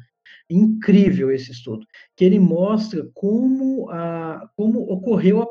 incrível 0.49 1.31
esse 1.31 1.51
estudo, 1.51 1.85
que 2.15 2.23
ele 2.25 2.39
mostra 2.39 3.05
como 3.13 3.89
a 3.89 4.49
como 4.55 4.81
ocorreu 4.91 5.41
a 5.41 5.47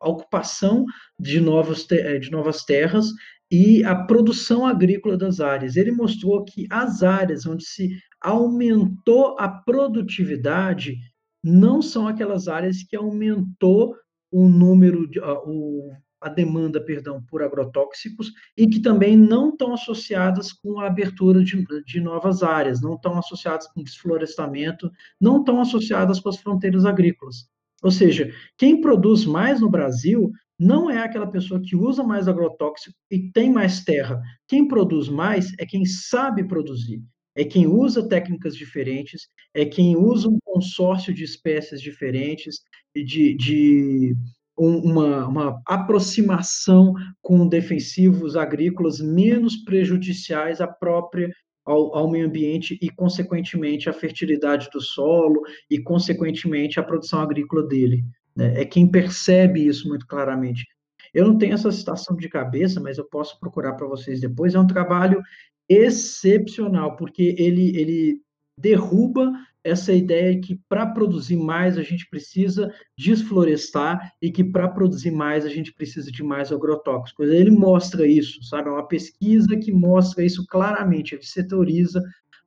a 0.00 0.08
ocupação 0.08 0.84
de 1.18 1.40
novos 1.40 1.86
eh, 1.90 2.18
de 2.18 2.30
novas 2.30 2.64
terras 2.64 3.06
e 3.50 3.84
a 3.84 3.94
produção 3.94 4.66
agrícola 4.66 5.16
das 5.16 5.40
áreas. 5.40 5.76
Ele 5.76 5.92
mostrou 5.92 6.44
que 6.44 6.66
as 6.70 7.02
áreas 7.02 7.46
onde 7.46 7.64
se 7.64 7.90
aumentou 8.20 9.36
a 9.38 9.48
produtividade, 9.48 10.96
não 11.42 11.82
são 11.82 12.06
aquelas 12.06 12.48
áreas 12.48 12.82
que 12.82 12.96
aumentou 12.96 13.96
o 14.30 14.48
número 14.48 15.08
de 15.08 15.20
a 15.20 15.34
o 15.44 15.92
a 16.22 16.28
demanda, 16.28 16.80
perdão, 16.80 17.20
por 17.28 17.42
agrotóxicos 17.42 18.32
e 18.56 18.68
que 18.68 18.80
também 18.80 19.16
não 19.16 19.50
estão 19.50 19.74
associadas 19.74 20.52
com 20.52 20.78
a 20.78 20.86
abertura 20.86 21.42
de 21.42 21.64
de 21.84 22.00
novas 22.00 22.44
áreas, 22.44 22.80
não 22.80 22.94
estão 22.94 23.18
associadas 23.18 23.66
com 23.66 23.82
desflorestamento, 23.82 24.88
não 25.20 25.40
estão 25.40 25.60
associadas 25.60 26.20
com 26.20 26.28
as 26.28 26.36
fronteiras 26.38 26.84
agrícolas. 26.84 27.48
Ou 27.82 27.90
seja, 27.90 28.32
quem 28.56 28.80
produz 28.80 29.24
mais 29.24 29.60
no 29.60 29.68
Brasil 29.68 30.30
não 30.58 30.88
é 30.88 30.98
aquela 30.98 31.26
pessoa 31.26 31.60
que 31.60 31.74
usa 31.74 32.04
mais 32.04 32.28
agrotóxico 32.28 32.96
e 33.10 33.30
tem 33.32 33.50
mais 33.50 33.82
terra. 33.82 34.20
Quem 34.46 34.68
produz 34.68 35.08
mais 35.08 35.52
é 35.58 35.66
quem 35.66 35.84
sabe 35.84 36.46
produzir, 36.46 37.02
é 37.34 37.44
quem 37.44 37.66
usa 37.66 38.08
técnicas 38.08 38.54
diferentes, 38.54 39.26
é 39.52 39.64
quem 39.64 39.96
usa 39.96 40.28
um 40.28 40.38
consórcio 40.44 41.12
de 41.12 41.24
espécies 41.24 41.80
diferentes 41.80 42.60
e 42.94 43.02
de 43.02 43.34
de 43.34 44.14
um 44.56 44.76
uma 44.78 45.26
uma 45.26 45.62
aproximação 45.66 46.94
com 47.20 47.48
defensivos 47.48 48.36
agrícolas 48.36 49.00
menos 49.00 49.56
prejudiciais 49.56 50.60
à 50.60 50.68
própria 50.68 51.28
ao 51.64 51.94
ao 51.96 52.10
meio 52.10 52.26
ambiente 52.26 52.78
e, 52.80 52.90
consequentemente, 52.90 53.88
à 53.88 53.92
fertilidade 53.92 54.68
do 54.72 54.80
solo 54.80 55.42
e, 55.70 55.78
consequentemente, 55.78 56.80
à 56.80 56.82
produção 56.82 57.20
agrícola 57.20 57.62
dele, 57.66 58.04
né. 58.36 58.60
É 58.60 58.64
quem 58.64 58.86
percebe 58.90 59.66
isso 59.66 59.88
muito 59.88 60.06
claramente. 60.06 60.66
Eu 61.14 61.26
não 61.26 61.36
tenho 61.38 61.54
essa 61.54 61.70
citação 61.70 62.16
de 62.16 62.28
cabeça, 62.28 62.80
mas 62.80 62.98
eu 62.98 63.04
posso 63.04 63.38
procurar 63.38 63.74
para 63.74 63.86
vocês 63.86 64.20
depois. 64.20 64.54
É 64.54 64.60
um 64.60 64.66
trabalho 64.66 65.20
excepcional, 65.68 66.96
porque 66.96 67.34
ele 67.38 67.76
ele 67.78 68.20
derruba 68.56 69.32
essa 69.64 69.92
ideia 69.92 70.40
que 70.40 70.60
para 70.68 70.86
produzir 70.86 71.36
mais 71.36 71.78
a 71.78 71.82
gente 71.82 72.08
precisa 72.08 72.72
desflorestar 72.98 74.12
e 74.20 74.30
que 74.30 74.42
para 74.42 74.68
produzir 74.68 75.12
mais 75.12 75.44
a 75.44 75.48
gente 75.48 75.72
precisa 75.72 76.10
de 76.10 76.22
mais 76.22 76.50
agrotóxicos. 76.50 77.28
Ele 77.28 77.50
mostra 77.50 78.06
isso, 78.06 78.42
sabe, 78.42 78.68
é 78.68 78.72
uma 78.72 78.88
pesquisa 78.88 79.56
que 79.56 79.72
mostra 79.72 80.24
isso 80.24 80.44
claramente, 80.46 81.14
ele 81.14 81.24
setoriza 81.24 82.02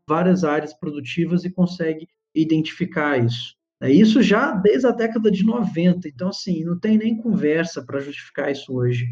várias 0.08 0.44
áreas 0.44 0.74
produtivas 0.74 1.46
e 1.46 1.50
consegue 1.50 2.08
identificar 2.34 3.18
isso. 3.24 3.56
É 3.82 3.90
isso 3.90 4.22
já 4.22 4.52
desde 4.52 4.88
a 4.88 4.92
década 4.92 5.32
de 5.32 5.44
90, 5.44 6.08
então 6.08 6.30
assim, 6.30 6.64
não 6.64 6.80
tem 6.80 6.98
nem 6.98 7.18
conversa 7.18 7.84
para 7.84 8.00
justificar 8.00 8.52
isso 8.52 8.74
hoje. 8.74 9.06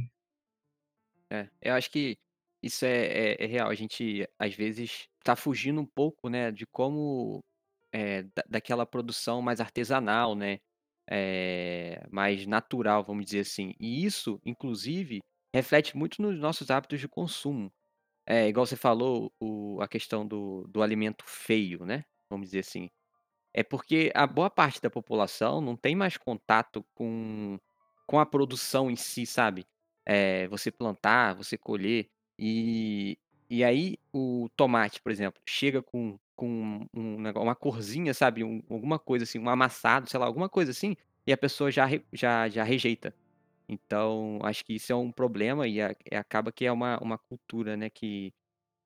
É, 1.29 1.47
eu 1.61 1.73
acho 1.73 1.89
que 1.89 2.17
isso 2.64 2.86
é 2.86 3.36
é 3.36 3.43
é 3.43 3.47
real, 3.47 3.70
a 3.70 3.76
gente 3.76 4.28
às 4.39 4.53
vezes 4.55 5.07
tá 5.24 5.36
fugindo 5.36 5.82
um 5.82 5.86
pouco, 5.86 6.30
né, 6.30 6.51
de 6.51 6.66
como, 6.68 7.41
eh, 7.93 8.24
da 8.36 8.43
daquela 8.49 8.86
produção 8.86 9.41
mais 9.41 9.61
artesanal, 9.61 10.36
né, 10.36 10.59
eh, 11.09 12.01
mais 12.11 12.47
natural, 12.47 13.03
vamos 13.03 13.26
dizer 13.26 13.41
assim. 13.41 13.74
E 13.80 14.05
isso, 14.05 14.39
inclusive, 14.45 15.20
reflete 15.53 15.97
muito 15.97 16.22
nos 16.22 16.39
nossos 16.39 16.72
hábitos 16.72 16.99
de 17.01 17.07
consumo. 17.09 17.72
É, 18.28 18.47
igual 18.49 18.66
você 18.68 18.78
falou, 18.78 19.34
o 19.39 19.82
a 19.82 19.88
questão 19.88 20.28
do 20.28 20.68
do 20.70 20.84
alimento 20.84 21.24
feio, 21.28 21.86
né, 21.86 22.05
vamos 22.30 22.47
dizer 22.49 22.59
assim. 22.61 22.89
É 23.53 23.64
porque 23.64 24.11
a 24.16 24.26
boa 24.28 24.49
parte 24.49 24.82
da 24.82 24.89
população 24.89 25.61
não 25.61 25.76
tem 25.78 25.95
mais 25.95 26.18
contato 26.18 26.86
com 26.95 27.59
com 28.07 28.20
a 28.20 28.26
produção 28.26 28.91
em 28.91 28.95
si, 28.97 29.26
sabe. 29.26 29.66
Eh, 30.05 30.47
você 30.49 30.72
plantar, 30.72 31.36
você 31.36 31.57
colher, 31.57 32.09
e 32.39 33.17
e 33.49 33.63
aí 33.63 33.97
o 34.13 34.49
tomate, 34.57 35.01
por 35.01 35.11
exemplo, 35.11 35.41
chega 35.47 35.81
com 35.84 36.17
com 36.36 36.88
um 36.95 37.17
uma 37.36 37.55
corzinha, 37.55 38.13
sabe, 38.13 38.43
um 38.43 38.61
alguma 38.69 38.97
coisa 38.99 39.23
assim, 39.23 39.39
um 39.39 39.49
amassado, 39.49 40.09
sei 40.09 40.19
lá, 40.19 40.25
alguma 40.25 40.49
coisa 40.49 40.71
assim, 40.71 40.95
e 41.27 41.31
a 41.34 41.38
pessoa 41.38 41.71
já 41.71 41.88
já 42.11 42.49
já 42.49 42.63
rejeita. 42.63 43.15
Então, 43.69 44.39
acho 44.43 44.65
que 44.65 44.75
isso 44.75 44.91
é 44.93 44.95
um 44.95 45.11
problema 45.11 45.67
e 45.67 45.81
a 45.81 45.95
e 46.11 46.15
acaba 46.15 46.51
que 46.53 46.65
é 46.65 46.71
uma 46.71 46.99
uma 47.01 47.17
cultura, 47.17 47.77
né, 47.77 47.89
que 47.89 48.34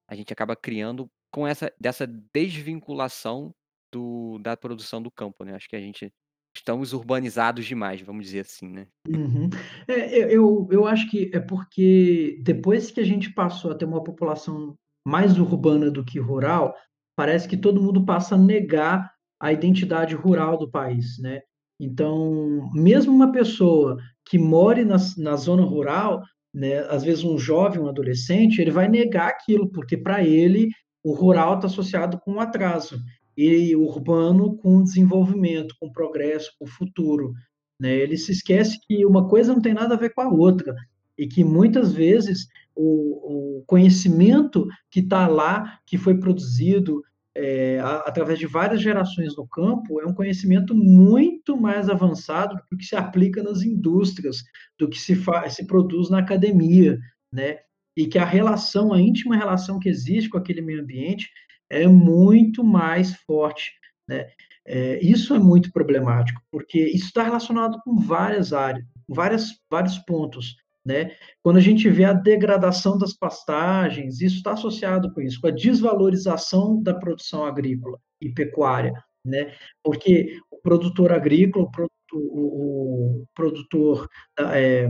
a 0.07 0.15
gente 0.15 0.33
acaba 0.33 0.55
criando 0.55 1.09
com 1.31 1.47
essa 1.47 1.73
dessa 1.79 2.07
desvinculação 2.07 3.53
do 3.93 4.39
da 4.39 4.57
produção 4.57 5.01
do 5.01 5.11
campo, 5.11 5.43
né. 5.45 5.55
Acho 5.55 5.69
que 5.69 5.75
a 5.75 5.81
gente 5.81 6.13
estamos 6.59 6.93
urbanizados 6.93 7.65
demais, 7.65 8.01
vamos 8.01 8.25
dizer 8.25 8.41
assim, 8.41 8.67
né. 8.69 8.87
Uhum. 9.07 9.49
É, 9.87 10.33
eu 10.33 10.67
eu 10.71 10.85
acho 10.85 11.09
que 11.09 11.31
é 11.33 11.39
porque 11.39 12.39
depois 12.43 12.91
que 12.91 12.99
a 12.99 13.05
gente 13.05 13.33
passou 13.33 13.71
a 13.71 13.75
ter 13.75 13.85
uma 13.85 14.03
população 14.03 14.75
mais 15.05 15.39
urbana 15.39 15.89
do 15.89 16.03
que 16.03 16.19
rural, 16.19 16.75
parece 17.15 17.47
que 17.47 17.57
todo 17.57 17.81
mundo 17.81 18.05
passa 18.05 18.35
a 18.35 18.37
negar 18.37 19.11
a 19.41 19.53
identidade 19.53 20.15
rural 20.15 20.57
do 20.57 20.69
país, 20.69 21.17
né. 21.19 21.41
Então, 21.79 22.69
mesmo 22.73 23.13
uma 23.13 23.31
pessoa 23.31 23.97
que 24.27 24.39
more 24.39 24.83
nas 24.83 25.15
na 25.15 25.35
zona 25.35 25.63
rural, 25.63 26.21
né, 26.53 26.79
às 26.89 27.03
vezes 27.03 27.23
um 27.23 27.37
jovem, 27.37 27.79
um 27.79 27.87
adolescente, 27.87 28.59
ele 28.59 28.71
vai 28.71 28.87
negar 28.87 29.27
aquilo, 29.27 29.69
porque 29.69 29.95
para 29.95 30.23
ele 30.23 30.69
o 31.03 31.13
rural 31.13 31.55
está 31.55 31.67
associado 31.67 32.19
com 32.19 32.33
o 32.33 32.39
atraso, 32.39 32.99
e 33.37 33.75
urbano 33.75 34.57
com 34.57 34.83
desenvolvimento, 34.83 35.75
com 35.79 35.91
progresso, 35.91 36.51
com 36.59 36.65
futuro, 36.67 37.33
né. 37.79 37.95
Ele 37.97 38.17
se 38.17 38.31
esquece 38.33 38.79
que 38.87 39.05
uma 39.05 39.27
coisa 39.29 39.53
não 39.53 39.61
tem 39.61 39.73
nada 39.73 39.95
a 39.95 39.97
ver 39.99 40.11
com 40.13 40.21
a 40.21 40.29
outra, 40.29 40.75
e 41.17 41.27
que 41.27 41.43
muitas 41.43 41.93
vezes 41.93 42.47
o 42.75 43.59
o 43.59 43.63
conhecimento 43.67 44.67
que 44.91 45.01
está 45.01 45.27
lá, 45.27 45.79
que 45.87 45.97
foi 45.97 46.17
produzido, 46.19 47.01
eh, 47.35 47.79
a 47.81 47.97
através 48.07 48.39
de 48.39 48.47
várias 48.47 48.81
gerações 48.81 49.35
no 49.35 49.47
campo, 49.47 49.99
é 50.01 50.05
um 50.07 50.13
conhecimento 50.13 50.73
muito 50.75 51.57
mais 51.57 51.89
avançado 51.89 52.55
do 52.71 52.77
que 52.77 52.85
se 52.85 52.95
aplica 52.95 53.43
nas 53.43 53.61
indústrias, 53.63 54.37
do 54.79 54.87
que 54.89 54.97
se 54.99 55.15
fa 55.15 55.49
se 55.49 55.65
produz 55.67 56.09
na 56.09 56.19
academia, 56.19 56.97
né. 57.33 57.57
E 57.97 58.07
que 58.07 58.19
a 58.19 58.25
relação, 58.25 58.93
a 58.93 59.01
íntima 59.01 59.35
relação 59.35 59.79
que 59.79 59.89
existe 59.89 60.29
com 60.29 60.37
aquele 60.37 60.61
meio 60.61 60.81
ambiente 60.83 61.29
é 61.69 61.87
muito 61.87 62.63
mais 62.63 63.15
forte, 63.25 63.71
né. 64.07 64.27
Eh, 64.67 64.99
isso 65.01 65.33
é 65.35 65.39
muito 65.39 65.71
problemático, 65.71 66.41
porque 66.51 66.79
isso 66.79 67.05
está 67.07 67.23
relacionado 67.23 67.79
com 67.83 67.95
várias 67.97 68.53
áreas, 68.53 68.85
várias 69.07 69.51
vários 69.71 69.97
pontos, 69.99 70.55
né. 70.85 71.11
Quando 71.43 71.57
a 71.57 71.61
gente 71.61 71.89
vê 71.89 72.05
a 72.05 72.13
degradação 72.13 72.97
das 72.97 73.13
pastagens, 73.17 74.21
isso 74.21 74.37
está 74.37 74.53
associado 74.53 75.13
com 75.13 75.21
isso, 75.21 75.39
com 75.41 75.47
a 75.47 75.51
desvalorização 75.51 76.81
da 76.83 76.93
produção 76.93 77.45
agrícola 77.45 77.97
e 78.21 78.29
pecuária, 78.33 78.93
né. 79.25 79.53
Porque 79.83 80.37
o 80.51 80.57
produtor 80.61 81.11
agrícola, 81.13 81.65
o 81.65 81.87
o 82.13 83.21
o 83.23 83.25
produtor, 83.35 84.07
eh, 84.39 84.89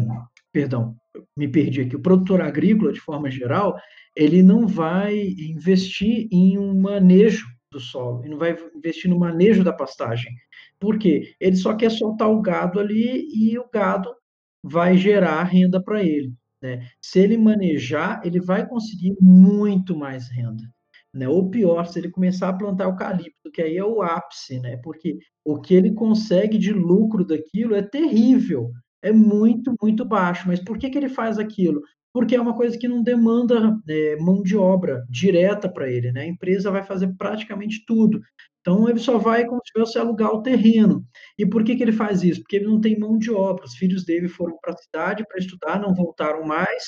perdão, 0.57 0.95
me 1.37 1.47
perdi 1.47 1.81
aqui, 1.81 1.95
o 1.95 2.01
produtor 2.01 2.41
agrícola, 2.41 2.91
de 2.91 2.99
forma 2.99 3.29
geral, 3.29 3.79
ele 4.15 4.41
não 4.41 4.65
vai 4.65 5.15
investir 5.37 6.27
em 6.31 6.57
um 6.57 6.81
manejo 6.81 7.45
do 7.71 7.79
solo, 7.79 8.21
ele 8.21 8.31
não 8.31 8.39
vai 8.39 8.57
investir 8.75 9.07
no 9.07 9.19
manejo 9.19 9.63
da 9.63 9.71
pastagem. 9.71 10.33
Por 10.79 10.97
quê? 10.97 11.35
Ele 11.39 11.55
só 11.55 11.75
quer 11.75 11.91
soltar 11.91 12.27
o 12.31 12.41
gado 12.41 12.79
ali 12.79 13.27
e 13.31 13.55
o 13.59 13.69
gado 13.71 14.11
vai 14.63 14.97
gerar 14.97 15.43
renda 15.43 15.79
para 15.79 16.03
ele, 16.03 16.33
né. 16.59 16.87
Se 16.99 17.19
ele 17.19 17.37
manejar, 17.37 18.19
ele 18.25 18.39
vai 18.39 18.67
conseguir 18.67 19.15
muito 19.21 19.95
mais 19.95 20.27
renda, 20.31 20.63
né, 21.13 21.29
ou 21.29 21.51
pior, 21.51 21.85
se 21.85 21.99
ele 21.99 22.09
começar 22.09 22.49
a 22.49 22.57
plantar 22.57 22.85
eucalipto, 22.85 23.51
que 23.53 23.61
aí 23.61 23.77
é 23.77 23.85
o 23.85 24.01
ápice, 24.01 24.59
né, 24.59 24.77
porque 24.77 25.19
o 25.45 25.61
que 25.61 25.75
ele 25.75 25.93
consegue 25.93 26.57
de 26.57 26.73
lucro 26.73 27.23
daquilo 27.23 27.75
é 27.75 27.83
terrível, 27.83 28.71
é 29.01 29.11
muito, 29.11 29.75
muito 29.81 30.05
baixo. 30.05 30.47
Mas 30.47 30.59
por 30.63 30.77
que 30.77 30.89
que 30.89 30.97
ele 30.97 31.09
faz 31.09 31.39
aquilo? 31.39 31.81
Porque 32.13 32.35
é 32.35 32.41
uma 32.41 32.55
coisa 32.55 32.77
que 32.77 32.87
não 32.87 33.03
demanda, 33.03 33.77
eh, 33.87 34.15
mão 34.19 34.41
de 34.41 34.57
obra 34.57 35.05
direta 35.09 35.69
para 35.69 35.89
ele, 35.89 36.11
né, 36.11 36.21
a 36.21 36.27
empresa 36.27 36.71
vai 36.71 36.83
fazer 36.83 37.13
praticamente 37.17 37.83
tudo. 37.85 38.19
Então 38.61 38.89
ele 38.89 38.99
só 38.99 39.17
vai 39.17 39.45
como 39.45 39.61
se 39.65 39.71
fosse 39.79 39.97
alugar 39.97 40.31
o 40.33 40.41
terreno. 40.41 41.05
E 41.39 41.45
por 41.45 41.63
que 41.63 41.75
que 41.75 41.83
ele 41.83 41.91
faz 41.93 42.21
isso? 42.23 42.41
Porque 42.41 42.57
ele 42.57 42.65
não 42.65 42.81
tem 42.81 42.99
mão 42.99 43.17
de 43.17 43.31
obra, 43.31 43.63
os 43.65 43.75
filhos 43.75 44.03
dele 44.03 44.27
foram 44.27 44.57
para 44.61 44.73
a 44.73 44.77
cidade 44.77 45.23
para 45.27 45.37
estudar, 45.39 45.79
não 45.79 45.93
voltaram 45.95 46.43
mais, 46.45 46.83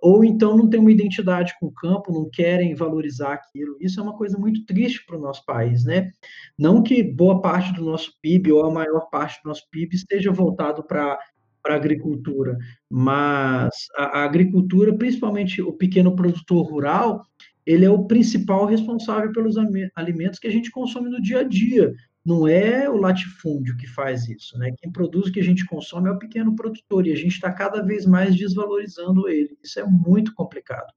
ou 0.00 0.24
então 0.24 0.56
não 0.56 0.68
tem 0.68 0.80
uma 0.80 0.90
identidade 0.90 1.54
com 1.60 1.66
o 1.66 1.72
campo, 1.72 2.12
não 2.12 2.28
querem 2.30 2.74
valorizar 2.74 3.34
aquilo. 3.34 3.76
Isso 3.80 4.00
é 4.00 4.02
uma 4.02 4.16
coisa 4.16 4.36
muito 4.38 4.64
triste 4.66 5.04
para 5.06 5.16
o 5.16 5.20
nosso 5.20 5.44
país, 5.44 5.84
né. 5.84 6.10
Não 6.58 6.82
que 6.82 7.02
boa 7.02 7.40
parte 7.40 7.72
do 7.74 7.84
nosso 7.84 8.12
PIB 8.20 8.50
ou 8.52 8.64
a 8.64 8.72
maior 8.72 9.08
parte 9.10 9.40
do 9.44 9.48
nosso 9.48 9.68
PIB 9.70 9.94
esteja 9.94 10.32
voltado 10.32 10.82
para 10.84 11.18
para 11.62 11.74
a 11.74 11.76
agricultura, 11.76 12.56
mas 12.88 13.70
a 13.96 14.20
a 14.20 14.24
agricultura, 14.24 14.96
principalmente 14.96 15.62
o 15.62 15.72
pequeno 15.72 16.14
produtor 16.14 16.66
rural, 16.66 17.24
ele 17.64 17.84
é 17.84 17.90
o 17.90 18.06
principal 18.06 18.66
responsável 18.66 19.32
pelos 19.32 19.56
alimentos 19.94 20.38
que 20.38 20.48
a 20.48 20.50
gente 20.50 20.70
consome 20.70 21.10
no 21.10 21.20
dia 21.20 21.40
a 21.40 21.42
dia, 21.42 21.92
não 22.24 22.46
é 22.46 22.88
o 22.88 22.96
latifúndio 22.96 23.76
que 23.76 23.86
faz 23.86 24.28
isso, 24.28 24.58
né, 24.58 24.72
quem 24.78 24.90
produz 24.90 25.28
o 25.28 25.32
que 25.32 25.40
a 25.40 25.44
gente 25.44 25.64
consome 25.66 26.08
é 26.08 26.12
o 26.12 26.18
pequeno 26.18 26.54
produtor 26.54 27.06
e 27.06 27.12
a 27.12 27.16
gente 27.16 27.32
está 27.32 27.52
cada 27.52 27.82
vez 27.82 28.06
mais 28.06 28.34
desvalorizando 28.36 29.28
ele, 29.28 29.56
isso 29.62 29.78
é 29.80 29.84
muito 29.84 30.34
complicado. 30.34 30.92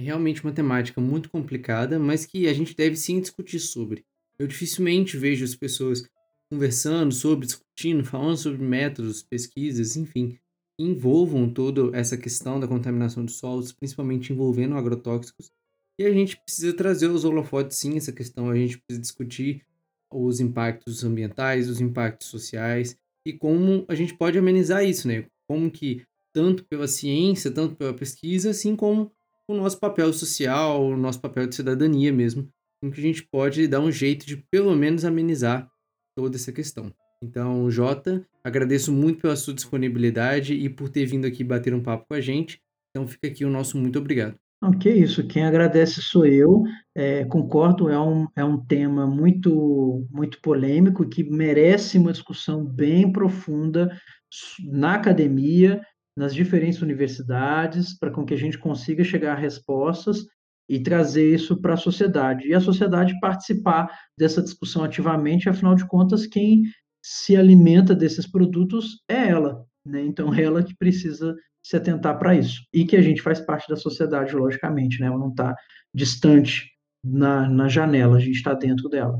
Realmente 0.00 0.44
uma 0.44 0.52
temática 0.52 1.00
muito 1.00 1.28
complicada, 1.28 1.98
mas 1.98 2.24
que 2.24 2.46
a 2.46 2.52
gente 2.52 2.74
deve 2.74 2.94
sim 2.94 3.20
discutir 3.20 3.58
sobre. 3.58 4.04
Eu 4.38 4.46
dificilmente 4.46 5.16
vejo 5.16 5.44
as 5.44 5.56
pessoas 5.56 6.08
conversando 6.50 7.12
sobre, 7.12 7.46
discutindo, 7.46 8.04
falando 8.04 8.36
sobre 8.36 8.62
métodos, 8.62 9.22
pesquisas, 9.22 9.96
enfim, 9.96 10.38
que 10.78 10.84
envolvam 10.84 11.52
toda 11.52 11.96
essa 11.96 12.16
questão 12.16 12.58
da 12.58 12.68
contaminação 12.68 13.24
de 13.24 13.32
solos, 13.32 13.72
principalmente 13.72 14.32
envolvendo 14.32 14.76
agrotóxicos. 14.76 15.50
E 16.00 16.04
a 16.04 16.12
gente 16.12 16.40
precisa 16.40 16.72
trazer 16.72 17.08
os 17.08 17.24
holofotes 17.24 17.76
sim, 17.76 17.96
essa 17.96 18.12
questão, 18.12 18.50
a 18.50 18.56
gente 18.56 18.78
precisa 18.78 19.00
discutir 19.00 19.64
os 20.12 20.40
impactos 20.40 21.04
ambientais, 21.04 21.68
os 21.68 21.80
impactos 21.80 22.28
sociais 22.28 22.96
e 23.26 23.32
como 23.32 23.84
a 23.88 23.94
gente 23.94 24.14
pode 24.16 24.38
amenizar 24.38 24.84
isso, 24.84 25.06
né? 25.06 25.26
Como 25.46 25.70
que 25.70 26.02
tanto 26.34 26.64
pela 26.64 26.86
ciência, 26.86 27.50
tanto 27.50 27.76
pela 27.76 27.92
pesquisa, 27.92 28.50
assim 28.50 28.76
como 28.76 29.12
o 29.50 29.54
nosso 29.54 29.78
papel 29.78 30.12
social, 30.12 30.82
o 30.82 30.96
nosso 30.96 31.20
papel 31.20 31.46
de 31.46 31.54
cidadania 31.54 32.12
mesmo, 32.12 32.48
em 32.82 32.90
que 32.90 33.00
a 33.00 33.02
gente 33.02 33.26
pode 33.26 33.66
dar 33.66 33.80
um 33.80 33.90
jeito 33.90 34.24
de 34.24 34.36
pelo 34.50 34.74
menos 34.76 35.04
amenizar 35.04 35.70
toda 36.18 36.34
essa 36.34 36.50
questão. 36.50 36.92
Então, 37.22 37.70
Jota, 37.70 38.26
agradeço 38.42 38.92
muito 38.92 39.22
pela 39.22 39.36
sua 39.36 39.54
disponibilidade 39.54 40.52
e 40.52 40.68
por 40.68 40.88
ter 40.88 41.06
vindo 41.06 41.28
aqui 41.28 41.44
bater 41.44 41.72
um 41.72 41.80
papo 41.80 42.06
com 42.08 42.14
a 42.14 42.20
gente. 42.20 42.60
Então, 42.90 43.06
fica 43.06 43.28
aqui 43.28 43.44
o 43.44 43.50
nosso 43.50 43.78
muito 43.78 44.00
obrigado. 44.00 44.34
Não, 44.60 44.72
que 44.72 44.90
isso, 44.90 45.24
quem 45.28 45.44
agradece 45.44 46.02
sou 46.02 46.26
eu. 46.26 46.64
É, 46.92 47.24
concordo, 47.24 47.88
é 47.88 48.00
um, 48.00 48.26
é 48.34 48.44
um 48.44 48.58
tema 48.58 49.06
muito, 49.06 50.04
muito 50.10 50.40
polêmico 50.40 51.08
que 51.08 51.22
merece 51.22 51.98
uma 51.98 52.10
discussão 52.10 52.64
bem 52.64 53.12
profunda 53.12 53.96
na 54.72 54.94
academia, 54.94 55.80
nas 56.16 56.34
diferentes 56.34 56.82
universidades, 56.82 57.96
para 57.96 58.10
com 58.10 58.24
que 58.24 58.34
a 58.34 58.38
gente 58.38 58.58
consiga 58.58 59.04
chegar 59.04 59.34
a 59.34 59.40
respostas 59.40 60.26
e 60.68 60.80
trazer 60.80 61.34
isso 61.34 61.60
para 61.60 61.74
a 61.74 61.78
sociedade. 61.78 62.46
E 62.46 62.54
a 62.54 62.60
sociedade 62.60 63.18
participar 63.20 63.88
dessa 64.16 64.42
discussão 64.42 64.84
ativamente, 64.84 65.48
afinal 65.48 65.74
de 65.74 65.86
contas, 65.86 66.26
quem 66.26 66.62
se 67.02 67.36
alimenta 67.36 67.94
desses 67.94 68.30
produtos 68.30 69.02
é 69.08 69.28
ela, 69.28 69.64
né? 69.84 70.02
Então, 70.04 70.34
é 70.34 70.42
ela 70.42 70.62
que 70.62 70.76
precisa 70.76 71.34
se 71.62 71.76
atentar 71.76 72.18
para 72.18 72.34
isso. 72.34 72.62
E 72.72 72.84
que 72.84 72.96
a 72.96 73.02
gente 73.02 73.22
faz 73.22 73.40
parte 73.40 73.68
da 73.68 73.76
sociedade, 73.76 74.34
logicamente, 74.34 75.00
né? 75.00 75.06
Ela 75.06 75.18
não 75.18 75.30
está 75.30 75.54
distante 75.94 76.66
na, 77.02 77.48
na 77.48 77.68
janela, 77.68 78.16
a 78.16 78.20
gente 78.20 78.36
está 78.36 78.52
dentro 78.52 78.88
dela. 78.88 79.18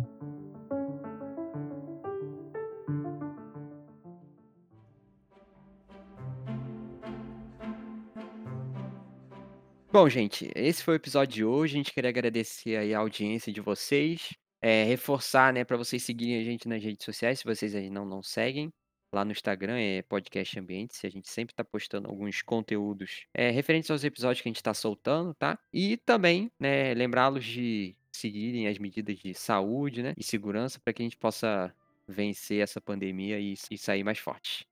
Bom, 10.00 10.08
gente, 10.08 10.48
esse 10.54 10.84
foi 10.84 10.94
o 10.94 10.96
episódio 10.96 11.34
de 11.34 11.44
hoje. 11.44 11.74
A 11.74 11.78
gente 11.78 11.92
queria 11.92 12.08
agradecer 12.08 12.76
aí 12.76 12.94
a 12.94 13.00
audiência 13.00 13.52
de 13.52 13.60
vocês. 13.60 14.32
É, 14.62 14.84
reforçar, 14.84 15.52
né, 15.52 15.64
para 15.64 15.76
vocês 15.76 16.04
seguirem 16.04 16.40
a 16.40 16.44
gente 16.44 16.68
nas 16.68 16.80
redes 16.80 17.04
sociais, 17.04 17.40
se 17.40 17.44
vocês 17.44 17.74
aí 17.74 17.90
não, 17.90 18.04
não 18.04 18.22
seguem. 18.22 18.72
Lá 19.12 19.24
no 19.24 19.32
Instagram 19.32 19.76
é 19.76 20.02
Podcast 20.02 20.56
Ambientes. 20.56 21.04
A 21.04 21.08
gente 21.08 21.28
sempre 21.28 21.52
está 21.52 21.64
postando 21.64 22.08
alguns 22.08 22.42
conteúdos 22.42 23.26
é, 23.34 23.50
referentes 23.50 23.90
aos 23.90 24.04
episódios 24.04 24.40
que 24.40 24.48
a 24.48 24.50
gente 24.50 24.58
está 24.58 24.72
soltando, 24.72 25.34
tá? 25.34 25.58
E 25.72 25.96
também, 25.96 26.48
né, 26.60 26.94
lembrá-los 26.94 27.44
de 27.44 27.96
seguirem 28.12 28.68
as 28.68 28.78
medidas 28.78 29.18
de 29.18 29.34
saúde, 29.34 30.00
né, 30.00 30.14
e 30.16 30.22
segurança 30.22 30.78
para 30.78 30.92
que 30.92 31.02
a 31.02 31.06
gente 31.06 31.16
possa 31.16 31.74
vencer 32.06 32.62
essa 32.62 32.80
pandemia 32.80 33.40
e, 33.40 33.54
e 33.68 33.76
sair 33.76 34.04
mais 34.04 34.20
forte. 34.20 34.64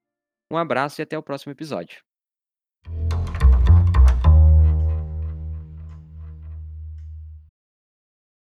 Um 0.53 0.57
abraço 0.57 1.01
e 1.01 1.03
até 1.03 1.19
o 1.19 1.23
próximo 1.23 1.51
episódio. 1.51 2.01